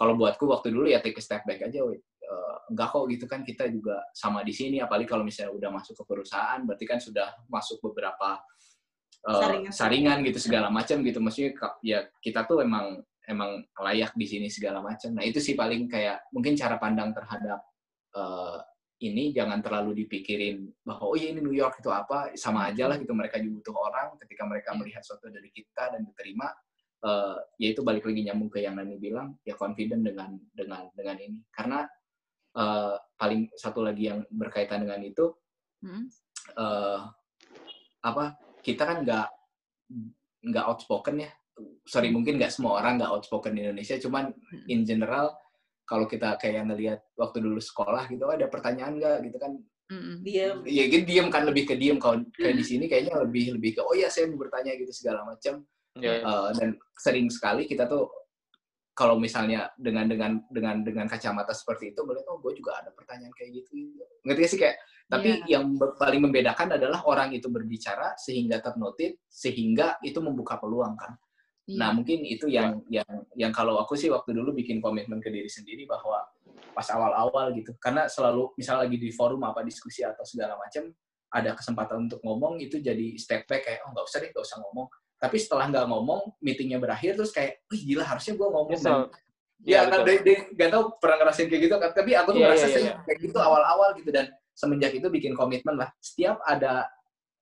kalau 0.00 0.16
buatku 0.16 0.48
waktu 0.48 0.72
dulu 0.72 0.88
ya 0.88 1.04
take 1.04 1.20
a 1.20 1.22
step 1.22 1.44
back 1.44 1.60
aja, 1.60 1.84
wait. 1.84 2.00
Uh, 2.24 2.56
enggak 2.72 2.88
kok 2.88 3.04
gitu 3.12 3.24
kan 3.28 3.44
kita 3.44 3.68
juga 3.68 4.00
sama 4.16 4.40
di 4.40 4.56
sini, 4.56 4.80
apalagi 4.80 5.04
kalau 5.04 5.20
misalnya 5.20 5.52
udah 5.52 5.68
masuk 5.76 5.92
ke 6.00 6.04
perusahaan, 6.08 6.64
berarti 6.64 6.88
kan 6.88 6.96
sudah 6.96 7.36
masuk 7.52 7.84
beberapa 7.84 8.40
uh, 9.28 9.42
saringan. 9.44 9.72
saringan 9.76 10.18
gitu 10.24 10.40
segala 10.40 10.72
macam 10.72 11.04
gitu, 11.04 11.20
maksudnya 11.20 11.52
ya 11.84 12.08
kita 12.24 12.48
tuh 12.48 12.64
emang 12.64 13.04
emang 13.28 13.60
layak 13.76 14.16
di 14.16 14.24
sini 14.24 14.48
segala 14.48 14.80
macam. 14.80 15.12
Nah 15.12 15.26
itu 15.26 15.36
sih 15.36 15.52
paling 15.52 15.84
kayak 15.84 16.32
mungkin 16.32 16.56
cara 16.56 16.80
pandang 16.80 17.12
terhadap 17.12 17.60
uh, 18.16 18.56
ini 19.00 19.32
jangan 19.32 19.64
terlalu 19.64 20.04
dipikirin 20.04 20.68
bahwa 20.84 21.12
oh 21.12 21.16
iya 21.16 21.32
ini 21.32 21.40
New 21.44 21.56
York 21.56 21.80
itu 21.80 21.88
apa 21.92 22.32
sama 22.36 22.68
aja 22.72 22.88
lah 22.88 22.96
gitu 22.96 23.12
mereka 23.16 23.36
juga 23.40 23.60
butuh 23.60 23.76
orang 23.76 24.08
ketika 24.24 24.42
mereka 24.48 24.70
melihat 24.76 25.00
sesuatu 25.00 25.32
dari 25.32 25.48
kita 25.52 25.92
dan 25.92 26.04
diterima 26.04 26.52
uh, 27.04 27.36
ya 27.56 27.68
itu 27.72 27.80
balik 27.80 28.04
lagi 28.04 28.20
nyambung 28.24 28.50
ke 28.52 28.60
yang 28.64 28.76
Nani 28.76 28.96
bilang 29.00 29.36
ya 29.44 29.56
confident 29.56 30.04
dengan 30.04 30.36
dengan 30.52 30.88
dengan 30.92 31.16
ini. 31.16 31.38
Karena 31.52 31.84
uh, 32.56 32.94
paling 33.16 33.50
satu 33.56 33.84
lagi 33.84 34.08
yang 34.12 34.20
berkaitan 34.28 34.84
dengan 34.84 35.00
itu 35.04 35.32
hmm. 35.84 36.04
uh, 36.56 37.08
apa 38.00 38.36
kita 38.64 38.82
kan 38.84 39.04
nggak 39.04 39.28
nggak 40.48 40.64
outspoken 40.64 41.24
ya. 41.24 41.30
Sorry 41.84 42.08
mungkin 42.08 42.40
nggak 42.40 42.52
semua 42.52 42.80
orang 42.80 43.00
nggak 43.00 43.12
outspoken 43.12 43.56
di 43.56 43.64
Indonesia 43.64 43.96
cuman 44.00 44.32
hmm. 44.32 44.64
in 44.68 44.84
general 44.84 45.36
kalau 45.84 46.06
kita 46.06 46.38
kayak 46.38 46.70
ngelihat 46.70 47.02
waktu 47.18 47.42
dulu 47.42 47.58
sekolah 47.58 48.06
gitu 48.06 48.22
oh, 48.22 48.34
ada 48.36 48.46
pertanyaan 48.46 49.00
nggak? 49.00 49.18
Gitu 49.28 49.38
kan. 49.40 49.52
Mm 49.90 50.22
diam 50.22 50.62
ya 50.70 50.86
gitu 50.86 51.02
diem 51.02 51.26
kan 51.34 51.42
lebih 51.42 51.66
ke 51.66 51.74
diem. 51.74 51.98
Kalau 51.98 52.22
kayak 52.30 52.54
di 52.54 52.62
sini 52.62 52.86
kayaknya 52.86 53.18
lebih 53.26 53.58
lebih 53.58 53.70
ke 53.74 53.80
oh 53.82 53.90
ya 53.98 54.06
saya 54.06 54.30
mau 54.30 54.38
bertanya 54.38 54.78
gitu 54.78 54.94
segala 54.94 55.26
macam 55.26 55.66
yeah. 55.98 56.20
Ya. 56.20 56.26
uh, 56.26 56.50
dan 56.54 56.78
sering 56.98 57.26
sekali 57.32 57.66
kita 57.66 57.88
tuh 57.88 58.06
kalau 58.94 59.16
misalnya 59.16 59.72
dengan 59.80 60.06
dengan 60.10 60.44
dengan 60.52 60.84
dengan 60.84 61.06
kacamata 61.08 61.56
seperti 61.56 61.96
itu 61.96 62.04
melihat 62.04 62.28
oh 62.28 62.38
gue 62.42 62.52
juga 62.52 62.84
ada 62.84 62.92
pertanyaan 62.92 63.32
kayak 63.32 63.64
gitu, 63.64 63.70
gitu. 63.72 64.04
ngerti 64.28 64.42
sih 64.56 64.58
kayak 64.60 64.76
tapi 65.10 65.42
yeah. 65.48 65.58
yang 65.58 65.74
paling 65.98 66.22
membedakan 66.22 66.76
adalah 66.76 67.02
orang 67.08 67.32
itu 67.32 67.48
berbicara 67.48 68.14
sehingga 68.20 68.60
ternotit 68.60 69.18
sehingga 69.26 69.96
itu 70.04 70.20
membuka 70.20 70.60
peluang 70.60 70.94
kan 70.94 71.16
Nah, 71.78 71.92
iya. 71.92 71.94
mungkin 71.94 72.18
itu 72.26 72.46
yang 72.50 72.82
yang 72.90 73.06
yang 73.38 73.52
kalau 73.54 73.78
aku 73.78 73.94
sih 73.94 74.10
waktu 74.10 74.34
dulu 74.34 74.50
bikin 74.50 74.82
komitmen 74.82 75.22
ke 75.22 75.30
diri 75.30 75.46
sendiri 75.46 75.86
bahwa 75.86 76.18
pas 76.74 76.88
awal-awal 76.90 77.54
gitu. 77.54 77.76
Karena 77.78 78.10
selalu 78.10 78.56
misal 78.58 78.82
lagi 78.82 78.98
di 78.98 79.14
forum 79.14 79.44
apa 79.46 79.62
diskusi 79.62 80.02
atau 80.02 80.26
segala 80.26 80.58
macam 80.58 80.90
ada 81.30 81.54
kesempatan 81.54 82.10
untuk 82.10 82.18
ngomong 82.26 82.58
itu 82.58 82.82
jadi 82.82 83.14
step 83.14 83.46
back 83.46 83.62
kayak 83.62 83.86
oh 83.86 83.94
nggak 83.94 84.02
usah 84.02 84.18
deh 84.18 84.30
nggak 84.34 84.46
usah 84.46 84.58
ngomong. 84.66 84.88
Tapi 85.20 85.36
setelah 85.36 85.68
nggak 85.68 85.86
ngomong, 85.86 86.40
meetingnya 86.40 86.80
berakhir 86.80 87.20
terus 87.20 87.30
kayak, 87.30 87.60
wih 87.68 87.82
gila 87.84 88.08
harusnya 88.08 88.34
gue 88.40 88.48
ngomong. 88.48 88.72
Yes, 88.72 88.82
dan, 88.82 89.12
ya, 89.62 89.84
ya 89.84 89.92
kan, 89.92 90.00
gak 90.56 90.68
tau 90.72 90.82
pernah 90.96 91.16
ngerasain 91.20 91.46
kayak 91.52 91.62
gitu 91.68 91.76
kan. 91.76 91.92
Tapi 91.92 92.10
aku 92.16 92.28
tuh 92.32 92.40
yeah, 92.40 92.48
merasa 92.48 92.66
yeah, 92.72 92.80
yeah. 92.80 92.96
kayak 93.04 93.18
gitu 93.28 93.38
awal-awal 93.38 93.92
gitu 94.00 94.08
dan 94.08 94.32
semenjak 94.56 94.96
itu 94.96 95.12
bikin 95.12 95.36
komitmen 95.36 95.76
lah. 95.76 95.92
Setiap 96.00 96.40
ada 96.48 96.88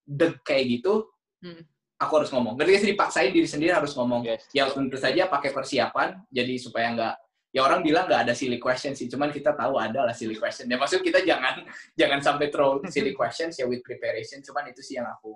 deg 0.03 0.43
kayak 0.43 0.83
gitu, 0.83 1.07
hmm 1.47 1.79
aku 1.99 2.13
harus 2.23 2.31
ngomong. 2.31 2.55
Ngerti 2.55 2.87
sih 2.87 2.89
dipaksain 2.95 3.31
diri 3.35 3.49
sendiri 3.51 3.75
harus 3.75 3.93
ngomong. 3.99 4.23
Yes. 4.23 4.47
Ya 4.55 4.71
tentu 4.71 4.95
saja 4.97 5.27
pakai 5.27 5.51
persiapan, 5.51 6.23
jadi 6.31 6.55
supaya 6.57 6.95
nggak 6.95 7.15
ya 7.49 7.65
orang 7.65 7.81
bilang 7.83 8.07
nggak 8.07 8.29
ada 8.29 8.35
silly 8.39 8.61
question 8.63 8.95
sih, 8.95 9.11
cuman 9.11 9.35
kita 9.35 9.53
tahu 9.59 9.77
ada 9.77 10.07
lah 10.07 10.15
silly 10.15 10.39
question. 10.39 10.71
Ya 10.71 10.79
maksud 10.79 11.03
kita 11.03 11.27
jangan 11.27 11.67
jangan 12.01 12.23
sampai 12.23 12.55
throw 12.55 12.79
silly 12.87 13.13
questions 13.19 13.59
ya 13.59 13.67
with 13.67 13.83
preparation, 13.83 14.41
cuman 14.41 14.71
itu 14.71 14.81
sih 14.81 14.97
yang 14.97 15.11
aku 15.11 15.35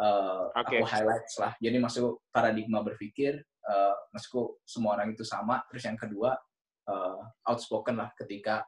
uh, 0.00 0.48
okay. 0.56 0.80
aku 0.80 0.88
highlights 0.88 1.36
lah. 1.36 1.52
Jadi 1.60 1.76
masuk 1.76 2.24
paradigma 2.32 2.80
berpikir, 2.80 3.36
uh, 3.68 3.94
maksudku 4.10 4.58
semua 4.64 4.96
orang 4.96 5.12
itu 5.12 5.22
sama. 5.22 5.60
Terus 5.68 5.84
yang 5.84 5.98
kedua 6.00 6.32
uh, 6.88 7.20
outspoken 7.46 8.00
lah 8.00 8.08
ketika 8.16 8.64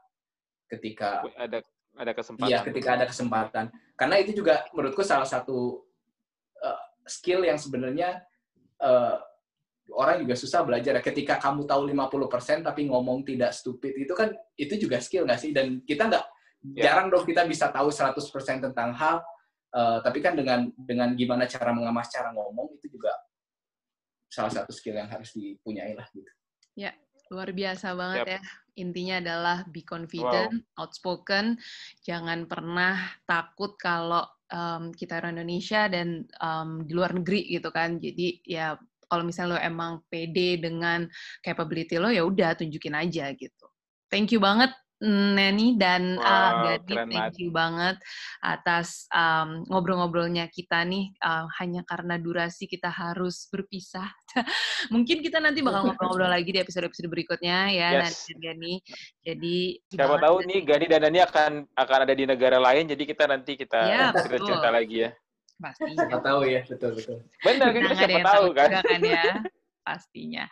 ketika 0.68 1.24
ada 1.40 1.64
ada 1.96 2.12
kesempatan. 2.12 2.48
Iya, 2.48 2.58
ketika 2.64 2.90
ada 3.00 3.06
kesempatan. 3.08 3.64
Karena 3.96 4.16
itu 4.20 4.32
juga 4.36 4.64
menurutku 4.72 5.00
salah 5.04 5.28
satu 5.28 5.88
skill 7.06 7.42
yang 7.46 7.58
sebenarnya 7.58 8.22
uh, 8.82 9.18
orang 9.92 10.22
juga 10.22 10.34
susah 10.38 10.62
belajar. 10.62 10.98
Ketika 11.02 11.38
kamu 11.42 11.66
tahu 11.66 11.90
50% 11.90 12.66
tapi 12.66 12.86
ngomong 12.88 13.26
tidak 13.26 13.52
stupid, 13.52 13.98
itu 13.98 14.14
kan 14.14 14.30
itu 14.54 14.78
juga 14.78 15.02
skill 15.02 15.26
nggak 15.26 15.40
sih? 15.40 15.50
Dan 15.50 15.82
kita 15.82 16.08
nggak 16.08 16.24
yeah. 16.78 16.84
jarang 16.90 17.10
dong 17.10 17.26
kita 17.26 17.44
bisa 17.44 17.68
tahu 17.70 17.90
100% 17.90 18.14
tentang 18.70 18.90
hal, 18.94 19.20
uh, 19.72 19.98
tapi 20.04 20.20
kan 20.20 20.36
dengan 20.36 20.68
dengan 20.76 21.12
gimana 21.16 21.48
cara 21.48 21.72
mengemas 21.72 22.08
cara 22.12 22.30
ngomong 22.32 22.76
itu 22.78 22.96
juga 22.96 23.12
salah 24.32 24.52
satu 24.52 24.72
skill 24.72 24.96
yang 24.96 25.12
harus 25.12 25.32
dipunyai 25.36 25.92
lah 25.92 26.08
gitu. 26.16 26.30
Ya, 26.72 26.96
luar 27.28 27.52
biasa 27.52 27.92
banget 27.92 28.24
yep. 28.24 28.32
ya. 28.36 28.40
Intinya 28.72 29.20
adalah 29.20 29.58
be 29.68 29.84
confident, 29.84 30.64
wow. 30.72 30.88
outspoken, 30.88 31.60
jangan 32.00 32.48
pernah 32.48 32.96
takut 33.28 33.76
kalau 33.76 34.24
um, 34.48 34.96
kita 34.96 35.20
orang 35.20 35.36
Indonesia 35.36 35.92
dan 35.92 36.24
um, 36.40 36.80
di 36.88 36.96
luar 36.96 37.12
negeri 37.12 37.52
gitu 37.52 37.68
kan. 37.68 38.00
Jadi 38.00 38.40
ya 38.48 38.72
kalau 39.12 39.28
misalnya 39.28 39.56
lo 39.56 39.58
emang 39.60 40.00
pede 40.08 40.56
dengan 40.56 41.04
capability 41.44 42.00
lo 42.00 42.08
ya 42.08 42.24
udah 42.24 42.56
tunjukin 42.56 42.96
aja 42.96 43.28
gitu. 43.36 43.66
Thank 44.08 44.32
you 44.32 44.40
banget 44.40 44.72
Neni 45.02 45.74
dan 45.74 46.14
wow, 46.14 46.22
uh, 46.22 46.78
Gadi, 46.78 46.94
thank 47.10 47.34
you 47.42 47.50
banget 47.50 47.98
atas 48.38 49.10
um, 49.10 49.66
ngobrol-ngobrolnya 49.66 50.46
kita 50.46 50.86
nih. 50.86 51.10
Uh, 51.18 51.50
hanya 51.58 51.82
karena 51.82 52.22
durasi 52.22 52.70
kita 52.70 52.86
harus 52.86 53.50
berpisah. 53.50 54.06
Mungkin 54.94 55.26
kita 55.26 55.42
nanti 55.42 55.58
bakal 55.58 55.82
ngobrol-ngobrol 55.90 56.30
lagi 56.30 56.54
di 56.54 56.62
episode-episode 56.62 57.10
berikutnya 57.10 57.74
ya, 57.74 57.88
yes. 57.98 58.30
Nani 58.30 58.38
Gani. 58.38 58.74
Jadi 59.26 59.56
siapa 59.90 60.22
tahu 60.22 60.36
nih 60.46 60.60
Gani 60.62 60.86
dan 60.86 61.00
Nani 61.02 61.18
akan 61.26 61.52
akan 61.74 61.98
ada 62.06 62.14
di 62.14 62.24
negara 62.24 62.62
lain, 62.62 62.86
jadi 62.86 63.02
kita 63.02 63.26
nanti 63.26 63.58
kita 63.58 63.80
ya, 63.90 64.14
cerita-cerita 64.14 64.70
lagi 64.70 65.10
ya. 65.10 65.10
Pasti. 65.58 65.98
Siapa 65.98 66.18
tahu 66.22 66.40
ya, 66.46 66.62
betul 66.62 66.90
betul. 66.94 67.18
Benar, 67.42 67.68
kita 67.74 67.94
siapa 67.98 68.20
tahu 68.22 68.46
kan. 68.54 68.70
kan 68.82 69.02
ya 69.02 69.26
pastinya. 69.82 70.46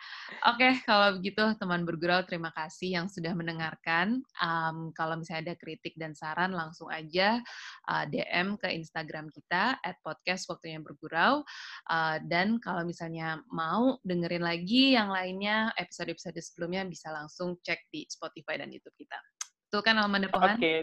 Oke, 0.47 0.83
kalau 0.83 1.17
begitu 1.17 1.55
teman 1.57 1.83
bergurau 1.87 2.21
terima 2.27 2.53
kasih 2.53 3.01
yang 3.01 3.07
sudah 3.07 3.33
mendengarkan. 3.33 4.21
Um, 4.39 4.91
kalau 4.93 5.17
misalnya 5.17 5.51
ada 5.51 5.55
kritik 5.57 5.95
dan 5.97 6.13
saran 6.13 6.53
langsung 6.53 6.91
aja 6.91 7.41
uh, 7.89 8.05
DM 8.07 8.59
ke 8.59 8.69
Instagram 8.71 9.31
kita 9.33 9.79
at 9.81 9.97
podcast 10.05 10.45
waktunya 10.51 10.77
bergurau. 10.79 11.41
Uh, 11.89 12.21
dan 12.27 12.61
kalau 12.61 12.85
misalnya 12.85 13.41
mau 13.49 13.97
dengerin 14.05 14.43
lagi 14.43 14.93
yang 14.93 15.09
lainnya 15.09 15.71
episode-episode 15.79 16.37
sebelumnya 16.39 16.85
bisa 16.85 17.09
langsung 17.09 17.57
cek 17.63 17.89
di 17.89 18.05
Spotify 18.05 18.61
dan 18.61 18.69
YouTube 18.69 18.95
kita. 18.95 19.40
Betul 19.71 19.87
kan 19.87 19.95
Almanda 20.03 20.27
Pohan? 20.27 20.59
Oke, 20.59 20.59
okay. 20.59 20.77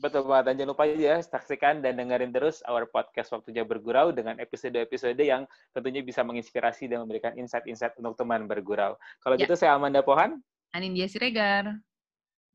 betul 0.00 0.24
banget. 0.24 0.44
Dan 0.48 0.54
jangan 0.56 0.70
lupa 0.72 0.88
ya 0.88 1.20
saksikan 1.20 1.84
dan 1.84 2.00
dengerin 2.00 2.32
terus 2.32 2.64
our 2.64 2.88
podcast 2.88 3.28
Waktunya 3.36 3.68
Bergurau 3.68 4.16
dengan 4.16 4.40
episode-episode 4.40 5.20
yang 5.20 5.44
tentunya 5.76 6.00
bisa 6.00 6.24
menginspirasi 6.24 6.88
dan 6.88 7.04
memberikan 7.04 7.36
insight-insight 7.36 7.92
untuk 8.00 8.16
teman 8.16 8.48
bergurau. 8.48 8.96
Kalau 9.20 9.36
ya. 9.36 9.44
gitu 9.44 9.60
saya 9.60 9.76
Amanda 9.76 10.00
Pohan. 10.00 10.40
Anindya 10.72 11.04
Siregar. 11.04 11.76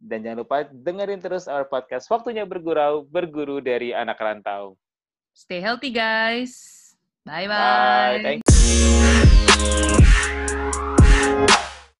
Dan 0.01 0.25
jangan 0.25 0.41
lupa 0.41 0.65
dengerin 0.65 1.21
terus 1.21 1.45
our 1.45 1.69
podcast 1.69 2.09
Waktunya 2.09 2.49
Bergurau, 2.49 3.05
berguru 3.05 3.61
dari 3.61 3.93
anak 3.93 4.17
rantau. 4.17 4.73
Stay 5.37 5.61
healthy 5.61 5.93
guys. 5.93 6.81
Bye-bye. 7.29 8.25
Bye. 8.25 8.25
Thank 8.25 8.41
you. 8.41 9.98